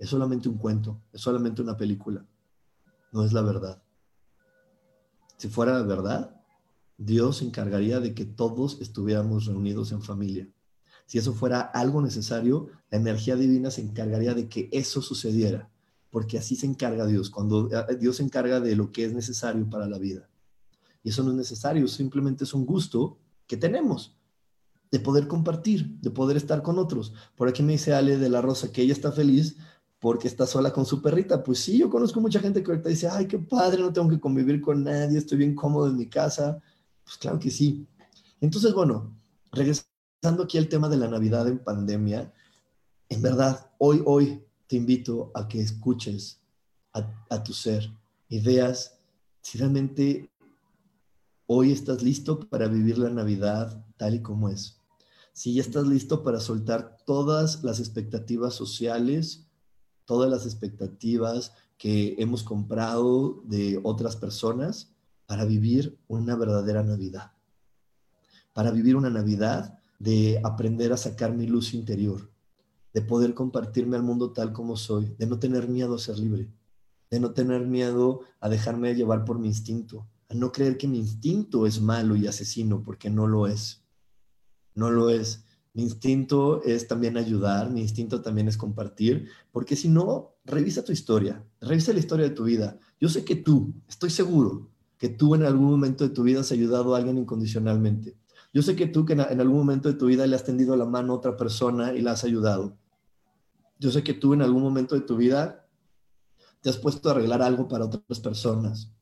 Es 0.00 0.08
solamente 0.08 0.48
un 0.48 0.58
cuento, 0.58 1.00
es 1.12 1.20
solamente 1.20 1.62
una 1.62 1.76
película, 1.76 2.26
no 3.12 3.24
es 3.24 3.32
la 3.32 3.42
verdad. 3.42 3.80
Si 5.36 5.46
fuera 5.46 5.74
la 5.74 5.82
verdad, 5.82 6.42
Dios 6.98 7.36
se 7.36 7.44
encargaría 7.44 8.00
de 8.00 8.14
que 8.14 8.24
todos 8.24 8.80
estuviéramos 8.80 9.46
reunidos 9.46 9.92
en 9.92 10.02
familia. 10.02 10.48
Si 11.06 11.18
eso 11.18 11.32
fuera 11.32 11.60
algo 11.60 12.02
necesario, 12.02 12.70
la 12.90 12.98
energía 12.98 13.36
divina 13.36 13.70
se 13.70 13.82
encargaría 13.82 14.34
de 14.34 14.48
que 14.48 14.68
eso 14.72 15.00
sucediera 15.00 15.70
porque 16.10 16.38
así 16.38 16.56
se 16.56 16.66
encarga 16.66 17.06
Dios, 17.06 17.30
cuando 17.30 17.70
eh, 17.70 17.96
Dios 17.96 18.16
se 18.16 18.22
encarga 18.22 18.60
de 18.60 18.76
lo 18.76 18.92
que 18.92 19.04
es 19.04 19.12
necesario 19.12 19.68
para 19.70 19.86
la 19.86 19.98
vida. 19.98 20.28
Y 21.02 21.10
eso 21.10 21.22
no 21.22 21.30
es 21.30 21.36
necesario, 21.36 21.88
simplemente 21.88 22.44
es 22.44 22.52
un 22.52 22.66
gusto 22.66 23.18
que 23.46 23.56
tenemos 23.56 24.16
de 24.90 24.98
poder 24.98 25.28
compartir, 25.28 25.98
de 26.00 26.10
poder 26.10 26.36
estar 26.36 26.62
con 26.62 26.78
otros. 26.78 27.14
Por 27.36 27.48
aquí 27.48 27.62
me 27.62 27.72
dice 27.72 27.94
Ale 27.94 28.18
de 28.18 28.28
la 28.28 28.42
Rosa 28.42 28.72
que 28.72 28.82
ella 28.82 28.92
está 28.92 29.12
feliz 29.12 29.56
porque 30.00 30.28
está 30.28 30.46
sola 30.46 30.72
con 30.72 30.86
su 30.86 31.00
perrita. 31.00 31.44
Pues 31.44 31.60
sí, 31.60 31.78
yo 31.78 31.90
conozco 31.90 32.20
mucha 32.20 32.40
gente 32.40 32.62
que 32.62 32.70
ahorita 32.70 32.88
dice, 32.88 33.08
ay, 33.08 33.28
qué 33.28 33.38
padre, 33.38 33.82
no 33.82 33.92
tengo 33.92 34.08
que 34.08 34.18
convivir 34.18 34.60
con 34.60 34.82
nadie, 34.82 35.18
estoy 35.18 35.38
bien 35.38 35.54
cómodo 35.54 35.88
en 35.88 35.96
mi 35.96 36.06
casa. 36.06 36.60
Pues 37.04 37.18
claro 37.18 37.38
que 37.38 37.50
sí. 37.50 37.86
Entonces, 38.40 38.72
bueno, 38.72 39.14
regresando 39.52 40.42
aquí 40.42 40.56
al 40.58 40.68
tema 40.68 40.88
de 40.88 40.96
la 40.96 41.08
Navidad 41.08 41.46
en 41.46 41.58
pandemia, 41.58 42.32
en 43.10 43.22
verdad, 43.22 43.70
hoy, 43.78 44.02
hoy, 44.06 44.42
te 44.66 44.76
invito 44.76 45.32
a 45.34 45.48
que 45.48 45.60
escuches 45.60 46.40
a, 46.92 47.42
tu 47.42 47.52
ser 47.52 47.92
y 48.28 48.40
veas 48.40 48.98
si 49.42 49.58
realmente 49.58 50.30
hoy 51.46 51.72
estás 51.72 52.02
listo 52.02 52.38
para 52.48 52.68
vivir 52.68 52.96
la 52.98 53.10
Navidad 53.10 53.84
tal 53.96 54.14
y 54.14 54.22
como 54.22 54.48
es. 54.48 54.78
Si 55.32 55.54
ya 55.54 55.62
estás 55.62 55.86
listo 55.86 56.22
para 56.22 56.38
soltar 56.38 56.98
todas 57.04 57.64
las 57.64 57.80
expectativas 57.80 58.54
sociales, 58.54 59.49
todas 60.10 60.28
las 60.28 60.44
expectativas 60.44 61.52
que 61.78 62.16
hemos 62.18 62.42
comprado 62.42 63.44
de 63.44 63.78
otras 63.84 64.16
personas 64.16 64.92
para 65.24 65.44
vivir 65.44 66.00
una 66.08 66.34
verdadera 66.34 66.82
Navidad. 66.82 67.30
Para 68.52 68.72
vivir 68.72 68.96
una 68.96 69.08
Navidad 69.08 69.78
de 70.00 70.40
aprender 70.42 70.92
a 70.92 70.96
sacar 70.96 71.32
mi 71.32 71.46
luz 71.46 71.74
interior, 71.74 72.28
de 72.92 73.02
poder 73.02 73.34
compartirme 73.34 73.96
al 73.96 74.02
mundo 74.02 74.32
tal 74.32 74.52
como 74.52 74.76
soy, 74.76 75.14
de 75.16 75.28
no 75.28 75.38
tener 75.38 75.68
miedo 75.68 75.94
a 75.94 76.00
ser 76.00 76.18
libre, 76.18 76.50
de 77.08 77.20
no 77.20 77.30
tener 77.30 77.64
miedo 77.68 78.22
a 78.40 78.48
dejarme 78.48 78.96
llevar 78.96 79.24
por 79.24 79.38
mi 79.38 79.46
instinto, 79.46 80.08
a 80.28 80.34
no 80.34 80.50
creer 80.50 80.76
que 80.76 80.88
mi 80.88 80.98
instinto 80.98 81.68
es 81.68 81.80
malo 81.80 82.16
y 82.16 82.26
asesino, 82.26 82.82
porque 82.82 83.10
no 83.10 83.28
lo 83.28 83.46
es. 83.46 83.84
No 84.74 84.90
lo 84.90 85.08
es. 85.08 85.44
Mi 85.72 85.82
instinto 85.82 86.62
es 86.64 86.88
también 86.88 87.16
ayudar, 87.16 87.70
mi 87.70 87.80
instinto 87.80 88.22
también 88.22 88.48
es 88.48 88.56
compartir, 88.56 89.28
porque 89.52 89.76
si 89.76 89.88
no, 89.88 90.34
revisa 90.44 90.84
tu 90.84 90.92
historia, 90.92 91.44
revisa 91.60 91.92
la 91.92 92.00
historia 92.00 92.28
de 92.28 92.34
tu 92.34 92.44
vida. 92.44 92.78
Yo 93.00 93.08
sé 93.08 93.24
que 93.24 93.36
tú, 93.36 93.72
estoy 93.88 94.10
seguro 94.10 94.68
que 94.98 95.08
tú 95.08 95.34
en 95.34 95.44
algún 95.44 95.70
momento 95.70 96.04
de 96.04 96.10
tu 96.10 96.24
vida 96.24 96.40
has 96.40 96.52
ayudado 96.52 96.94
a 96.94 96.98
alguien 96.98 97.18
incondicionalmente. 97.18 98.16
Yo 98.52 98.62
sé 98.62 98.74
que 98.74 98.86
tú 98.86 99.06
que 99.06 99.12
en 99.12 99.40
algún 99.40 99.58
momento 99.58 99.88
de 99.88 99.94
tu 99.94 100.06
vida 100.06 100.26
le 100.26 100.34
has 100.34 100.44
tendido 100.44 100.76
la 100.76 100.84
mano 100.84 101.12
a 101.12 101.16
otra 101.16 101.36
persona 101.36 101.94
y 101.94 102.02
la 102.02 102.12
has 102.12 102.24
ayudado. 102.24 102.76
Yo 103.78 103.90
sé 103.90 104.02
que 104.02 104.12
tú 104.12 104.34
en 104.34 104.42
algún 104.42 104.62
momento 104.62 104.94
de 104.94 105.00
tu 105.02 105.16
vida 105.16 105.66
te 106.60 106.68
has 106.68 106.76
puesto 106.76 107.08
a 107.08 107.12
arreglar 107.12 107.42
algo 107.42 107.68
para 107.68 107.86
otras 107.86 108.20
personas. 108.20 108.92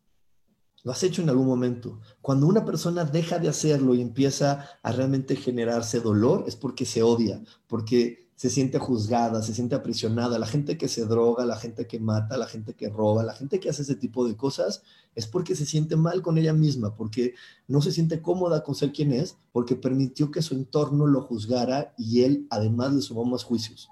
Lo 0.84 0.92
has 0.92 1.02
hecho 1.02 1.22
en 1.22 1.28
algún 1.28 1.46
momento. 1.46 2.00
Cuando 2.20 2.46
una 2.46 2.64
persona 2.64 3.04
deja 3.04 3.38
de 3.38 3.48
hacerlo 3.48 3.94
y 3.94 4.00
empieza 4.00 4.66
a 4.82 4.92
realmente 4.92 5.36
generarse 5.36 6.00
dolor, 6.00 6.44
es 6.46 6.56
porque 6.56 6.86
se 6.86 7.02
odia, 7.02 7.42
porque 7.66 8.28
se 8.38 8.50
siente 8.50 8.78
juzgada, 8.78 9.42
se 9.42 9.52
siente 9.52 9.74
aprisionada. 9.74 10.38
La 10.38 10.46
gente 10.46 10.78
que 10.78 10.86
se 10.86 11.04
droga, 11.06 11.44
la 11.44 11.56
gente 11.56 11.88
que 11.88 11.98
mata, 11.98 12.36
la 12.36 12.46
gente 12.46 12.74
que 12.74 12.88
roba, 12.88 13.24
la 13.24 13.34
gente 13.34 13.58
que 13.58 13.68
hace 13.68 13.82
ese 13.82 13.96
tipo 13.96 14.28
de 14.28 14.36
cosas, 14.36 14.82
es 15.16 15.26
porque 15.26 15.56
se 15.56 15.66
siente 15.66 15.96
mal 15.96 16.22
con 16.22 16.38
ella 16.38 16.52
misma, 16.52 16.94
porque 16.94 17.34
no 17.66 17.82
se 17.82 17.90
siente 17.90 18.22
cómoda 18.22 18.62
con 18.62 18.76
ser 18.76 18.92
quien 18.92 19.10
es, 19.10 19.36
porque 19.50 19.74
permitió 19.74 20.30
que 20.30 20.42
su 20.42 20.54
entorno 20.54 21.08
lo 21.08 21.22
juzgara 21.22 21.92
y 21.98 22.22
él 22.22 22.46
además 22.50 22.92
le 22.92 23.02
sumó 23.02 23.24
más 23.24 23.42
juicios. 23.42 23.88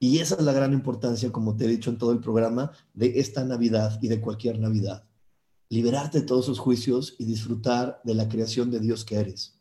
Y 0.00 0.18
esa 0.18 0.34
es 0.34 0.42
la 0.42 0.52
gran 0.52 0.72
importancia, 0.72 1.30
como 1.30 1.56
te 1.56 1.66
he 1.66 1.68
dicho 1.68 1.90
en 1.90 1.98
todo 1.98 2.10
el 2.10 2.18
programa, 2.18 2.72
de 2.94 3.20
esta 3.20 3.44
Navidad 3.44 4.00
y 4.02 4.08
de 4.08 4.20
cualquier 4.20 4.58
Navidad. 4.58 5.04
Liberarte 5.68 6.20
de 6.20 6.26
todos 6.26 6.46
esos 6.46 6.58
juicios 6.58 7.14
y 7.18 7.24
disfrutar 7.24 8.00
de 8.04 8.14
la 8.14 8.28
creación 8.28 8.70
de 8.70 8.80
Dios 8.80 9.04
que 9.04 9.16
eres. 9.16 9.58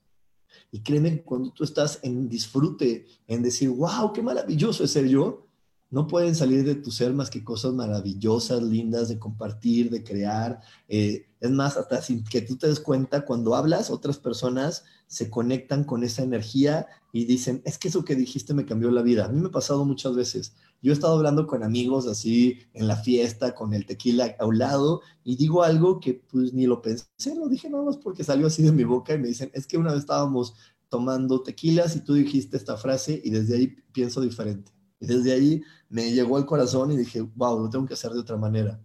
Y 0.71 0.81
créeme, 0.81 1.23
cuando 1.23 1.51
tú 1.51 1.63
estás 1.63 1.99
en 2.03 2.27
disfrute, 2.29 3.05
en 3.27 3.41
decir, 3.41 3.69
wow, 3.69 4.11
qué 4.13 4.21
maravilloso 4.21 4.83
es 4.83 4.91
ser 4.91 5.07
yo, 5.07 5.45
no 5.89 6.07
pueden 6.07 6.35
salir 6.35 6.65
de 6.65 6.75
tu 6.75 6.91
ser 6.91 7.13
más 7.13 7.29
que 7.29 7.43
cosas 7.43 7.73
maravillosas, 7.73 8.61
lindas, 8.61 9.07
de 9.07 9.19
compartir, 9.19 9.89
de 9.89 10.03
crear. 10.03 10.59
Eh, 10.89 11.27
es 11.39 11.51
más, 11.51 11.77
hasta 11.77 12.01
sin 12.01 12.23
que 12.23 12.41
tú 12.41 12.57
te 12.57 12.67
des 12.67 12.79
cuenta, 12.79 13.23
cuando 13.23 13.55
hablas, 13.55 13.89
otras 13.89 14.17
personas 14.17 14.83
se 15.07 15.29
conectan 15.29 15.83
con 15.83 16.03
esa 16.03 16.23
energía 16.23 16.87
y 17.13 17.25
dicen, 17.25 17.61
es 17.65 17.77
que 17.77 17.87
eso 17.87 18.03
que 18.03 18.15
dijiste 18.15 18.53
me 18.53 18.65
cambió 18.65 18.91
la 18.91 19.03
vida. 19.03 19.25
A 19.25 19.29
mí 19.29 19.39
me 19.39 19.47
ha 19.47 19.51
pasado 19.51 19.85
muchas 19.85 20.15
veces. 20.15 20.55
Yo 20.81 20.91
he 20.91 20.93
estado 20.93 21.15
hablando 21.15 21.47
con 21.47 21.63
amigos 21.63 22.07
así 22.07 22.59
en 22.73 22.87
la 22.87 22.95
fiesta, 22.95 23.55
con 23.55 23.73
el 23.73 23.85
tequila 23.85 24.35
a 24.39 24.45
un 24.45 24.59
lado, 24.59 25.01
y 25.23 25.35
digo 25.35 25.63
algo 25.63 25.99
que 25.99 26.13
pues 26.13 26.53
ni 26.53 26.67
lo 26.67 26.81
pensé, 26.81 27.35
lo 27.35 27.47
dije 27.47 27.69
nada 27.69 27.83
más 27.83 27.97
porque 27.97 28.23
salió 28.23 28.47
así 28.47 28.61
de 28.61 28.71
mi 28.71 28.83
boca 28.83 29.13
y 29.13 29.17
me 29.17 29.27
dicen, 29.27 29.49
es 29.53 29.65
que 29.65 29.77
una 29.77 29.91
vez 29.91 30.01
estábamos 30.01 30.53
tomando 30.89 31.41
tequilas 31.41 31.95
y 31.95 32.01
tú 32.01 32.13
dijiste 32.13 32.57
esta 32.57 32.77
frase 32.77 33.19
y 33.23 33.29
desde 33.29 33.55
ahí 33.55 33.67
pienso 33.91 34.21
diferente. 34.21 34.71
Y 34.99 35.07
desde 35.07 35.33
ahí 35.33 35.61
me 35.89 36.11
llegó 36.11 36.37
al 36.37 36.45
corazón 36.45 36.91
y 36.91 36.97
dije, 36.97 37.21
wow, 37.21 37.59
lo 37.59 37.69
tengo 37.69 37.85
que 37.85 37.95
hacer 37.95 38.11
de 38.11 38.19
otra 38.19 38.37
manera. 38.37 38.79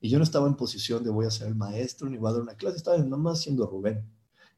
Y 0.00 0.10
yo 0.10 0.18
no 0.18 0.24
estaba 0.24 0.46
en 0.46 0.56
posición 0.56 1.02
de 1.02 1.10
voy 1.10 1.26
a 1.26 1.30
ser 1.30 1.46
el 1.48 1.54
maestro 1.54 2.08
ni 2.08 2.18
voy 2.18 2.30
a 2.30 2.32
dar 2.32 2.42
una 2.42 2.54
clase, 2.54 2.76
estaba 2.76 2.98
nada 2.98 3.16
más 3.16 3.40
siendo 3.40 3.66
Rubén. 3.66 4.04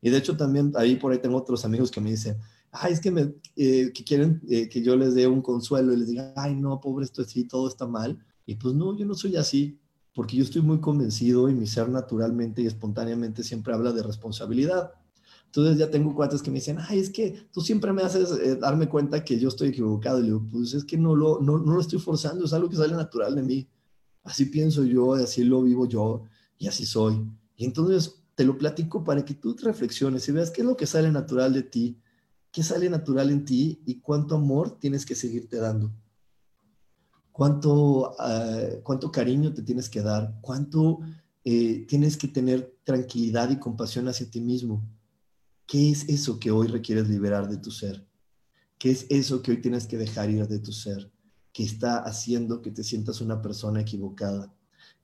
Y 0.00 0.10
de 0.10 0.18
hecho 0.18 0.36
también 0.36 0.72
ahí 0.76 0.96
por 0.96 1.12
ahí 1.12 1.18
tengo 1.18 1.36
otros 1.36 1.64
amigos 1.64 1.90
que 1.90 2.00
me 2.00 2.10
dicen, 2.10 2.38
ay, 2.80 2.92
es 2.92 3.00
que, 3.00 3.10
me, 3.10 3.34
eh, 3.56 3.92
que 3.92 4.04
quieren 4.04 4.40
eh, 4.48 4.68
que 4.68 4.82
yo 4.82 4.96
les 4.96 5.14
dé 5.14 5.26
un 5.26 5.42
consuelo 5.42 5.92
y 5.92 5.96
les 5.96 6.08
diga, 6.08 6.32
ay, 6.36 6.54
no, 6.54 6.80
pobre, 6.80 7.04
esto 7.04 7.22
así, 7.22 7.44
todo 7.44 7.68
está 7.68 7.86
mal. 7.86 8.18
Y 8.44 8.54
pues 8.56 8.74
no, 8.74 8.96
yo 8.96 9.06
no 9.06 9.14
soy 9.14 9.36
así, 9.36 9.78
porque 10.14 10.36
yo 10.36 10.44
estoy 10.44 10.62
muy 10.62 10.80
convencido 10.80 11.48
y 11.48 11.54
mi 11.54 11.66
ser 11.66 11.88
naturalmente 11.88 12.62
y 12.62 12.66
espontáneamente 12.66 13.42
siempre 13.42 13.74
habla 13.74 13.92
de 13.92 14.02
responsabilidad. 14.02 14.92
Entonces 15.46 15.78
ya 15.78 15.90
tengo 15.90 16.14
cuates 16.14 16.42
que 16.42 16.50
me 16.50 16.56
dicen, 16.56 16.78
ay, 16.80 16.98
es 16.98 17.10
que 17.10 17.48
tú 17.52 17.60
siempre 17.60 17.92
me 17.92 18.02
haces 18.02 18.30
eh, 18.32 18.56
darme 18.56 18.88
cuenta 18.88 19.24
que 19.24 19.38
yo 19.38 19.48
estoy 19.48 19.68
equivocado. 19.68 20.18
Y 20.18 20.22
le 20.22 20.26
digo, 20.28 20.46
pues 20.50 20.74
es 20.74 20.84
que 20.84 20.98
no 20.98 21.16
lo, 21.16 21.40
no, 21.40 21.58
no 21.58 21.74
lo 21.74 21.80
estoy 21.80 21.98
forzando, 21.98 22.44
es 22.44 22.52
algo 22.52 22.68
que 22.68 22.76
sale 22.76 22.94
natural 22.94 23.34
de 23.34 23.42
mí. 23.42 23.68
Así 24.22 24.46
pienso 24.46 24.84
yo, 24.84 25.14
así 25.14 25.44
lo 25.44 25.62
vivo 25.62 25.86
yo 25.86 26.24
y 26.58 26.66
así 26.66 26.84
soy. 26.84 27.26
Y 27.56 27.64
entonces 27.64 28.22
te 28.34 28.44
lo 28.44 28.58
platico 28.58 29.02
para 29.02 29.24
que 29.24 29.34
tú 29.34 29.56
reflexiones 29.62 30.28
y 30.28 30.32
veas 30.32 30.50
qué 30.50 30.60
es 30.60 30.66
lo 30.66 30.76
que 30.76 30.86
sale 30.86 31.10
natural 31.10 31.54
de 31.54 31.62
ti, 31.62 31.98
qué 32.56 32.62
sale 32.62 32.88
natural 32.88 33.30
en 33.30 33.44
ti 33.44 33.82
y 33.84 34.00
cuánto 34.00 34.34
amor 34.34 34.78
tienes 34.80 35.04
que 35.04 35.14
seguirte 35.14 35.58
dando. 35.58 35.92
Cuánto, 37.30 38.18
ah, 38.18 38.78
cuánto 38.82 39.12
cariño 39.12 39.52
te 39.52 39.60
tienes 39.60 39.90
que 39.90 40.00
dar, 40.00 40.38
cuánto 40.40 41.00
eh, 41.44 41.84
tienes 41.86 42.16
que 42.16 42.28
tener 42.28 42.74
tranquilidad 42.82 43.50
y 43.50 43.58
compasión 43.58 44.08
hacia 44.08 44.30
ti 44.30 44.40
mismo. 44.40 44.82
¿Qué 45.66 45.90
es 45.90 46.08
eso 46.08 46.40
que 46.40 46.50
hoy 46.50 46.68
requieres 46.68 47.10
liberar 47.10 47.46
de 47.46 47.58
tu 47.58 47.70
ser? 47.70 48.08
¿Qué 48.78 48.90
es 48.90 49.04
eso 49.10 49.42
que 49.42 49.50
hoy 49.50 49.60
tienes 49.60 49.86
que 49.86 49.98
dejar 49.98 50.30
ir 50.30 50.48
de 50.48 50.58
tu 50.58 50.72
ser? 50.72 51.12
Que 51.52 51.62
está 51.62 51.98
haciendo 51.98 52.62
que 52.62 52.70
te 52.70 52.84
sientas 52.84 53.20
una 53.20 53.42
persona 53.42 53.82
equivocada, 53.82 54.50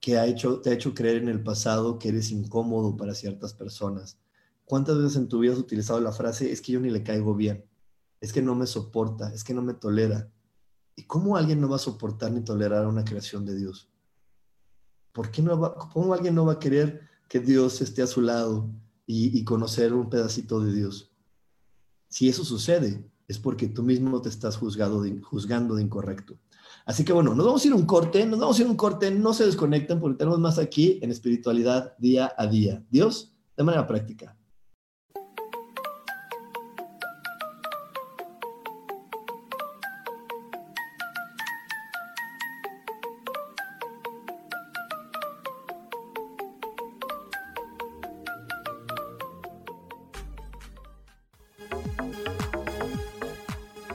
que 0.01 0.17
ha 0.17 0.27
hecho, 0.27 0.63
te 0.63 0.71
ha 0.71 0.73
hecho 0.73 0.95
creer 0.95 1.19
en 1.19 1.29
el 1.29 1.43
pasado 1.43 1.99
que 1.99 2.09
eres 2.09 2.31
incómodo 2.31 2.97
para 2.97 3.15
ciertas 3.15 3.53
personas. 3.53 4.17
¿Cuántas 4.73 4.97
veces 4.97 5.17
en 5.17 5.29
tu 5.29 5.41
vida 5.41 5.53
has 5.53 5.59
utilizado 5.59 6.01
la 6.01 6.13
frase, 6.13 6.51
es 6.51 6.63
que 6.63 6.73
yo 6.73 6.81
ni 6.81 6.89
le 6.89 7.03
caigo 7.03 7.35
bien, 7.35 7.63
es 8.23 8.33
que 8.33 8.41
no 8.41 8.55
me 8.55 8.67
soporta, 8.67 9.31
es 9.35 9.45
que 9.45 9.53
no 9.53 9.61
me 9.61 9.75
tolera? 9.75 10.33
¿Y 10.97 11.03
cómo 11.03 11.37
alguien 11.37 11.61
no 11.61 11.69
va 11.69 11.77
a 11.77 11.79
soportar 11.79 12.33
ni 12.33 12.41
tolerar 12.41 12.87
una 12.87 13.05
creación 13.05 13.45
de 13.45 13.55
Dios? 13.55 13.91
¿Por 15.13 15.31
qué 15.31 15.43
no 15.43 15.61
va, 15.61 15.75
¿Cómo 15.75 16.15
alguien 16.15 16.35
no 16.35 16.47
va 16.47 16.55
a 16.55 16.59
querer 16.59 17.03
que 17.29 17.39
Dios 17.39 17.83
esté 17.83 18.01
a 18.01 18.07
su 18.07 18.23
lado 18.23 18.71
y, 19.05 19.45
conocer 19.45 19.93
un 19.93 20.09
pedacito 20.09 20.59
de 20.63 20.73
Dios. 20.73 21.13
Si 22.09 22.31
eso 22.31 22.43
sucede, 22.43 23.07
es 23.29 23.39
porque 23.39 23.69
tú 23.69 23.83
mismo 23.83 24.23
te 24.23 24.31
estás 24.31 24.57
juzgado 24.57 25.05
juzgando 25.21 25.75
de 25.75 25.83
incorrecto. 25.83 26.39
Así 26.87 27.05
que 27.05 27.13
bueno, 27.13 27.35
nos 27.35 27.45
vamos 27.45 27.63
a 27.63 27.69
ir 27.69 27.75
un 27.75 27.85
corte, 27.85 28.25
nos 28.25 28.41
vamos 28.41 28.59
a 28.59 28.63
ir 28.63 28.69
un 28.69 28.77
corte, 28.77 29.11
no 29.11 29.35
se 29.35 29.45
desconecten 29.45 30.01
porque 30.01 30.17
tenemos 30.17 30.41
más 30.41 30.59
aquí 30.59 30.99
en 31.03 31.11
espiritualidad 31.11 31.95
día 31.99 32.33
a 32.39 32.47
día. 32.47 32.83
Dios 32.89 33.37
de 33.55 33.65
manera 33.65 33.87
práctica. 33.87 34.35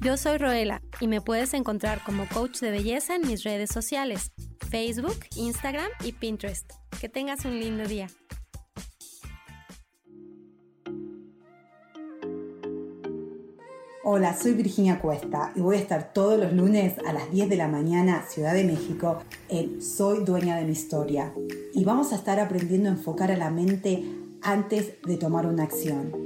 Yo 0.00 0.16
soy 0.16 0.36
Roela 0.36 0.82
y 1.00 1.08
me 1.08 1.20
puedes 1.20 1.54
encontrar 1.54 2.02
como 2.04 2.28
coach 2.28 2.60
de 2.60 2.70
belleza 2.70 3.16
en 3.16 3.26
mis 3.26 3.44
redes 3.44 3.70
sociales, 3.70 4.30
Facebook, 4.70 5.16
Instagram 5.36 5.88
y 6.04 6.12
Pinterest. 6.12 6.70
Que 7.00 7.08
tengas 7.08 7.44
un 7.44 7.58
lindo 7.58 7.86
día. 7.86 8.08
Hola, 14.04 14.36
soy 14.36 14.52
Virginia 14.52 15.00
Cuesta 15.00 15.52
y 15.56 15.60
voy 15.60 15.76
a 15.76 15.80
estar 15.80 16.12
todos 16.12 16.38
los 16.38 16.52
lunes 16.52 16.94
a 17.06 17.12
las 17.12 17.32
10 17.32 17.48
de 17.48 17.56
la 17.56 17.66
mañana, 17.66 18.24
Ciudad 18.28 18.54
de 18.54 18.64
México, 18.64 19.22
en 19.48 19.82
Soy 19.82 20.24
Dueña 20.24 20.56
de 20.56 20.64
mi 20.64 20.72
Historia. 20.72 21.32
Y 21.74 21.84
vamos 21.84 22.12
a 22.12 22.16
estar 22.16 22.38
aprendiendo 22.38 22.88
a 22.88 22.92
enfocar 22.92 23.32
a 23.32 23.36
la 23.36 23.50
mente 23.50 24.04
antes 24.42 24.92
de 25.02 25.16
tomar 25.16 25.46
una 25.46 25.64
acción 25.64 26.25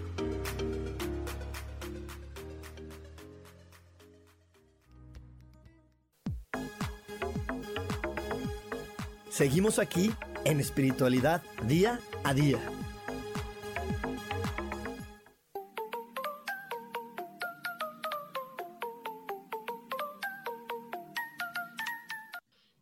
Seguimos 9.41 9.79
aquí 9.79 10.11
en 10.45 10.59
espiritualidad 10.59 11.41
día 11.67 11.99
a 12.23 12.31
día. 12.31 12.59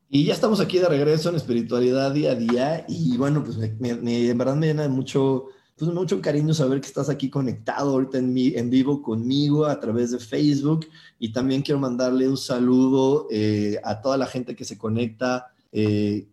Y 0.10 0.26
ya 0.26 0.34
estamos 0.34 0.60
aquí 0.60 0.80
de 0.80 0.89
regreso 0.89 1.30
en 1.30 1.38
espiritualidad 1.38 2.12
día 2.12 2.32
a 2.32 2.36
día 2.36 2.86
y 2.89 3.16
bueno, 3.16 3.41
pues 3.41 3.55
en 3.57 4.38
verdad 4.38 4.57
me 4.57 4.68
llena 4.68 4.82
de 4.82 4.89
mucho, 4.89 5.45
pues 5.78 5.89
mucho 5.93 6.20
cariño 6.20 6.53
saber 6.53 6.82
que 6.82 6.88
estás 6.88 7.07
aquí 7.07 7.30
conectado 7.30 7.91
ahorita 7.91 8.18
en, 8.18 8.34
mi, 8.34 8.47
en 8.47 8.70
vivo 8.70 9.01
conmigo 9.01 9.66
a 9.66 9.80
través 9.80 10.12
de 10.12 10.20
Facebook 10.20 10.88
y 11.20 11.32
también 11.32 11.62
quiero 11.62 11.80
mandarle 11.80 12.28
un 12.28 12.36
saludo 12.36 13.28
eh, 13.32 13.80
a 13.82 14.01
toda 14.01 14.18
la 14.18 14.26
gente 14.26 14.57
que 14.57 14.66
se 14.66 14.78
conecta 14.78 15.53
eh, 15.72 16.28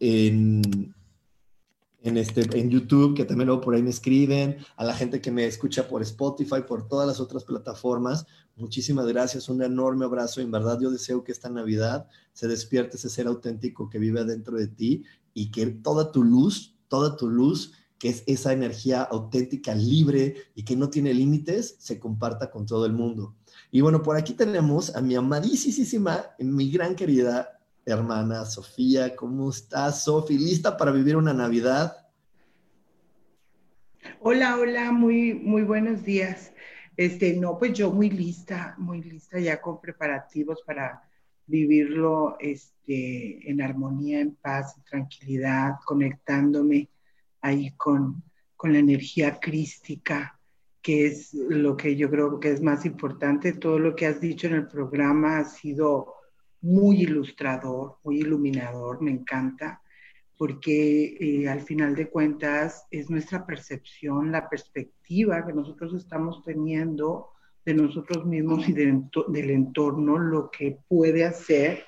en, 0.00 0.94
este, 2.02 2.58
en 2.58 2.70
YouTube, 2.70 3.14
que 3.14 3.24
también 3.24 3.46
luego 3.46 3.60
por 3.60 3.74
ahí 3.74 3.82
me 3.82 3.90
escriben, 3.90 4.56
a 4.76 4.84
la 4.84 4.94
gente 4.94 5.20
que 5.20 5.30
me 5.30 5.46
escucha 5.46 5.86
por 5.86 6.02
Spotify, 6.02 6.62
por 6.66 6.88
todas 6.88 7.06
las 7.06 7.20
otras 7.20 7.44
plataformas. 7.44 8.26
Muchísimas 8.56 9.06
gracias, 9.06 9.48
un 9.48 9.62
enorme 9.62 10.06
abrazo. 10.06 10.40
En 10.40 10.50
verdad, 10.50 10.78
yo 10.80 10.90
deseo 10.90 11.22
que 11.22 11.32
esta 11.32 11.50
Navidad 11.50 12.08
se 12.32 12.48
despierte 12.48 12.96
ese 12.96 13.10
ser 13.10 13.26
auténtico 13.26 13.88
que 13.88 13.98
vive 13.98 14.20
adentro 14.20 14.56
de 14.56 14.66
ti 14.66 15.04
y 15.34 15.50
que 15.50 15.66
toda 15.66 16.10
tu 16.10 16.24
luz, 16.24 16.74
toda 16.88 17.16
tu 17.16 17.28
luz, 17.28 17.72
que 17.98 18.08
es 18.08 18.24
esa 18.26 18.54
energía 18.54 19.02
auténtica, 19.02 19.74
libre 19.74 20.34
y 20.54 20.64
que 20.64 20.74
no 20.74 20.88
tiene 20.88 21.12
límites, 21.12 21.76
se 21.78 22.00
comparta 22.00 22.50
con 22.50 22.64
todo 22.64 22.86
el 22.86 22.94
mundo. 22.94 23.34
Y 23.70 23.82
bueno, 23.82 24.02
por 24.02 24.16
aquí 24.16 24.32
tenemos 24.32 24.96
a 24.96 25.02
mi 25.02 25.14
amadísima, 25.14 26.24
mi 26.38 26.70
gran 26.70 26.96
querida 26.96 27.59
hermana 27.94 28.44
Sofía. 28.44 29.14
¿Cómo 29.16 29.50
estás, 29.50 30.04
Sofía? 30.04 30.38
¿Lista 30.38 30.76
para 30.76 30.92
vivir 30.92 31.16
una 31.16 31.32
Navidad? 31.32 31.96
Hola, 34.20 34.58
hola, 34.58 34.92
muy, 34.92 35.34
muy 35.34 35.62
buenos 35.62 36.02
días. 36.02 36.52
Este, 36.96 37.34
no, 37.36 37.58
pues 37.58 37.72
yo 37.72 37.90
muy 37.90 38.10
lista, 38.10 38.74
muy 38.78 39.02
lista 39.02 39.38
ya 39.38 39.60
con 39.60 39.80
preparativos 39.80 40.62
para 40.66 41.02
vivirlo 41.46 42.36
este, 42.38 43.50
en 43.50 43.62
armonía, 43.62 44.20
en 44.20 44.34
paz, 44.34 44.76
en 44.76 44.84
tranquilidad, 44.84 45.76
conectándome 45.84 46.88
ahí 47.40 47.72
con, 47.76 48.22
con 48.56 48.72
la 48.72 48.78
energía 48.78 49.40
crística, 49.40 50.38
que 50.82 51.06
es 51.06 51.34
lo 51.34 51.76
que 51.76 51.96
yo 51.96 52.10
creo 52.10 52.38
que 52.38 52.52
es 52.52 52.62
más 52.62 52.84
importante. 52.84 53.54
Todo 53.54 53.78
lo 53.78 53.96
que 53.96 54.06
has 54.06 54.20
dicho 54.20 54.46
en 54.46 54.54
el 54.54 54.68
programa 54.68 55.38
ha 55.38 55.44
sido 55.44 56.19
muy 56.62 57.02
ilustrador, 57.02 57.98
muy 58.04 58.20
iluminador, 58.20 59.00
me 59.00 59.10
encanta, 59.10 59.82
porque 60.36 61.16
eh, 61.20 61.48
al 61.48 61.60
final 61.60 61.94
de 61.94 62.08
cuentas 62.08 62.86
es 62.90 63.10
nuestra 63.10 63.46
percepción, 63.46 64.32
la 64.32 64.48
perspectiva 64.48 65.46
que 65.46 65.52
nosotros 65.52 65.94
estamos 65.94 66.42
teniendo 66.44 67.30
de 67.64 67.74
nosotros 67.74 68.24
mismos 68.24 68.68
y 68.68 68.72
del 68.72 69.50
entorno, 69.50 70.18
lo 70.18 70.50
que 70.50 70.78
puede 70.88 71.24
hacer 71.24 71.84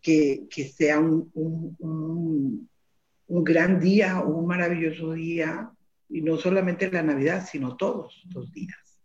que, 0.00 0.48
sea 0.76 0.98
un, 0.98 1.30
un, 1.34 2.68
un, 3.26 3.44
gran 3.44 3.80
día 3.80 4.20
un 4.20 4.46
maravilloso 4.46 5.12
día, 5.12 5.70
y 6.08 6.20
no 6.20 6.36
solamente 6.36 6.90
la 6.90 7.02
Navidad, 7.02 7.46
sino 7.50 7.76
todos 7.76 8.22
los 8.34 8.52
días. 8.52 9.00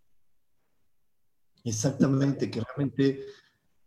Exactamente, 1.63 2.49
que 2.51 2.61
realmente 2.61 3.23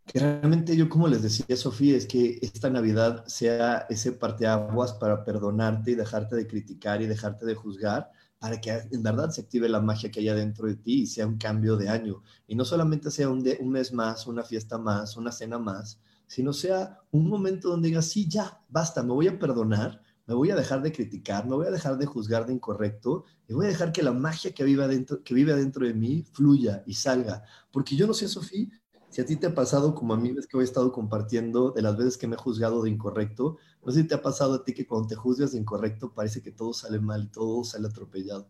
que 0.05 0.19
realmente 0.19 0.75
yo, 0.75 0.89
como 0.89 1.07
les 1.07 1.21
decía 1.21 1.55
Sofía, 1.55 1.97
es 1.97 2.05
que 2.05 2.39
esta 2.41 2.69
Navidad 2.69 3.25
sea 3.27 3.85
ese 3.89 4.11
parteaguas 4.11 4.93
para 4.93 5.23
perdonarte 5.23 5.91
y 5.91 5.95
dejarte 5.95 6.35
de 6.35 6.47
criticar 6.47 7.01
y 7.01 7.07
dejarte 7.07 7.45
de 7.45 7.55
juzgar, 7.55 8.11
para 8.39 8.59
que 8.59 8.71
en 8.91 9.01
verdad 9.03 9.29
se 9.29 9.41
active 9.41 9.69
la 9.69 9.79
magia 9.79 10.11
que 10.11 10.19
hay 10.19 10.27
adentro 10.29 10.67
de 10.67 10.75
ti 10.75 11.03
y 11.03 11.07
sea 11.07 11.25
un 11.25 11.37
cambio 11.37 11.77
de 11.77 11.89
año. 11.89 12.23
Y 12.45 12.55
no 12.55 12.65
solamente 12.65 13.09
sea 13.09 13.29
un, 13.29 13.43
un 13.59 13.69
mes 13.69 13.93
más, 13.93 14.27
una 14.27 14.43
fiesta 14.43 14.77
más, 14.77 15.15
una 15.15 15.31
cena 15.31 15.57
más, 15.57 15.99
sino 16.27 16.51
sea 16.51 16.99
un 17.11 17.29
momento 17.29 17.69
donde 17.69 17.87
digas, 17.87 18.07
sí, 18.07 18.27
ya, 18.27 18.61
basta, 18.69 19.01
me 19.03 19.13
voy 19.13 19.27
a 19.27 19.39
perdonar, 19.39 20.01
me 20.25 20.33
voy 20.33 20.51
a 20.51 20.55
dejar 20.55 20.81
de 20.81 20.91
criticar, 20.91 21.45
me 21.47 21.55
voy 21.55 21.67
a 21.67 21.71
dejar 21.71 21.97
de 21.97 22.05
juzgar 22.05 22.45
de 22.45 22.53
incorrecto 22.53 23.25
y 23.47 23.53
voy 23.53 23.65
a 23.65 23.69
dejar 23.69 23.91
que 23.91 24.03
la 24.03 24.13
magia 24.13 24.53
que 24.53 24.63
vive 24.63 24.83
adentro, 24.83 25.23
que 25.23 25.33
vive 25.33 25.53
adentro 25.53 25.85
de 25.85 25.93
mí 25.93 26.23
fluya 26.33 26.83
y 26.85 26.93
salga. 26.93 27.43
Porque 27.71 27.95
yo 27.95 28.07
no 28.07 28.13
sé, 28.13 28.27
Sofía, 28.27 28.67
si 29.13 29.21
a 29.21 29.25
ti 29.27 29.35
te 29.35 29.45
ha 29.45 29.53
pasado, 29.53 29.93
como 29.93 30.15
a 30.15 30.17
mí, 30.17 30.33
es 30.35 30.47
que 30.47 30.57
hoy 30.57 30.63
he 30.63 30.65
estado 30.65 30.91
compartiendo 30.91 31.69
de 31.69 31.83
las 31.83 31.95
veces 31.95 32.17
que 32.17 32.25
me 32.25 32.33
he 32.33 32.39
juzgado 32.39 32.81
de 32.81 32.89
incorrecto, 32.89 33.59
no 33.85 33.91
sé 33.91 34.01
si 34.01 34.07
te 34.07 34.15
ha 34.15 34.23
pasado 34.23 34.55
a 34.55 34.63
ti 34.63 34.73
que 34.73 34.87
cuando 34.87 35.07
te 35.07 35.13
juzgas 35.13 35.51
de 35.51 35.59
incorrecto 35.59 36.11
parece 36.11 36.41
que 36.41 36.49
todo 36.49 36.73
sale 36.73 36.99
mal 36.99 37.29
todo 37.29 37.63
sale 37.63 37.87
atropellado. 37.87 38.47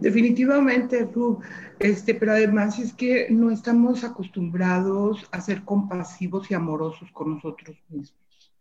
Definitivamente, 0.00 1.04
Ru, 1.04 1.40
este, 1.78 2.14
pero 2.14 2.32
además 2.32 2.78
es 2.78 2.94
que 2.94 3.28
no 3.28 3.50
estamos 3.50 4.04
acostumbrados 4.04 5.28
a 5.32 5.40
ser 5.42 5.62
compasivos 5.66 6.50
y 6.50 6.54
amorosos 6.54 7.10
con 7.12 7.34
nosotros 7.34 7.76
mismos. 7.90 8.54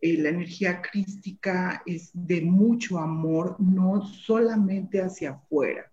Eh, 0.00 0.16
la 0.16 0.30
energía 0.30 0.80
crística 0.80 1.82
es 1.84 2.10
de 2.14 2.40
mucho 2.40 2.98
amor, 2.98 3.56
no 3.60 4.06
solamente 4.06 5.02
hacia 5.02 5.32
afuera, 5.32 5.92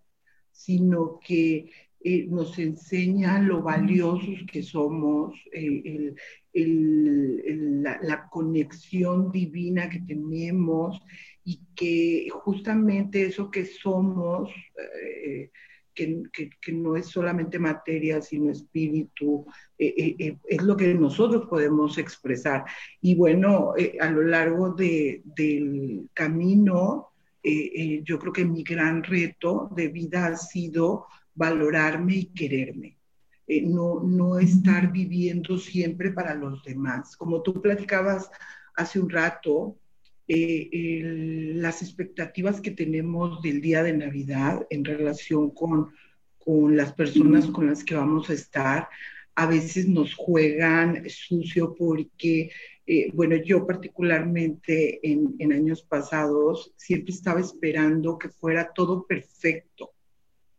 sino 0.49 1.19
que 1.19 1.69
eh, 2.03 2.25
nos 2.27 2.57
enseña 2.57 3.39
lo 3.39 3.61
valiosos 3.61 4.39
que 4.51 4.63
somos, 4.63 5.35
eh, 5.53 6.15
la, 6.51 8.27
conexión 8.31 9.31
divina 9.31 9.87
que 9.87 9.99
tenemos 9.99 10.99
y 11.43 11.59
que 11.75 12.27
justamente 12.31 13.27
eso 13.27 13.51
que 13.51 13.65
somos, 13.65 14.49
eh, 15.15 15.51
que, 15.93 16.73
no 16.73 16.95
es 16.95 17.05
solamente 17.05 17.59
materia, 17.59 18.19
sino 18.19 18.51
espíritu, 18.51 19.45
es 19.77 20.63
lo 20.63 20.75
que 20.75 20.95
nosotros 20.95 21.45
podemos 21.47 21.99
expresar. 21.99 22.65
Y 22.99 23.13
bueno, 23.13 23.73
a 23.99 24.09
lo 24.09 24.23
largo 24.23 24.73
del 24.73 26.09
camino, 26.13 27.09
yo 27.43 28.17
creo 28.17 28.33
que 28.33 28.45
mi 28.45 28.63
gran 28.63 29.03
reto 29.03 29.69
de 29.75 29.89
vida 29.89 30.25
ha 30.27 30.37
sido 30.37 31.05
valorarme 31.41 32.15
y 32.17 32.25
quererme. 32.25 32.97
Eh, 33.47 33.63
no, 33.63 33.99
no 34.03 34.37
estar 34.37 34.91
viviendo 34.91 35.57
siempre 35.57 36.11
para 36.11 36.35
los 36.35 36.63
demás. 36.63 37.17
Como 37.17 37.41
tú 37.41 37.59
platicabas 37.59 38.29
hace 38.75 38.99
un 38.99 39.09
rato, 39.09 39.75
eh, 40.27 41.01
las 41.55 41.81
expectativas 41.81 42.61
que 42.61 42.71
tenemos 42.71 43.41
del 43.41 43.59
día 43.59 43.81
de 43.81 43.97
Navidad 43.97 44.67
en 44.69 44.85
relación 44.85 45.49
con, 45.49 45.89
con 46.37 46.77
las 46.77 46.93
personas 46.93 47.47
con 47.47 47.65
las 47.65 47.83
que 47.83 47.95
vamos 47.95 48.29
a 48.29 48.33
estar, 48.33 48.87
a 49.33 49.47
veces 49.47 49.87
nos 49.87 50.13
juegan 50.13 51.09
sucio 51.09 51.73
porque, 51.75 52.51
eh, 52.85 53.09
bueno, 53.13 53.35
yo 53.37 53.65
particularmente 53.65 54.99
en, 55.01 55.35
en 55.39 55.53
años 55.53 55.81
pasados 55.81 56.71
siempre 56.77 57.15
estaba 57.15 57.39
esperando 57.39 58.19
que 58.19 58.29
fuera 58.29 58.71
todo 58.75 59.07
perfecto 59.07 59.93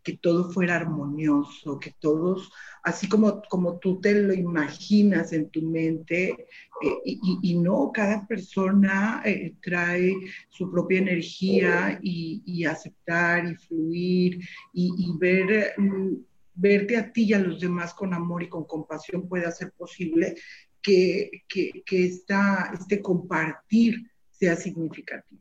que 0.02 0.16
todo 0.16 0.50
fuera 0.50 0.76
armonioso, 0.76 1.78
que 1.78 1.94
todos, 2.00 2.50
así 2.82 3.08
como, 3.08 3.42
como 3.48 3.78
tú 3.78 4.00
te 4.00 4.14
lo 4.14 4.34
imaginas 4.34 5.32
en 5.32 5.48
tu 5.50 5.62
mente, 5.62 6.46
eh, 6.82 6.98
y, 7.04 7.54
no, 7.54 7.90
cada 7.92 8.26
persona 8.26 9.22
eh, 9.24 9.54
trae 9.62 10.14
su 10.50 10.70
propia 10.70 10.98
energía 10.98 11.98
y, 12.02 12.64
aceptar 12.64 13.46
y 13.46 13.54
fluir 13.56 14.40
y, 14.72 15.10
ver, 15.18 15.74
mm, 15.76 16.14
verte 16.54 16.96
a 16.96 17.12
ti 17.12 17.24
y 17.24 17.34
a 17.34 17.38
los 17.38 17.60
demás 17.60 17.94
con 17.94 18.14
amor 18.14 18.42
y 18.42 18.48
con 18.48 18.64
compasión 18.64 19.28
puede 19.28 19.46
hacer 19.46 19.72
posible 19.72 20.36
que, 20.80 21.30
que, 21.48 21.82
que 21.86 22.06
este 22.06 23.00
compartir 23.00 24.10
sea 24.30 24.56
significativo. 24.56 25.40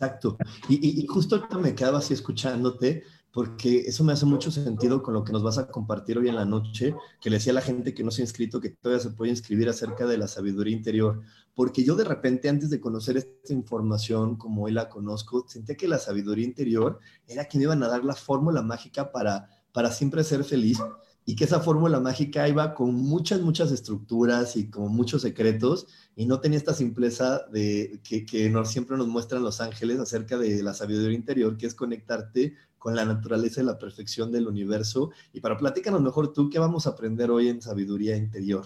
Exacto. 0.00 0.38
Y, 0.68 1.02
y, 1.02 1.06
justo 1.06 1.36
ahorita 1.36 1.58
me 1.58 1.74
quedaba 1.74 1.98
así 1.98 2.14
escuchándote, 2.14 3.04
porque 3.32 3.80
eso 3.86 4.02
me 4.02 4.12
hace 4.12 4.26
mucho 4.26 4.50
sentido 4.50 5.02
con 5.02 5.14
lo 5.14 5.24
que 5.24 5.32
nos 5.32 5.42
vas 5.42 5.58
a 5.58 5.68
compartir 5.68 6.18
hoy 6.18 6.28
en 6.28 6.36
la 6.36 6.44
noche, 6.44 6.94
que 7.20 7.30
le 7.30 7.36
decía 7.36 7.52
a 7.52 7.54
la 7.54 7.60
gente 7.60 7.94
que 7.94 8.02
no 8.02 8.10
se 8.10 8.22
ha 8.22 8.24
inscrito 8.24 8.60
que 8.60 8.70
todavía 8.70 9.02
se 9.02 9.10
puede 9.10 9.30
inscribir 9.30 9.68
acerca 9.68 10.06
de 10.06 10.18
la 10.18 10.26
sabiduría 10.26 10.76
interior, 10.76 11.20
porque 11.54 11.84
yo 11.84 11.94
de 11.94 12.04
repente 12.04 12.48
antes 12.48 12.70
de 12.70 12.80
conocer 12.80 13.16
esta 13.16 13.52
información 13.52 14.36
como 14.36 14.64
hoy 14.64 14.72
la 14.72 14.88
conozco, 14.88 15.44
sentía 15.48 15.76
que 15.76 15.88
la 15.88 15.98
sabiduría 15.98 16.44
interior 16.44 16.98
era 17.26 17.44
quien 17.44 17.62
iban 17.62 17.82
a 17.82 17.88
dar 17.88 18.04
la 18.04 18.14
fórmula 18.14 18.62
mágica 18.62 19.12
para, 19.12 19.48
para 19.72 19.92
siempre 19.92 20.24
ser 20.24 20.42
feliz 20.42 20.78
y 21.24 21.36
que 21.36 21.44
esa 21.44 21.60
fórmula 21.60 22.00
mágica 22.00 22.48
iba 22.48 22.74
con 22.74 22.94
muchas, 22.94 23.40
muchas 23.40 23.70
estructuras 23.70 24.56
y 24.56 24.68
con 24.68 24.90
muchos 24.92 25.22
secretos 25.22 25.86
y 26.16 26.26
no 26.26 26.40
tenía 26.40 26.58
esta 26.58 26.74
simpleza 26.74 27.46
de 27.52 28.00
que, 28.02 28.26
que 28.26 28.52
siempre 28.64 28.96
nos 28.96 29.06
muestran 29.06 29.44
los 29.44 29.60
ángeles 29.60 30.00
acerca 30.00 30.38
de 30.38 30.60
la 30.62 30.74
sabiduría 30.74 31.16
interior, 31.16 31.56
que 31.56 31.66
es 31.66 31.74
conectarte 31.74 32.54
con 32.80 32.96
la 32.96 33.04
naturaleza 33.04 33.60
y 33.60 33.64
la 33.64 33.78
perfección 33.78 34.32
del 34.32 34.48
universo. 34.48 35.12
Y 35.34 35.40
para 35.40 35.58
platícanos 35.58 36.00
mejor 36.00 36.32
tú, 36.32 36.48
¿qué 36.48 36.58
vamos 36.58 36.86
a 36.86 36.90
aprender 36.90 37.30
hoy 37.30 37.48
en 37.48 37.60
sabiduría 37.60 38.16
interior? 38.16 38.64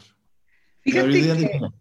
sabiduría 0.87 1.35
divina. 1.35 1.75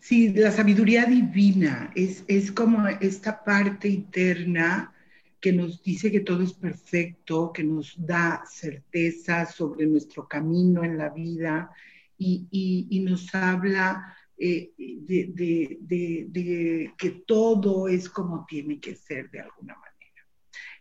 Sí, 0.00 0.32
la 0.32 0.50
sabiduría 0.50 1.04
divina 1.04 1.92
es, 1.94 2.24
es 2.26 2.50
como 2.50 2.88
esta 2.88 3.44
parte 3.44 3.88
interna 3.88 4.94
que 5.38 5.52
nos 5.52 5.82
dice 5.82 6.10
que 6.10 6.20
todo 6.20 6.42
es 6.42 6.54
perfecto, 6.54 7.52
que 7.52 7.62
nos 7.62 7.94
da 7.98 8.42
certeza 8.50 9.44
sobre 9.44 9.86
nuestro 9.86 10.26
camino 10.26 10.82
en 10.84 10.96
la 10.96 11.10
vida 11.10 11.70
y, 12.16 12.48
y, 12.90 13.00
nos 13.00 13.34
habla 13.34 14.16
eh, 14.38 14.72
de, 14.78 15.30
de, 15.34 16.26
de, 16.30 16.94
que 16.96 17.10
todo 17.26 17.88
es 17.88 18.08
como 18.08 18.46
tiene 18.46 18.80
que 18.80 18.96
ser 18.96 19.30
de 19.30 19.40
alguna 19.40 19.74
manera. 19.74 19.95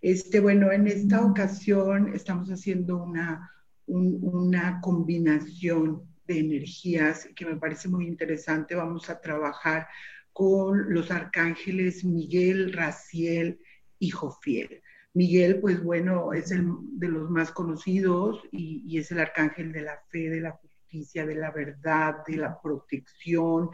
Este, 0.05 0.39
bueno, 0.39 0.71
en 0.71 0.85
esta 0.85 1.25
ocasión 1.25 2.13
estamos 2.13 2.49
haciendo 2.49 2.97
una, 2.97 3.51
una 3.87 4.79
combinación 4.79 6.03
de 6.27 6.41
energías 6.41 7.27
que 7.35 7.43
me 7.43 7.55
parece 7.55 7.87
muy 7.87 8.05
interesante. 8.05 8.75
Vamos 8.75 9.09
a 9.09 9.19
trabajar 9.19 9.87
con 10.31 10.93
los 10.93 11.09
arcángeles 11.09 12.05
Miguel, 12.05 12.71
Raciel 12.71 13.59
y 13.97 14.11
Jofiel. 14.11 14.83
Miguel, 15.15 15.59
pues 15.59 15.83
bueno, 15.83 16.33
es 16.33 16.51
el 16.51 16.67
de 16.99 17.07
los 17.07 17.31
más 17.31 17.51
conocidos 17.51 18.43
y, 18.51 18.83
y, 18.85 18.99
es 18.99 19.11
el 19.11 19.19
arcángel 19.21 19.71
de 19.71 19.81
la 19.81 19.99
fe, 20.11 20.29
de 20.29 20.41
la 20.41 20.55
de 20.95 21.35
la 21.35 21.51
verdad, 21.51 22.23
de 22.25 22.37
la 22.37 22.59
protección. 22.61 23.69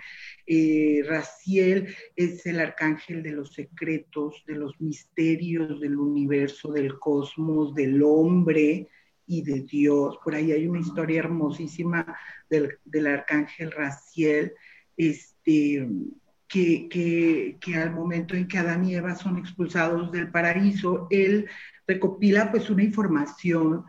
Eh, 0.46 1.02
Raciel 1.06 1.94
es 2.16 2.46
el 2.46 2.60
arcángel 2.60 3.22
de 3.22 3.32
los 3.32 3.54
secretos, 3.54 4.44
de 4.48 4.56
los 4.56 4.80
misterios 4.82 5.80
del 5.80 5.98
universo, 5.98 6.72
del 6.72 6.98
cosmos, 6.98 7.76
del 7.76 8.02
hombre 8.04 8.88
y 9.28 9.44
de 9.44 9.62
Dios. 9.62 10.18
Por 10.24 10.36
ahí 10.36 10.52
hay 10.52 10.68
una 10.68 10.80
historia 10.80 11.20
hermosísima 11.20 12.18
del, 12.50 13.08
arcángel 13.08 13.72
Raciel, 13.72 14.54
este, 14.98 15.88
que, 16.48 16.90
que, 16.90 17.58
que, 17.62 17.76
al 17.76 17.94
momento 17.94 18.36
en 18.36 18.48
que 18.48 18.58
Adán 18.58 18.84
y 18.86 18.96
Eva 18.96 19.16
son 19.16 19.38
expulsados 19.38 20.12
del 20.12 20.32
paraíso, 20.32 21.08
él 21.10 21.48
recopila 21.88 22.52
pues 22.52 22.70
una 22.70 22.84
información 22.84 23.86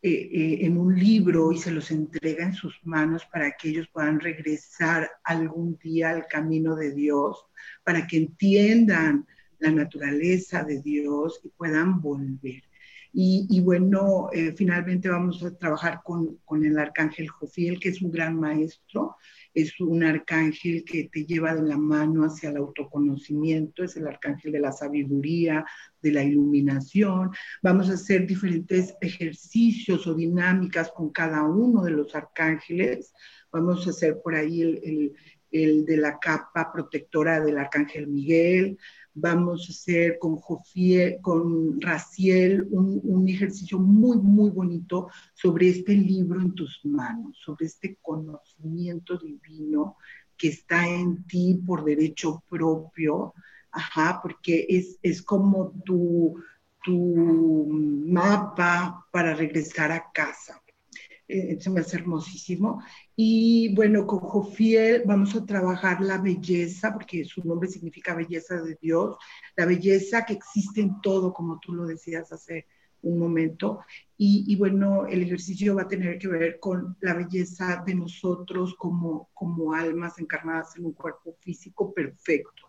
eh, 0.00 0.30
eh, 0.32 0.58
en 0.60 0.78
un 0.78 0.96
libro 0.96 1.50
y 1.50 1.58
se 1.58 1.72
los 1.72 1.90
entrega 1.90 2.44
en 2.44 2.54
sus 2.54 2.78
manos 2.84 3.26
para 3.32 3.56
que 3.56 3.70
ellos 3.70 3.88
puedan 3.92 4.20
regresar 4.20 5.10
algún 5.24 5.76
día 5.82 6.10
al 6.10 6.28
camino 6.28 6.76
de 6.76 6.94
Dios, 6.94 7.46
para 7.82 8.06
que 8.06 8.18
entiendan 8.18 9.26
la 9.58 9.72
naturaleza 9.72 10.62
de 10.62 10.80
Dios 10.80 11.40
y 11.42 11.48
puedan 11.48 12.00
volver. 12.00 12.62
Y, 13.12 13.60
bueno, 13.60 14.28
eh, 14.32 14.54
finalmente 14.56 15.08
vamos 15.08 15.42
a 15.42 15.56
trabajar 15.56 16.02
con, 16.04 16.36
con, 16.44 16.64
el 16.64 16.78
arcángel 16.78 17.28
Jofiel, 17.28 17.80
que 17.80 17.88
es 17.88 18.00
un 18.00 18.12
gran 18.12 18.38
maestro, 18.38 19.16
es 19.60 19.80
un 19.80 20.04
arcángel 20.04 20.84
que 20.84 21.08
te 21.12 21.24
lleva 21.24 21.52
de 21.52 21.62
la 21.62 21.76
mano 21.76 22.24
hacia 22.24 22.50
el 22.50 22.58
autoconocimiento, 22.58 23.82
es 23.82 23.96
el 23.96 24.06
arcángel 24.06 24.52
de 24.52 24.60
la 24.60 24.70
sabiduría, 24.70 25.64
de 26.00 26.12
la 26.12 26.22
iluminación. 26.22 27.30
Vamos 27.60 27.90
a 27.90 27.94
hacer 27.94 28.24
diferentes 28.24 28.94
ejercicios 29.00 30.06
o 30.06 30.14
dinámicas 30.14 30.92
con 30.92 31.10
cada 31.10 31.42
uno 31.42 31.82
de 31.82 31.90
los 31.90 32.14
arcángeles. 32.14 33.12
Vamos 33.50 33.84
a 33.86 33.90
hacer 33.90 34.20
por 34.22 34.36
ahí 34.36 34.62
el, 34.62 35.12
el 35.50 35.84
de 35.84 35.96
la 35.96 36.20
capa 36.20 36.70
protectora 36.72 37.40
del 37.40 37.58
arcángel 37.58 38.06
Miguel, 38.06 38.78
vamos 39.14 39.66
a 39.68 39.72
hacer 39.72 40.18
con 40.18 40.36
Jofiel, 40.36 41.18
con 41.20 41.80
Raciel 41.80 42.66
un, 42.70 43.28
ejercicio 43.28 43.78
muy, 43.78 44.18
muy 44.18 44.50
bonito 44.50 45.08
sobre 45.34 45.68
este 45.68 45.94
libro 45.94 46.40
en 46.40 46.54
tus 46.54 46.80
manos, 46.84 47.36
sobre 47.44 47.66
este 47.66 47.98
conocimiento 48.00 49.18
divino 49.18 49.96
que 50.36 50.48
está 50.48 50.88
en 50.88 51.24
ti 51.26 51.60
por 51.66 51.84
derecho 51.84 52.42
propio, 52.48 53.34
ajá, 53.72 54.20
porque 54.22 54.66
es, 54.68 54.98
es 55.02 55.22
como 55.22 55.72
tu, 55.84 56.36
tu 56.82 57.66
mapa 57.68 59.06
para 59.10 59.34
regresar 59.34 59.92
a 59.92 60.10
casa. 60.12 60.62
Eh, 61.26 61.58
se 61.60 61.68
me 61.68 61.80
hace 61.80 61.96
hermosísimo. 61.98 62.82
Y 63.20 63.74
bueno, 63.74 64.06
con 64.06 64.20
Jofiel 64.20 65.02
vamos 65.04 65.34
a 65.34 65.44
trabajar 65.44 66.00
la 66.00 66.18
belleza, 66.18 66.92
porque 66.92 67.24
su 67.24 67.42
nombre 67.42 67.68
significa 67.68 68.14
belleza 68.14 68.62
de 68.62 68.78
Dios, 68.80 69.16
la 69.56 69.66
belleza 69.66 70.24
que 70.24 70.34
existe 70.34 70.82
en 70.82 71.00
todo, 71.00 71.32
como 71.32 71.58
tú 71.58 71.72
lo 71.72 71.84
decías 71.84 72.30
hace 72.30 72.66
un 73.02 73.18
momento. 73.18 73.80
Y, 74.16 74.44
y, 74.46 74.54
bueno, 74.54 75.04
el 75.08 75.22
ejercicio 75.24 75.74
va 75.74 75.82
a 75.82 75.88
tener 75.88 76.16
que 76.16 76.28
ver 76.28 76.60
con 76.60 76.96
la 77.00 77.14
belleza 77.14 77.82
de 77.84 77.96
nosotros 77.96 78.76
como, 78.78 79.30
como 79.34 79.74
almas 79.74 80.20
encarnadas 80.20 80.76
en 80.76 80.84
un 80.86 80.92
cuerpo 80.92 81.34
físico 81.40 81.92
perfecto. 81.92 82.68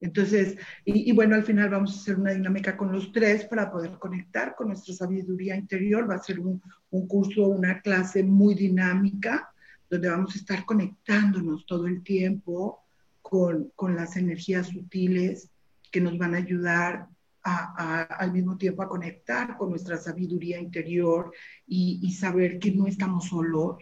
Entonces, 0.00 0.58
y, 0.84 1.10
bueno, 1.10 1.34
al 1.34 1.42
final 1.42 1.70
vamos 1.70 1.96
a 1.96 2.00
hacer 2.00 2.20
una 2.20 2.30
dinámica 2.30 2.76
con 2.76 2.92
los 2.92 3.10
tres 3.10 3.46
para 3.46 3.68
poder 3.68 3.98
conectar 3.98 4.54
con 4.54 4.68
nuestra 4.68 4.94
sabiduría 4.94 5.56
interior. 5.56 6.08
Va 6.08 6.14
a 6.14 6.22
ser 6.22 6.38
un, 6.38 6.62
un 6.90 7.08
curso, 7.08 7.48
una 7.48 7.80
clase 7.80 8.22
muy 8.22 8.54
dinámica, 8.54 9.51
donde 9.92 10.08
vamos 10.08 10.34
a 10.34 10.38
estar 10.38 10.64
conectándonos 10.64 11.66
todo 11.66 11.86
el 11.86 12.02
tiempo 12.02 12.82
con, 13.20 13.70
con 13.76 13.94
las 13.94 14.16
energías 14.16 14.68
sutiles 14.68 15.50
que 15.90 16.00
nos 16.00 16.16
van 16.16 16.34
a 16.34 16.38
ayudar 16.38 17.08
al 17.42 18.32
mismo 18.32 18.56
tiempo 18.56 18.82
a 18.82 18.88
conectar 18.88 19.58
con 19.58 19.68
nuestra 19.68 19.98
sabiduría 19.98 20.58
interior 20.58 21.30
y, 21.66 22.10
saber 22.12 22.58
que 22.58 22.70
no 22.70 22.86
estamos 22.86 23.26
solos, 23.26 23.76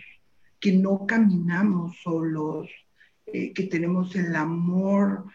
que 0.58 0.72
no 0.72 1.06
caminamos 1.06 1.96
solos, 2.02 2.68
eh, 3.26 3.52
que 3.52 3.64
tenemos 3.64 4.16
el 4.16 4.34
amor 4.34 5.26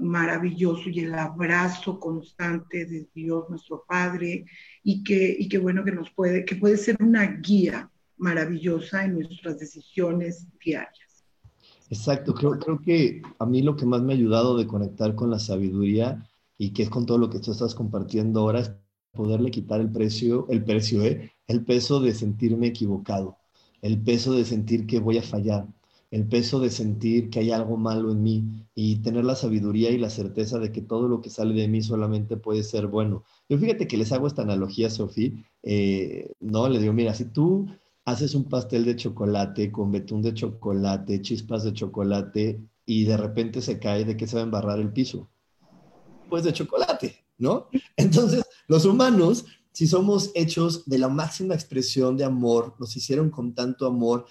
maravilloso 0.00 0.88
y 0.88 1.00
el 1.00 1.14
abrazo 1.14 2.00
constante 2.00 2.86
de 2.86 3.06
Dios 3.12 3.50
nuestro 3.50 3.84
Padre 3.86 4.46
y 4.82 5.04
que, 5.04 5.36
y 5.38 5.46
que 5.46 5.58
bueno 5.58 5.84
que 5.84 5.92
nos 5.92 6.10
puede, 6.10 6.46
que 6.46 6.56
puede 6.56 6.78
ser 6.78 6.96
una 7.02 7.26
guía 7.26 7.90
maravillosa 8.22 9.04
en 9.04 9.14
nuestras 9.14 9.58
decisiones 9.58 10.46
diarias. 10.64 11.24
Exacto, 11.90 12.32
creo, 12.32 12.80
que 12.80 13.20
a 13.38 13.44
mí 13.44 13.60
lo 13.60 13.76
que 13.76 13.84
más 13.84 14.00
me 14.00 14.14
ha 14.14 14.16
ayudado 14.16 14.56
de 14.56 14.66
conectar 14.66 15.14
con 15.14 15.30
la 15.30 15.38
sabiduría 15.38 16.26
y 16.56 16.72
que 16.72 16.84
es 16.84 16.88
con 16.88 17.04
todo 17.04 17.18
lo 17.18 17.28
que 17.28 17.40
tú 17.40 17.52
estás 17.52 17.74
compartiendo 17.74 18.40
ahora 18.40 18.60
es 18.60 18.72
poderle 19.12 19.50
quitar 19.50 19.80
el 19.80 19.90
precio, 19.90 20.46
el 20.48 20.64
precio, 20.64 21.02
¿eh? 21.02 21.32
el 21.48 21.64
peso 21.64 22.00
de 22.00 22.14
sentirme 22.14 22.68
equivocado, 22.68 23.36
el 23.82 24.00
peso 24.00 24.32
de 24.32 24.46
sentir 24.46 24.86
que 24.86 25.00
voy 25.00 25.18
a 25.18 25.22
fallar, 25.22 25.66
el 26.10 26.26
peso 26.26 26.60
de 26.60 26.70
sentir 26.70 27.28
que 27.28 27.40
hay 27.40 27.50
algo 27.50 27.76
malo 27.76 28.10
en 28.12 28.22
mí 28.22 28.66
y 28.74 28.96
tener 29.02 29.24
la 29.24 29.34
sabiduría 29.34 29.90
y 29.90 29.98
la 29.98 30.08
certeza 30.08 30.58
de 30.58 30.72
que 30.72 30.80
todo 30.80 31.08
lo 31.08 31.20
que 31.20 31.28
sale 31.28 31.54
de 31.54 31.68
mí 31.68 31.82
solamente 31.82 32.38
puede 32.38 32.62
ser 32.62 32.86
bueno. 32.86 33.24
Yo 33.50 33.58
fíjate 33.58 33.86
que 33.86 33.98
les 33.98 34.12
hago 34.12 34.26
esta 34.26 34.42
analogía, 34.42 34.88
Sofía, 34.88 35.32
eh, 35.62 36.32
no, 36.40 36.68
le 36.68 36.78
digo, 36.78 36.94
mira, 36.94 37.12
si 37.12 37.26
tú 37.26 37.66
haces 38.04 38.34
un 38.34 38.44
pastel 38.44 38.84
de 38.84 38.96
chocolate 38.96 39.70
con 39.70 39.92
betún 39.92 40.22
de 40.22 40.34
chocolate, 40.34 41.22
chispas 41.22 41.64
de 41.64 41.72
chocolate 41.72 42.60
y 42.84 43.04
de 43.04 43.16
repente 43.16 43.60
se 43.62 43.78
cae, 43.78 44.04
¿de 44.04 44.16
qué 44.16 44.26
se 44.26 44.36
va 44.36 44.42
a 44.42 44.44
embarrar 44.44 44.78
el 44.78 44.92
piso? 44.92 45.30
Pues 46.28 46.44
de 46.44 46.52
chocolate, 46.52 47.24
¿no? 47.38 47.68
Entonces, 47.96 48.44
los 48.66 48.84
humanos 48.84 49.44
si 49.72 49.86
somos 49.86 50.30
hechos 50.34 50.84
de 50.86 50.98
la 50.98 51.08
máxima 51.08 51.54
expresión 51.54 52.16
de 52.16 52.24
amor, 52.24 52.74
nos 52.78 52.94
hicieron 52.94 53.30
con 53.30 53.54
tanto 53.54 53.86
amor, 53.86 54.26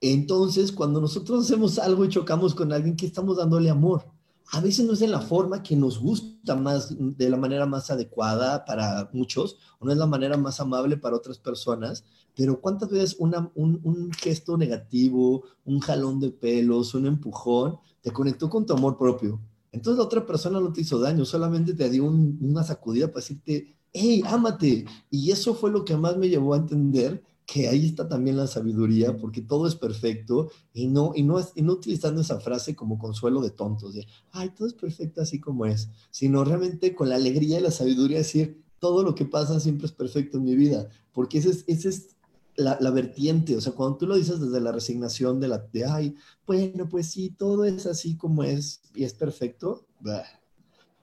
entonces, 0.00 0.72
cuando 0.72 1.00
nosotros 1.00 1.44
hacemos 1.44 1.78
algo 1.78 2.04
y 2.04 2.08
chocamos 2.08 2.54
con 2.54 2.72
alguien, 2.72 2.96
que 2.96 3.06
estamos 3.06 3.36
dándole 3.36 3.70
amor? 3.70 4.06
A 4.52 4.60
veces 4.60 4.86
no 4.86 4.92
es 4.92 5.00
de 5.00 5.08
la 5.08 5.20
forma 5.20 5.62
que 5.62 5.76
nos 5.76 5.98
gusta 5.98 6.54
más, 6.54 6.94
de 6.98 7.30
la 7.30 7.36
manera 7.36 7.66
más 7.66 7.90
adecuada 7.90 8.64
para 8.64 9.10
muchos, 9.12 9.58
o 9.78 9.86
no 9.86 9.92
es 9.92 9.98
la 9.98 10.06
manera 10.06 10.36
más 10.36 10.60
amable 10.60 10.96
para 10.96 11.16
otras 11.16 11.38
personas, 11.38 12.04
pero 12.34 12.60
¿cuántas 12.60 12.90
veces 12.90 13.16
un, 13.18 13.50
un, 13.54 14.12
gesto 14.12 14.56
negativo, 14.56 15.44
un 15.64 15.80
jalón 15.80 16.20
de 16.20 16.30
pelos, 16.30 16.94
un 16.94 17.06
empujón, 17.06 17.78
te 18.02 18.12
conectó 18.12 18.48
con 18.48 18.66
tu 18.66 18.74
amor 18.74 18.96
propio? 18.98 19.40
Entonces 19.72 19.98
la 19.98 20.04
otra 20.04 20.24
persona 20.24 20.60
no 20.60 20.72
te 20.72 20.82
hizo 20.82 20.98
daño, 20.98 21.24
solamente 21.24 21.74
te 21.74 21.90
dio 21.90 22.04
una 22.04 22.62
sacudida 22.62 23.08
para 23.08 23.20
decirte, 23.20 23.76
hey, 23.92 24.22
ámate. 24.26 24.84
Y 25.10 25.30
eso 25.30 25.54
fue 25.54 25.70
lo 25.70 25.84
que 25.84 25.96
más 25.96 26.16
me 26.16 26.28
llevó 26.28 26.54
a 26.54 26.58
entender 26.58 27.22
que 27.46 27.68
ahí 27.68 27.86
está 27.86 28.08
también 28.08 28.36
la 28.36 28.48
sabiduría, 28.48 29.16
porque 29.16 29.40
todo 29.40 29.68
es 29.68 29.76
perfecto 29.76 30.50
y 30.74 30.88
no, 30.88 31.12
y 31.14 31.22
no, 31.22 31.38
y 31.54 31.62
no 31.62 31.74
utilizando 31.74 32.20
esa 32.20 32.40
frase 32.40 32.74
como 32.74 32.98
consuelo 32.98 33.40
de 33.40 33.50
tontos, 33.50 33.94
de, 33.94 34.06
ay, 34.32 34.50
todo 34.50 34.66
es 34.66 34.74
perfecto 34.74 35.22
así 35.22 35.40
como 35.40 35.64
es, 35.64 35.88
sino 36.10 36.44
realmente 36.44 36.94
con 36.94 37.08
la 37.08 37.14
alegría 37.14 37.60
y 37.60 37.62
la 37.62 37.70
sabiduría 37.70 38.18
decir, 38.18 38.64
todo 38.80 39.04
lo 39.04 39.14
que 39.14 39.24
pasa 39.24 39.60
siempre 39.60 39.86
es 39.86 39.92
perfecto 39.92 40.38
en 40.38 40.44
mi 40.44 40.56
vida, 40.56 40.88
porque 41.12 41.38
esa 41.38 41.50
es, 41.50 41.64
ese 41.68 41.88
es 41.88 42.16
la, 42.56 42.90
vertiente, 42.90 43.56
o 43.56 43.60
sea, 43.60 43.72
cuando 43.72 43.96
tú 43.96 44.06
lo 44.06 44.16
dices 44.16 44.40
desde 44.40 44.60
la 44.60 44.72
resignación 44.72 45.38
de 45.38 45.48
la, 45.48 45.58
de, 45.58 45.84
ay, 45.84 46.16
bueno, 46.46 46.88
pues 46.88 47.06
sí, 47.06 47.30
todo 47.30 47.64
es 47.64 47.86
así 47.86 48.16
como 48.16 48.42
es 48.42 48.80
y 48.92 49.04
es 49.04 49.14
perfecto, 49.14 49.86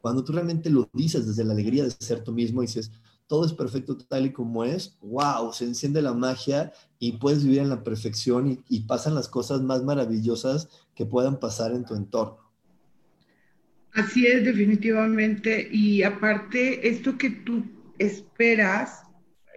cuando 0.01 0.25
tú 0.25 0.33
realmente 0.33 0.69
lo 0.69 0.89
dices 0.91 1.25
desde 1.25 1.45
la 1.45 1.53
alegría 1.53 1.85
de 1.85 1.91
ser 1.91 2.21
tú 2.21 2.33
mismo 2.33 2.61
y 2.61 2.65
dices, 2.65 2.91
todo 3.33 3.47
es 3.47 3.53
perfecto 3.53 3.97
tal 3.97 4.27
y 4.27 4.31
como 4.31 4.63
es, 4.63 4.95
wow, 5.01 5.51
se 5.53 5.65
enciende 5.65 6.03
la 6.03 6.13
magia 6.13 6.71
y 6.99 7.13
puedes 7.13 7.43
vivir 7.43 7.61
en 7.61 7.69
la 7.69 7.83
perfección 7.83 8.63
y, 8.69 8.81
pasan 8.81 9.15
las 9.15 9.27
cosas 9.27 9.63
más 9.63 9.81
maravillosas 9.81 10.69
que 10.93 11.07
puedan 11.07 11.39
pasar 11.39 11.71
en 11.71 11.83
tu 11.83 11.95
entorno. 11.95 12.37
Así 13.91 14.27
es, 14.27 14.45
definitivamente. 14.45 15.67
Y 15.71 16.03
aparte, 16.03 16.87
esto 16.87 17.17
que 17.17 17.31
tú 17.31 17.63
esperas, 17.97 19.01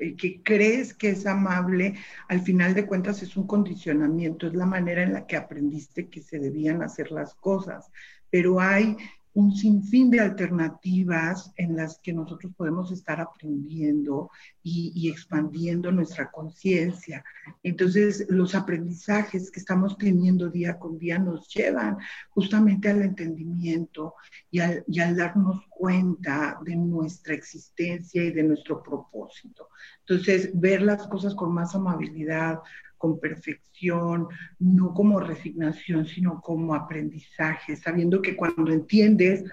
eh, 0.00 0.16
que 0.16 0.42
crees 0.42 0.94
que 0.94 1.10
es 1.10 1.26
amable, 1.26 1.96
al 2.28 2.40
final 2.40 2.72
de 2.72 2.86
cuentas 2.86 3.22
es 3.22 3.36
un 3.36 3.46
condicionamiento, 3.46 4.46
es 4.46 4.54
la 4.54 4.64
manera 4.64 5.02
en 5.02 5.12
la 5.12 5.26
que 5.26 5.36
aprendiste 5.36 6.08
que 6.08 6.22
se 6.22 6.38
debían 6.38 6.82
hacer 6.82 7.12
las 7.12 7.34
cosas. 7.34 7.90
Pero 8.30 8.58
hay 8.58 8.96
un 9.37 9.55
sinfín 9.55 10.11
de 10.11 10.20
alternativas 10.20 11.53
en 11.57 11.76
las 11.76 11.99
que 11.99 12.14
nosotros 12.14 12.55
podemos 12.57 12.91
estar 12.91 13.20
aprendiendo 13.20 14.30
y, 14.62 15.11
expandiendo 15.11 15.93
nuestra 15.93 16.30
conciencia. 16.30 17.22
Entonces, 17.62 18.26
los 18.30 18.55
aprendizajes 18.55 19.51
que 19.51 19.61
estamos 19.61 19.99
teniendo 19.99 20.49
día 20.49 20.78
con 20.78 20.99
día 20.99 21.18
nos 21.18 21.49
llevan 21.49 21.99
justamente 22.30 22.89
al 22.89 23.03
entendimiento 23.03 24.14
y 24.51 24.61
al, 24.61 24.82
y 24.89 25.01
al 25.01 25.14
darnos 25.14 25.61
cuenta 25.68 26.59
de 26.64 26.74
nuestra 26.74 27.34
existencia 27.34 28.24
y 28.24 28.32
de 28.32 28.43
nuestro 28.43 28.82
propósito. 28.82 29.68
Entonces, 30.01 30.51
ver 30.55 30.80
las 30.80 31.07
cosas 31.09 31.34
con 31.34 31.53
más 31.53 31.74
amabilidad, 31.74 32.61
con 32.97 33.20
perfección, 33.20 34.28
no 34.59 34.94
como 34.94 35.20
resignación, 35.20 36.07
sino 36.07 36.40
como 36.40 36.74
aprendizaje, 36.74 37.76
sabiendo 37.76 38.22
que 38.22 38.36
cuando 38.36 38.72
entiendes, 38.72 39.44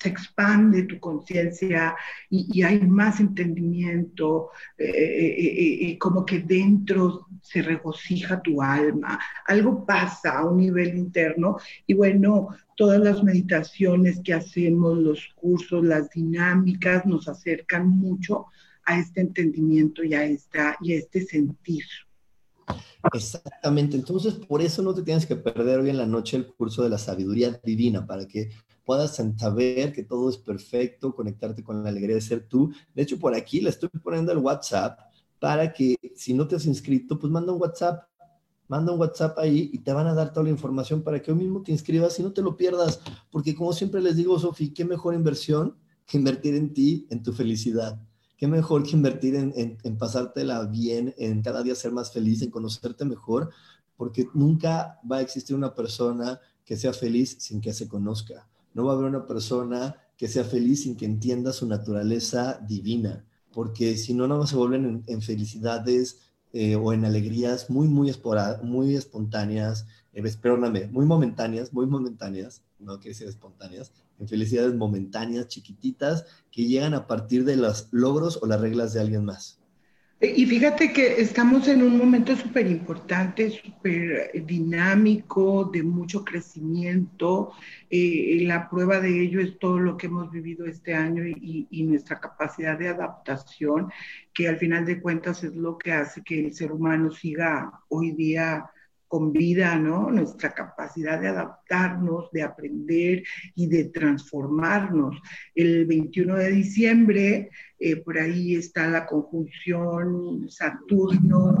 se 0.00 0.08
expande 0.08 0.82
tu 0.84 0.98
conciencia 0.98 1.94
y, 2.28 2.62
hay 2.62 2.80
más 2.80 3.20
entendimiento, 3.20 4.50
eh, 4.76 4.86
eh, 4.86 5.88
eh, 5.90 5.98
como 5.98 6.24
que 6.24 6.40
dentro 6.40 7.26
se 7.40 7.62
regocija 7.62 8.42
tu 8.42 8.60
alma, 8.60 9.18
algo 9.46 9.84
pasa 9.86 10.38
a 10.38 10.44
un 10.46 10.58
nivel 10.58 10.96
interno 10.96 11.58
y 11.86 11.94
bueno, 11.94 12.48
todas 12.76 13.00
las 13.00 13.22
meditaciones 13.22 14.20
que 14.24 14.34
hacemos, 14.34 14.98
los 14.98 15.32
cursos, 15.36 15.84
las 15.84 16.10
dinámicas 16.10 17.06
nos 17.06 17.28
acercan 17.28 17.88
mucho 17.88 18.46
a 18.84 18.98
este 18.98 19.20
entendimiento 19.20 20.02
y 20.02 20.14
a, 20.14 20.24
esta, 20.24 20.76
y 20.80 20.92
a 20.92 20.98
este 20.98 21.22
sentir. 21.22 21.84
Exactamente, 23.12 23.96
entonces 23.96 24.34
por 24.34 24.62
eso 24.62 24.82
no 24.82 24.94
te 24.94 25.02
tienes 25.02 25.26
que 25.26 25.36
perder 25.36 25.80
hoy 25.80 25.90
en 25.90 25.98
la 25.98 26.06
noche 26.06 26.36
el 26.36 26.46
curso 26.46 26.82
de 26.82 26.88
la 26.88 26.98
sabiduría 26.98 27.60
divina, 27.62 28.06
para 28.06 28.26
que 28.26 28.50
puedas 28.84 29.16
saber 29.16 29.92
que 29.92 30.04
todo 30.04 30.30
es 30.30 30.38
perfecto, 30.38 31.14
conectarte 31.14 31.62
con 31.62 31.82
la 31.82 31.90
alegría 31.90 32.16
de 32.16 32.20
ser 32.20 32.46
tú. 32.48 32.72
De 32.94 33.02
hecho, 33.02 33.18
por 33.18 33.34
aquí 33.34 33.60
le 33.60 33.70
estoy 33.70 33.88
poniendo 34.02 34.32
el 34.32 34.38
WhatsApp 34.38 34.98
para 35.38 35.72
que 35.72 35.96
si 36.14 36.34
no 36.34 36.46
te 36.46 36.56
has 36.56 36.66
inscrito, 36.66 37.18
pues 37.18 37.30
manda 37.30 37.52
un 37.52 37.60
WhatsApp, 37.60 38.04
manda 38.68 38.92
un 38.92 39.00
WhatsApp 39.00 39.38
ahí 39.38 39.70
y 39.72 39.78
te 39.78 39.92
van 39.92 40.06
a 40.06 40.14
dar 40.14 40.32
toda 40.32 40.44
la 40.44 40.50
información 40.50 41.02
para 41.02 41.20
que 41.20 41.30
hoy 41.32 41.38
mismo 41.38 41.62
te 41.62 41.72
inscribas 41.72 42.18
y 42.18 42.22
no 42.22 42.32
te 42.32 42.42
lo 42.42 42.56
pierdas, 42.56 43.00
porque 43.30 43.54
como 43.54 43.72
siempre 43.72 44.00
les 44.00 44.16
digo, 44.16 44.38
Sofi, 44.38 44.72
qué 44.72 44.84
mejor 44.84 45.14
inversión 45.14 45.76
que 46.06 46.18
invertir 46.18 46.54
en 46.54 46.72
ti, 46.72 47.06
en 47.10 47.22
tu 47.22 47.32
felicidad 47.32 47.98
qué 48.44 48.48
mejor 48.48 48.82
que 48.82 48.90
invertir 48.90 49.36
en, 49.36 49.78
en, 49.82 49.96
pasártela 49.96 50.66
bien, 50.66 51.14
en 51.16 51.40
cada 51.40 51.62
día 51.62 51.74
ser 51.74 51.92
más 51.92 52.12
feliz, 52.12 52.42
en 52.42 52.50
conocerte 52.50 53.06
mejor, 53.06 53.48
porque 53.96 54.28
nunca 54.34 55.00
va 55.10 55.16
a 55.16 55.20
existir 55.22 55.56
una 55.56 55.74
persona 55.74 56.38
que 56.62 56.76
sea 56.76 56.92
feliz 56.92 57.38
sin 57.40 57.62
que 57.62 57.72
se 57.72 57.88
conozca. 57.88 58.46
No 58.74 58.84
va 58.84 58.92
a 58.92 58.96
haber 58.96 59.08
una 59.08 59.24
persona 59.24 59.96
que 60.18 60.28
sea 60.28 60.44
feliz 60.44 60.82
sin 60.82 60.94
que 60.94 61.06
entienda 61.06 61.54
su 61.54 61.66
naturaleza 61.66 62.60
divina, 62.68 63.24
porque 63.50 63.96
si 63.96 64.12
no, 64.12 64.28
no 64.28 64.46
se 64.46 64.56
vuelven 64.56 65.02
en, 65.06 65.22
felicidades 65.22 66.18
eh, 66.52 66.76
o 66.76 66.92
en 66.92 67.06
alegrías 67.06 67.70
muy, 67.70 67.88
muy, 67.88 68.14
muy 68.62 68.94
espontáneas, 68.94 69.86
eh, 70.12 70.22
perdóname, 70.42 70.88
muy 70.88 71.06
momentáneas, 71.06 71.72
muy 71.72 71.86
momentáneas, 71.86 72.60
no 72.78 72.98
quiere 72.98 73.10
decir 73.10 73.28
espontáneas, 73.28 73.92
en 74.18 74.28
felicidades 74.28 74.74
momentáneas, 74.74 75.48
chiquititas, 75.48 76.24
que 76.50 76.66
llegan 76.66 76.94
a 76.94 77.06
partir 77.06 77.44
de 77.44 77.56
los 77.56 77.88
logros 77.90 78.38
o 78.42 78.46
las 78.46 78.60
reglas 78.60 78.92
de 78.92 79.00
alguien 79.00 79.24
más. 79.24 79.60
Y 80.20 80.46
fíjate 80.46 80.92
que 80.92 81.20
estamos 81.20 81.68
en 81.68 81.82
un 81.82 81.98
momento 81.98 82.34
súper 82.34 82.66
importante, 82.66 83.50
súper 83.50 84.30
dinámico, 84.46 85.64
de 85.64 85.82
mucho 85.82 86.24
crecimiento. 86.24 87.52
Eh, 87.90 88.38
la 88.46 88.70
prueba 88.70 89.00
de 89.00 89.22
ello 89.22 89.40
es 89.40 89.58
todo 89.58 89.78
lo 89.78 89.96
que 89.98 90.06
hemos 90.06 90.30
vivido 90.30 90.64
este 90.64 90.94
año 90.94 91.24
y, 91.26 91.82
nuestra 91.82 92.20
capacidad 92.20 92.78
de 92.78 92.88
adaptación, 92.88 93.90
que 94.32 94.48
al 94.48 94.56
final 94.56 94.86
de 94.86 95.00
cuentas 95.00 95.44
es 95.44 95.54
lo 95.54 95.76
que 95.76 95.92
hace 95.92 96.22
que 96.22 96.46
el 96.46 96.54
ser 96.54 96.72
humano 96.72 97.10
siga 97.10 97.80
hoy 97.88 98.12
día 98.12 98.70
con 99.14 99.32
vida, 99.32 99.76
¿no? 99.76 100.10
Nuestra 100.10 100.52
capacidad 100.52 101.20
de 101.20 101.28
adaptarnos, 101.28 102.32
de 102.32 102.42
aprender 102.42 103.22
y 103.54 103.68
de 103.68 103.84
transformarnos. 103.84 105.22
El 105.54 105.86
21 105.86 106.34
de 106.34 106.50
diciembre, 106.50 107.50
eh, 107.78 107.94
por 107.94 108.18
ahí 108.18 108.56
está 108.56 108.88
la 108.88 109.06
conjunción 109.06 110.50
Saturno 110.50 111.56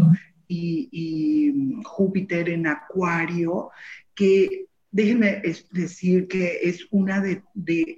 y, 0.48 0.88
y 0.90 1.80
Júpiter 1.84 2.48
en 2.48 2.66
Acuario, 2.66 3.70
que 4.16 4.66
déjenme 4.90 5.40
decir 5.70 6.26
que 6.26 6.58
es 6.60 6.88
una 6.90 7.20
de, 7.20 7.44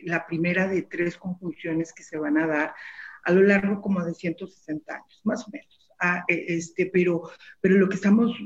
la 0.02 0.26
primera 0.26 0.68
de 0.68 0.82
tres 0.82 1.16
conjunciones 1.16 1.94
que 1.94 2.02
se 2.02 2.18
van 2.18 2.36
a 2.36 2.46
dar 2.46 2.74
a 3.24 3.32
lo 3.32 3.40
largo 3.40 3.80
como 3.80 4.04
de 4.04 4.12
160 4.12 4.94
años, 4.94 5.22
más 5.24 5.48
o 5.48 5.50
menos. 5.50 5.88
Ah, 5.98 6.26
e, 6.28 6.44
este, 6.48 6.90
pero, 6.92 7.30
pero 7.62 7.78
lo 7.78 7.88
que 7.88 7.94
estamos 7.94 8.36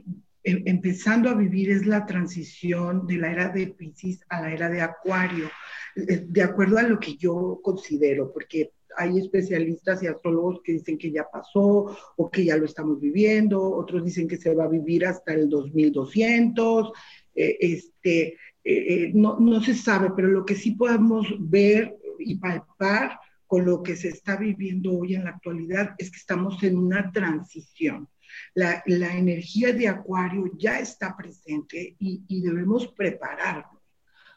empezando 0.43 1.29
a 1.29 1.35
vivir 1.35 1.71
es 1.71 1.87
la 1.87 2.07
transición 2.07 3.07
de 3.07 3.17
la 3.19 3.31
era 3.31 3.49
de 3.49 3.69
Pisces 3.69 4.21
a 4.29 4.43
la 4.43 4.53
era 4.53 4.69
de 4.69 4.81
Acuario, 4.81 5.51
eh, 5.97 6.25
de 6.27 6.43
acuerdo 6.43 6.79
a 6.79 6.83
lo 6.83 6.99
que 6.99 7.17
yo 7.17 7.61
considero, 7.63 8.33
porque 8.33 8.73
hay 8.97 9.19
especialistas 9.19 10.03
y 10.03 10.07
astrólogos 10.07 10.61
que 10.65 10.73
dicen 10.73 10.99
que 10.99 11.13
ya 11.13 11.27
pasó 11.31 11.97
o 12.17 12.31
que 12.31 12.45
ya 12.45 12.57
lo 12.57 12.65
estamos 12.65 13.01
viviendo, 13.01 13.63
otros 13.63 14.05
dicen 14.05 14.27
que 14.27 14.37
se 14.37 14.55
va 14.55 14.65
a 14.65 14.69
vivir 14.69 15.07
hasta 15.07 15.33
el 15.35 15.49
2200, 15.49 16.93
eh, 17.35 17.57
este, 17.61 18.37
eh, 18.65 19.11
no, 19.15 19.39
no 19.39 19.63
se 19.63 19.75
sabe, 19.75 20.11
pero 20.17 20.29
lo 20.29 20.45
que 20.45 20.57
sí 20.57 20.73
podemos 20.73 21.27
ver 21.39 21.97
y 22.19 22.37
palpar 22.37 23.19
con 23.47 23.65
lo 23.65 23.83
que 23.83 23.97
se 23.97 24.09
está 24.09 24.37
viviendo 24.37 24.93
hoy 24.93 25.15
en 25.15 25.25
la 25.25 25.31
actualidad 25.31 25.95
es 25.99 26.11
que 26.11 26.19
estamos 26.19 26.63
en 26.63 26.79
una 26.79 27.11
transición. 27.11 28.09
La, 28.55 28.83
la 28.87 29.17
energía 29.17 29.73
de 29.73 29.89
Acuario 29.89 30.51
ya 30.59 30.79
está 30.79 31.17
presente 31.17 31.97
y, 31.99 32.23
y 32.29 32.41
debemos 32.43 32.89
prepararnos 32.89 33.81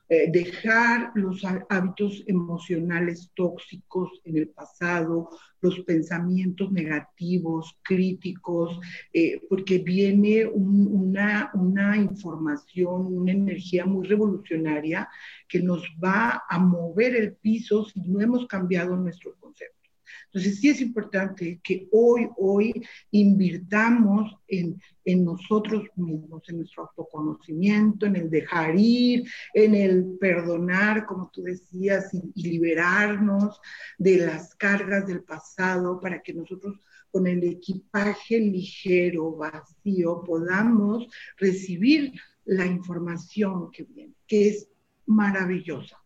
eh, 0.10 0.30
dejar 0.30 1.12
los 1.16 1.44
hábitos 1.70 2.24
emocionales 2.28 3.32
tóxicos 3.34 4.22
en 4.26 4.38
el 4.38 4.50
pasado, 4.50 5.30
los 5.62 5.80
pensamientos 5.80 6.72
negativos, 6.72 7.80
críticos, 7.82 8.80
eh, 9.14 9.42
porque 9.50 9.80
viene 9.80 10.46
una, 10.46 11.50
una 11.54 11.96
información, 11.96 13.08
una 13.18 13.32
energía 13.32 13.86
muy 13.86 14.06
revolucionaria 14.06 15.10
que 15.48 15.62
nos 15.62 15.82
va 16.04 16.44
a 16.50 16.60
mover 16.60 17.16
el 17.16 17.36
piso 17.38 17.86
si 17.86 18.02
no 18.02 18.20
hemos 18.20 18.46
cambiado 18.46 18.98
nuestro 18.98 19.34
concepto. 19.40 19.83
Entonces 20.26 20.60
sí 20.60 20.70
es 20.70 20.82
importante 20.82 21.60
que 21.64 21.88
hoy, 21.92 22.28
hoy 22.38 22.86
invirtamos 23.12 24.36
en, 24.48 24.82
en 25.06 25.26
nosotros 25.26 25.84
mismos, 25.96 26.44
en 26.48 26.58
nuestro 26.58 26.84
autoconocimiento, 26.84 28.06
en 28.06 28.16
el 28.16 28.30
dejar 28.30 28.76
ir, 28.78 29.26
en 29.54 29.76
el 29.76 30.18
perdonar, 30.20 31.06
como 31.06 31.30
tú 31.32 31.44
decías, 31.44 32.12
y, 32.14 32.44
liberarnos 32.44 33.60
de 33.98 34.18
las 34.18 34.56
cargas 34.56 35.08
del 35.08 35.24
pasado 35.24 36.00
para 36.00 36.22
que 36.22 36.34
nosotros 36.34 36.80
con 37.12 37.28
el 37.28 37.44
equipaje 37.44 38.40
ligero, 38.40 39.36
vacío, 39.36 40.24
podamos 40.24 41.08
recibir 41.38 42.12
la 42.46 42.66
información 42.66 43.70
que 43.72 43.84
viene, 43.84 44.16
que 44.28 44.50
es 44.50 44.68
maravillosa. 45.06 46.03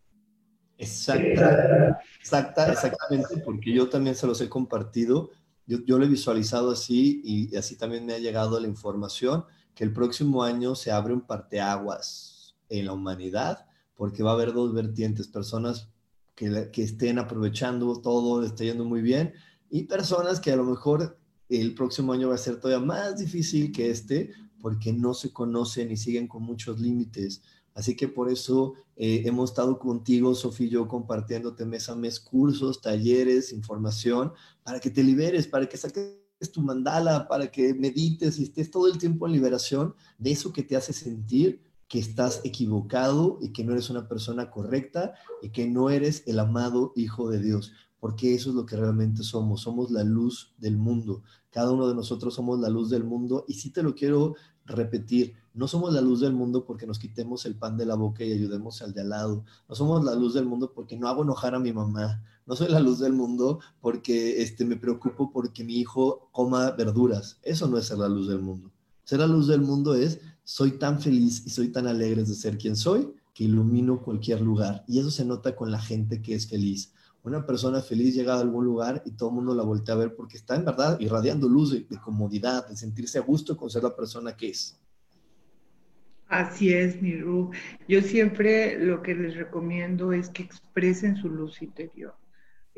Exacta, 0.78 1.98
exacta, 2.20 2.72
exactamente, 2.72 3.38
porque 3.44 3.72
yo 3.72 3.88
también 3.88 4.14
se 4.14 4.28
los 4.28 4.40
he 4.40 4.48
compartido, 4.48 5.30
yo, 5.66 5.78
yo 5.84 5.98
lo 5.98 6.04
he 6.04 6.08
visualizado 6.08 6.70
así 6.70 7.20
y, 7.24 7.56
así 7.56 7.76
también 7.76 8.06
me 8.06 8.14
ha 8.14 8.18
llegado 8.18 8.60
la 8.60 8.68
información 8.68 9.44
que 9.74 9.82
el 9.82 9.92
próximo 9.92 10.44
año 10.44 10.76
se 10.76 10.92
abre 10.92 11.12
un 11.12 11.22
parteaguas 11.22 12.54
en 12.68 12.86
la 12.86 12.92
humanidad 12.92 13.66
porque 13.96 14.22
va 14.22 14.30
a 14.30 14.34
haber 14.34 14.52
dos 14.52 14.72
vertientes, 14.72 15.26
personas 15.26 15.88
que, 16.36 16.70
que 16.72 16.84
estén 16.84 17.18
aprovechando 17.18 18.00
todo, 18.00 18.44
esté 18.44 18.66
yendo 18.66 18.84
muy 18.84 19.02
bien 19.02 19.34
y 19.70 19.82
personas 19.82 20.38
que 20.38 20.52
a 20.52 20.56
lo 20.56 20.64
mejor 20.64 21.18
el 21.48 21.74
próximo 21.74 22.12
año 22.12 22.28
va 22.28 22.36
a 22.36 22.38
ser 22.38 22.60
todavía 22.60 22.86
más 22.86 23.18
difícil 23.18 23.72
que 23.72 23.90
este 23.90 24.30
porque 24.60 24.92
no 24.92 25.12
se 25.14 25.32
conocen 25.32 25.90
y 25.90 25.96
siguen 25.96 26.28
con 26.28 26.44
muchos 26.44 26.78
límites 26.78 27.42
Así 27.78 27.94
que 27.94 28.08
por 28.08 28.28
eso 28.28 28.74
eh, 28.96 29.22
hemos 29.24 29.50
estado 29.50 29.78
contigo, 29.78 30.34
Sofía 30.34 30.66
y 30.66 30.70
yo, 30.70 30.88
compartiéndote 30.88 31.64
mes 31.64 31.88
a 31.88 31.94
mes 31.94 32.18
cursos, 32.18 32.80
talleres, 32.80 33.52
información, 33.52 34.32
para 34.64 34.80
que 34.80 34.90
te 34.90 35.04
liberes, 35.04 35.46
para 35.46 35.68
que 35.68 35.76
saques 35.76 36.18
tu 36.52 36.60
mandala, 36.60 37.28
para 37.28 37.52
que 37.52 37.74
medites 37.74 38.40
y 38.40 38.42
estés 38.42 38.72
todo 38.72 38.88
el 38.88 38.98
tiempo 38.98 39.28
en 39.28 39.34
liberación 39.34 39.94
de 40.18 40.32
eso 40.32 40.52
que 40.52 40.64
te 40.64 40.74
hace 40.74 40.92
sentir 40.92 41.62
que 41.86 42.00
estás 42.00 42.40
equivocado 42.42 43.38
y 43.40 43.52
que 43.52 43.62
no 43.62 43.74
eres 43.74 43.90
una 43.90 44.08
persona 44.08 44.50
correcta 44.50 45.14
y 45.40 45.50
que 45.50 45.68
no 45.68 45.88
eres 45.88 46.24
el 46.26 46.40
amado 46.40 46.92
Hijo 46.96 47.30
de 47.30 47.40
Dios, 47.40 47.70
porque 48.00 48.34
eso 48.34 48.50
es 48.50 48.56
lo 48.56 48.66
que 48.66 48.74
realmente 48.74 49.22
somos, 49.22 49.60
somos 49.60 49.92
la 49.92 50.02
luz 50.02 50.52
del 50.58 50.76
mundo. 50.76 51.22
Cada 51.50 51.70
uno 51.70 51.86
de 51.86 51.94
nosotros 51.94 52.34
somos 52.34 52.58
la 52.58 52.70
luz 52.70 52.90
del 52.90 53.04
mundo 53.04 53.44
y 53.46 53.54
sí 53.54 53.70
te 53.70 53.84
lo 53.84 53.94
quiero 53.94 54.34
repetir, 54.68 55.34
no 55.54 55.66
somos 55.66 55.92
la 55.92 56.00
luz 56.00 56.20
del 56.20 56.32
mundo 56.32 56.64
porque 56.64 56.86
nos 56.86 56.98
quitemos 56.98 57.44
el 57.46 57.56
pan 57.56 57.76
de 57.76 57.86
la 57.86 57.94
boca 57.94 58.24
y 58.24 58.32
ayudemos 58.32 58.80
al 58.82 58.92
de 58.92 59.00
al 59.00 59.08
lado. 59.08 59.44
No 59.68 59.74
somos 59.74 60.04
la 60.04 60.14
luz 60.14 60.34
del 60.34 60.46
mundo 60.46 60.72
porque 60.72 60.96
no 60.96 61.08
hago 61.08 61.22
enojar 61.22 61.54
a 61.54 61.58
mi 61.58 61.72
mamá. 61.72 62.22
No 62.46 62.54
soy 62.54 62.68
la 62.68 62.80
luz 62.80 62.98
del 62.98 63.12
mundo 63.12 63.60
porque 63.80 64.40
este, 64.42 64.64
me 64.64 64.76
preocupo 64.76 65.30
porque 65.32 65.64
mi 65.64 65.74
hijo 65.76 66.28
coma 66.32 66.70
verduras. 66.70 67.38
Eso 67.42 67.66
no 67.66 67.76
es 67.76 67.86
ser 67.86 67.98
la 67.98 68.08
luz 68.08 68.28
del 68.28 68.40
mundo. 68.40 68.70
Ser 69.04 69.18
la 69.18 69.26
luz 69.26 69.48
del 69.48 69.62
mundo 69.62 69.94
es 69.94 70.20
soy 70.44 70.78
tan 70.78 71.00
feliz 71.00 71.42
y 71.46 71.50
soy 71.50 71.68
tan 71.68 71.86
alegre 71.86 72.24
de 72.24 72.34
ser 72.34 72.56
quien 72.56 72.76
soy 72.76 73.12
que 73.34 73.44
ilumino 73.44 74.02
cualquier 74.02 74.40
lugar. 74.40 74.84
Y 74.88 74.98
eso 74.98 75.10
se 75.10 75.24
nota 75.24 75.54
con 75.54 75.70
la 75.70 75.80
gente 75.80 76.22
que 76.22 76.34
es 76.34 76.48
feliz. 76.48 76.92
Una 77.22 77.44
persona 77.44 77.80
feliz 77.80 78.14
llega 78.14 78.34
a 78.34 78.40
algún 78.40 78.64
lugar 78.64 79.02
y 79.04 79.12
todo 79.12 79.30
el 79.30 79.34
mundo 79.36 79.54
la 79.54 79.62
voltea 79.62 79.94
a 79.94 79.98
ver 79.98 80.14
porque 80.14 80.36
está 80.36 80.56
en 80.56 80.64
verdad 80.64 80.98
irradiando 81.00 81.48
luz 81.48 81.72
de, 81.72 81.80
de 81.80 82.00
comodidad, 82.00 82.68
de 82.68 82.76
sentirse 82.76 83.18
a 83.18 83.22
gusto 83.22 83.56
con 83.56 83.68
ser 83.70 83.82
la 83.82 83.94
persona 83.94 84.36
que 84.36 84.50
es. 84.50 84.80
Así 86.28 86.72
es, 86.72 87.00
mi 87.00 87.16
Ru. 87.16 87.50
Yo 87.88 88.02
siempre 88.02 88.78
lo 88.78 89.02
que 89.02 89.14
les 89.14 89.34
recomiendo 89.34 90.12
es 90.12 90.28
que 90.28 90.42
expresen 90.42 91.16
su 91.16 91.28
luz 91.28 91.62
interior 91.62 92.14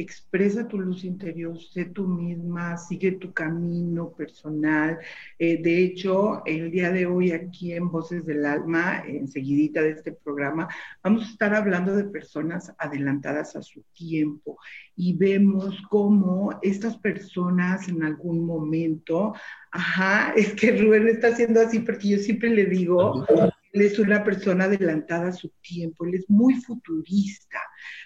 expresa 0.02 0.66
tu 0.66 0.78
luz 0.78 1.04
interior, 1.04 1.58
sé 1.60 1.86
tú 1.86 2.06
misma, 2.06 2.76
sigue 2.76 3.12
tu 3.12 3.32
camino 3.32 4.10
personal. 4.12 4.98
Eh, 5.38 5.60
de 5.62 5.84
hecho, 5.84 6.42
el 6.46 6.70
día 6.70 6.90
de 6.90 7.06
hoy 7.06 7.32
aquí 7.32 7.72
en 7.72 7.90
Voces 7.90 8.26
del 8.26 8.44
Alma, 8.44 9.02
enseguidita 9.06 9.82
de 9.82 9.90
este 9.90 10.12
programa, 10.12 10.68
vamos 11.02 11.24
a 11.24 11.30
estar 11.30 11.54
hablando 11.54 11.94
de 11.94 12.04
personas 12.04 12.72
adelantadas 12.78 13.56
a 13.56 13.62
su 13.62 13.82
tiempo 13.92 14.58
y 14.96 15.16
vemos 15.16 15.80
cómo 15.88 16.58
estas 16.62 16.98
personas 16.98 17.88
en 17.88 18.02
algún 18.02 18.44
momento, 18.44 19.34
ajá, 19.70 20.32
es 20.36 20.52
que 20.54 20.76
Rubén 20.76 21.08
está 21.08 21.28
haciendo 21.28 21.60
así 21.60 21.80
porque 21.80 22.08
yo 22.08 22.18
siempre 22.18 22.50
le 22.50 22.66
digo, 22.66 23.26
él 23.72 23.82
es 23.82 23.98
una 23.98 24.24
persona 24.24 24.64
adelantada 24.64 25.28
a 25.28 25.32
su 25.32 25.50
tiempo, 25.60 26.04
él 26.04 26.14
es 26.14 26.28
muy 26.28 26.54
futurista. 26.54 27.60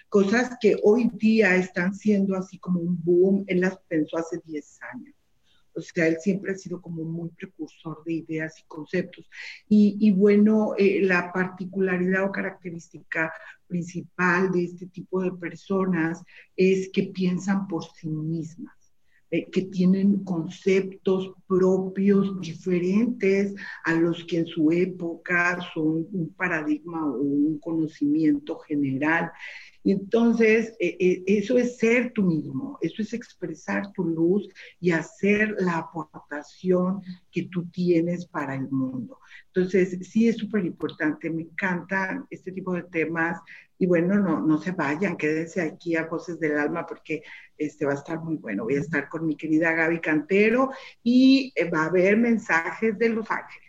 Cosas 0.09 0.57
que 0.59 0.77
hoy 0.83 1.09
día 1.15 1.55
están 1.55 1.93
siendo 1.95 2.35
así 2.35 2.59
como 2.59 2.79
un 2.79 3.03
boom, 3.03 3.43
él 3.47 3.61
las 3.61 3.77
pensó 3.87 4.17
hace 4.17 4.39
10 4.45 4.79
años. 4.93 5.15
O 5.73 5.81
sea, 5.81 6.07
él 6.07 6.17
siempre 6.21 6.53
ha 6.53 6.55
sido 6.55 6.81
como 6.81 7.03
muy 7.03 7.29
precursor 7.31 8.01
de 8.05 8.13
ideas 8.13 8.57
y 8.59 8.63
conceptos. 8.67 9.29
Y, 9.67 10.11
bueno, 10.11 10.73
eh, 10.77 11.01
la 11.01 11.33
particularidad 11.33 12.23
o 12.23 12.31
característica 12.31 13.33
principal 13.67 14.51
de 14.51 14.63
este 14.65 14.85
tipo 14.87 15.21
de 15.21 15.33
personas 15.33 16.23
es 16.55 16.89
que 16.93 17.03
piensan 17.03 17.67
por 17.67 17.83
sí 17.83 18.07
mismas 18.07 18.84
eh, 19.35 19.47
que 19.51 19.63
tienen 19.63 20.23
conceptos 20.23 21.33
propios 21.45 22.39
diferentes 22.39 23.53
a 23.83 23.93
los 23.93 24.23
que 24.23 24.37
en 24.39 24.45
su 24.45 24.71
época 24.71 25.59
son 25.73 26.07
un 26.13 26.33
paradigma 26.37 27.05
o 27.05 27.19
un 27.19 27.59
conocimiento 27.59 28.57
general. 28.59 29.31
Entonces, 29.85 30.75
eh, 30.79 30.97
eh, 30.99 31.23
eso 31.27 31.57
es 31.59 31.77
ser 31.77 32.11
tú 32.11 32.23
mismo, 32.23 32.79
eso 32.81 33.03
es 33.03 33.13
expresar 33.13 33.91
tu 33.93 34.03
luz 34.03 34.49
y 34.79 34.89
hacer 34.89 35.55
la 35.59 35.77
aportación 35.77 37.01
que 37.31 37.43
tú 37.43 37.69
tienes 37.69 38.25
para 38.25 38.55
el 38.55 38.67
mundo. 38.69 39.19
Entonces, 39.53 39.97
sí 40.09 40.27
es 40.27 40.37
súper 40.37 40.65
importante, 40.65 41.29
me 41.29 41.43
encantan 41.43 42.25
este 42.31 42.51
tipo 42.51 42.73
de 42.73 42.83
temas 42.83 43.39
y 43.77 43.85
bueno, 43.85 44.15
no, 44.15 44.41
no 44.41 44.57
se 44.59 44.71
vayan, 44.71 45.17
quédense 45.17 45.61
aquí 45.61 45.95
a 45.95 46.07
Voces 46.07 46.39
del 46.39 46.57
Alma 46.57 46.85
porque 46.87 47.21
este 47.57 47.85
va 47.85 47.91
a 47.91 47.95
estar 47.95 48.19
muy 48.19 48.37
bueno. 48.37 48.63
Voy 48.63 48.75
a 48.75 48.79
estar 48.79 49.07
con 49.07 49.27
mi 49.27 49.35
querida 49.35 49.71
Gaby 49.73 49.99
Cantero 49.99 50.71
y 51.03 51.53
eh, 51.55 51.69
va 51.69 51.83
a 51.83 51.85
haber 51.85 52.17
mensajes 52.17 52.97
de 52.97 53.09
Los 53.09 53.29
Ángeles. 53.29 53.64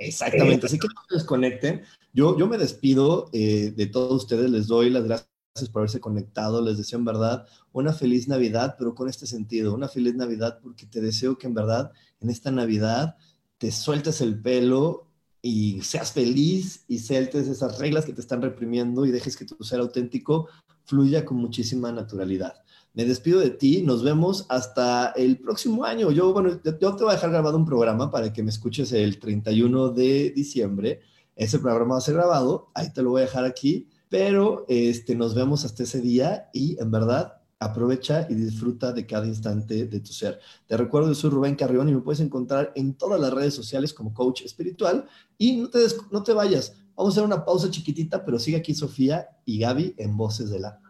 Exactamente, 0.00 0.66
así 0.66 0.78
que 0.78 0.88
no 0.88 1.02
se 1.08 1.16
desconecten. 1.16 1.82
Yo, 2.12 2.36
yo 2.38 2.46
me 2.46 2.56
despido 2.56 3.28
eh, 3.32 3.72
de 3.76 3.86
todos 3.86 4.24
ustedes, 4.24 4.50
les 4.50 4.66
doy 4.66 4.88
las 4.88 5.04
gracias 5.04 5.28
por 5.70 5.80
haberse 5.80 6.00
conectado, 6.00 6.62
les 6.62 6.78
deseo 6.78 6.98
en 6.98 7.04
verdad 7.04 7.46
una 7.72 7.92
feliz 7.92 8.26
Navidad, 8.26 8.76
pero 8.78 8.94
con 8.94 9.08
este 9.08 9.26
sentido, 9.26 9.74
una 9.74 9.88
feliz 9.88 10.14
Navidad 10.14 10.58
porque 10.62 10.86
te 10.86 11.02
deseo 11.02 11.36
que 11.36 11.46
en 11.46 11.54
verdad 11.54 11.92
en 12.20 12.30
esta 12.30 12.50
Navidad 12.50 13.16
te 13.58 13.70
sueltes 13.70 14.22
el 14.22 14.40
pelo 14.40 15.06
y 15.42 15.82
seas 15.82 16.12
feliz 16.12 16.84
y 16.88 16.98
sueltes 16.98 17.46
esas 17.46 17.78
reglas 17.78 18.06
que 18.06 18.14
te 18.14 18.22
están 18.22 18.40
reprimiendo 18.40 19.04
y 19.04 19.10
dejes 19.10 19.36
que 19.36 19.44
tu 19.44 19.62
ser 19.62 19.80
auténtico 19.80 20.48
fluya 20.84 21.26
con 21.26 21.36
muchísima 21.36 21.92
naturalidad. 21.92 22.54
Me 22.92 23.04
despido 23.04 23.38
de 23.38 23.50
ti, 23.50 23.82
nos 23.82 24.02
vemos 24.02 24.46
hasta 24.48 25.10
el 25.10 25.38
próximo 25.38 25.84
año. 25.84 26.10
Yo, 26.10 26.32
bueno, 26.32 26.60
yo 26.62 26.96
te 26.96 27.04
voy 27.04 27.12
a 27.12 27.14
dejar 27.14 27.30
grabado 27.30 27.56
un 27.56 27.64
programa 27.64 28.10
para 28.10 28.32
que 28.32 28.42
me 28.42 28.50
escuches 28.50 28.92
el 28.92 29.20
31 29.20 29.90
de 29.90 30.30
diciembre 30.30 31.00
Ese 31.36 31.60
programa 31.60 31.94
va 31.94 31.98
a 31.98 32.02
ser 32.02 32.14
grabado, 32.14 32.70
ahí 32.74 32.92
te 32.92 33.02
lo 33.02 33.10
voy 33.10 33.22
a 33.22 33.26
dejar 33.26 33.44
aquí, 33.44 33.88
pero 34.08 34.64
este, 34.68 35.14
nos 35.14 35.34
vemos 35.36 35.64
hasta 35.64 35.84
ese 35.84 36.00
día 36.00 36.50
y 36.52 36.76
en 36.80 36.90
verdad 36.90 37.40
aprovecha 37.60 38.26
y 38.28 38.34
disfruta 38.34 38.92
de 38.92 39.06
cada 39.06 39.26
instante 39.26 39.86
de 39.86 40.00
tu 40.00 40.12
ser. 40.12 40.40
Te 40.66 40.76
recuerdo, 40.76 41.08
yo 41.08 41.14
soy 41.14 41.30
Rubén 41.30 41.54
Carrión 41.54 41.88
y 41.88 41.94
me 41.94 42.00
puedes 42.00 42.20
encontrar 42.20 42.72
en 42.74 42.94
todas 42.94 43.20
las 43.20 43.32
redes 43.32 43.54
sociales 43.54 43.94
como 43.94 44.12
coach 44.12 44.42
espiritual 44.42 45.06
y 45.38 45.58
no 45.58 45.70
te, 45.70 45.78
no 46.10 46.22
te 46.24 46.32
vayas. 46.32 46.74
Vamos 46.96 47.12
a 47.12 47.20
hacer 47.20 47.24
una 47.24 47.44
pausa 47.44 47.70
chiquitita, 47.70 48.24
pero 48.24 48.38
sigue 48.38 48.56
aquí 48.56 48.74
Sofía 48.74 49.28
y 49.44 49.58
Gaby 49.60 49.94
en 49.98 50.16
Voces 50.16 50.50
del 50.50 50.64
Alma. 50.64 50.89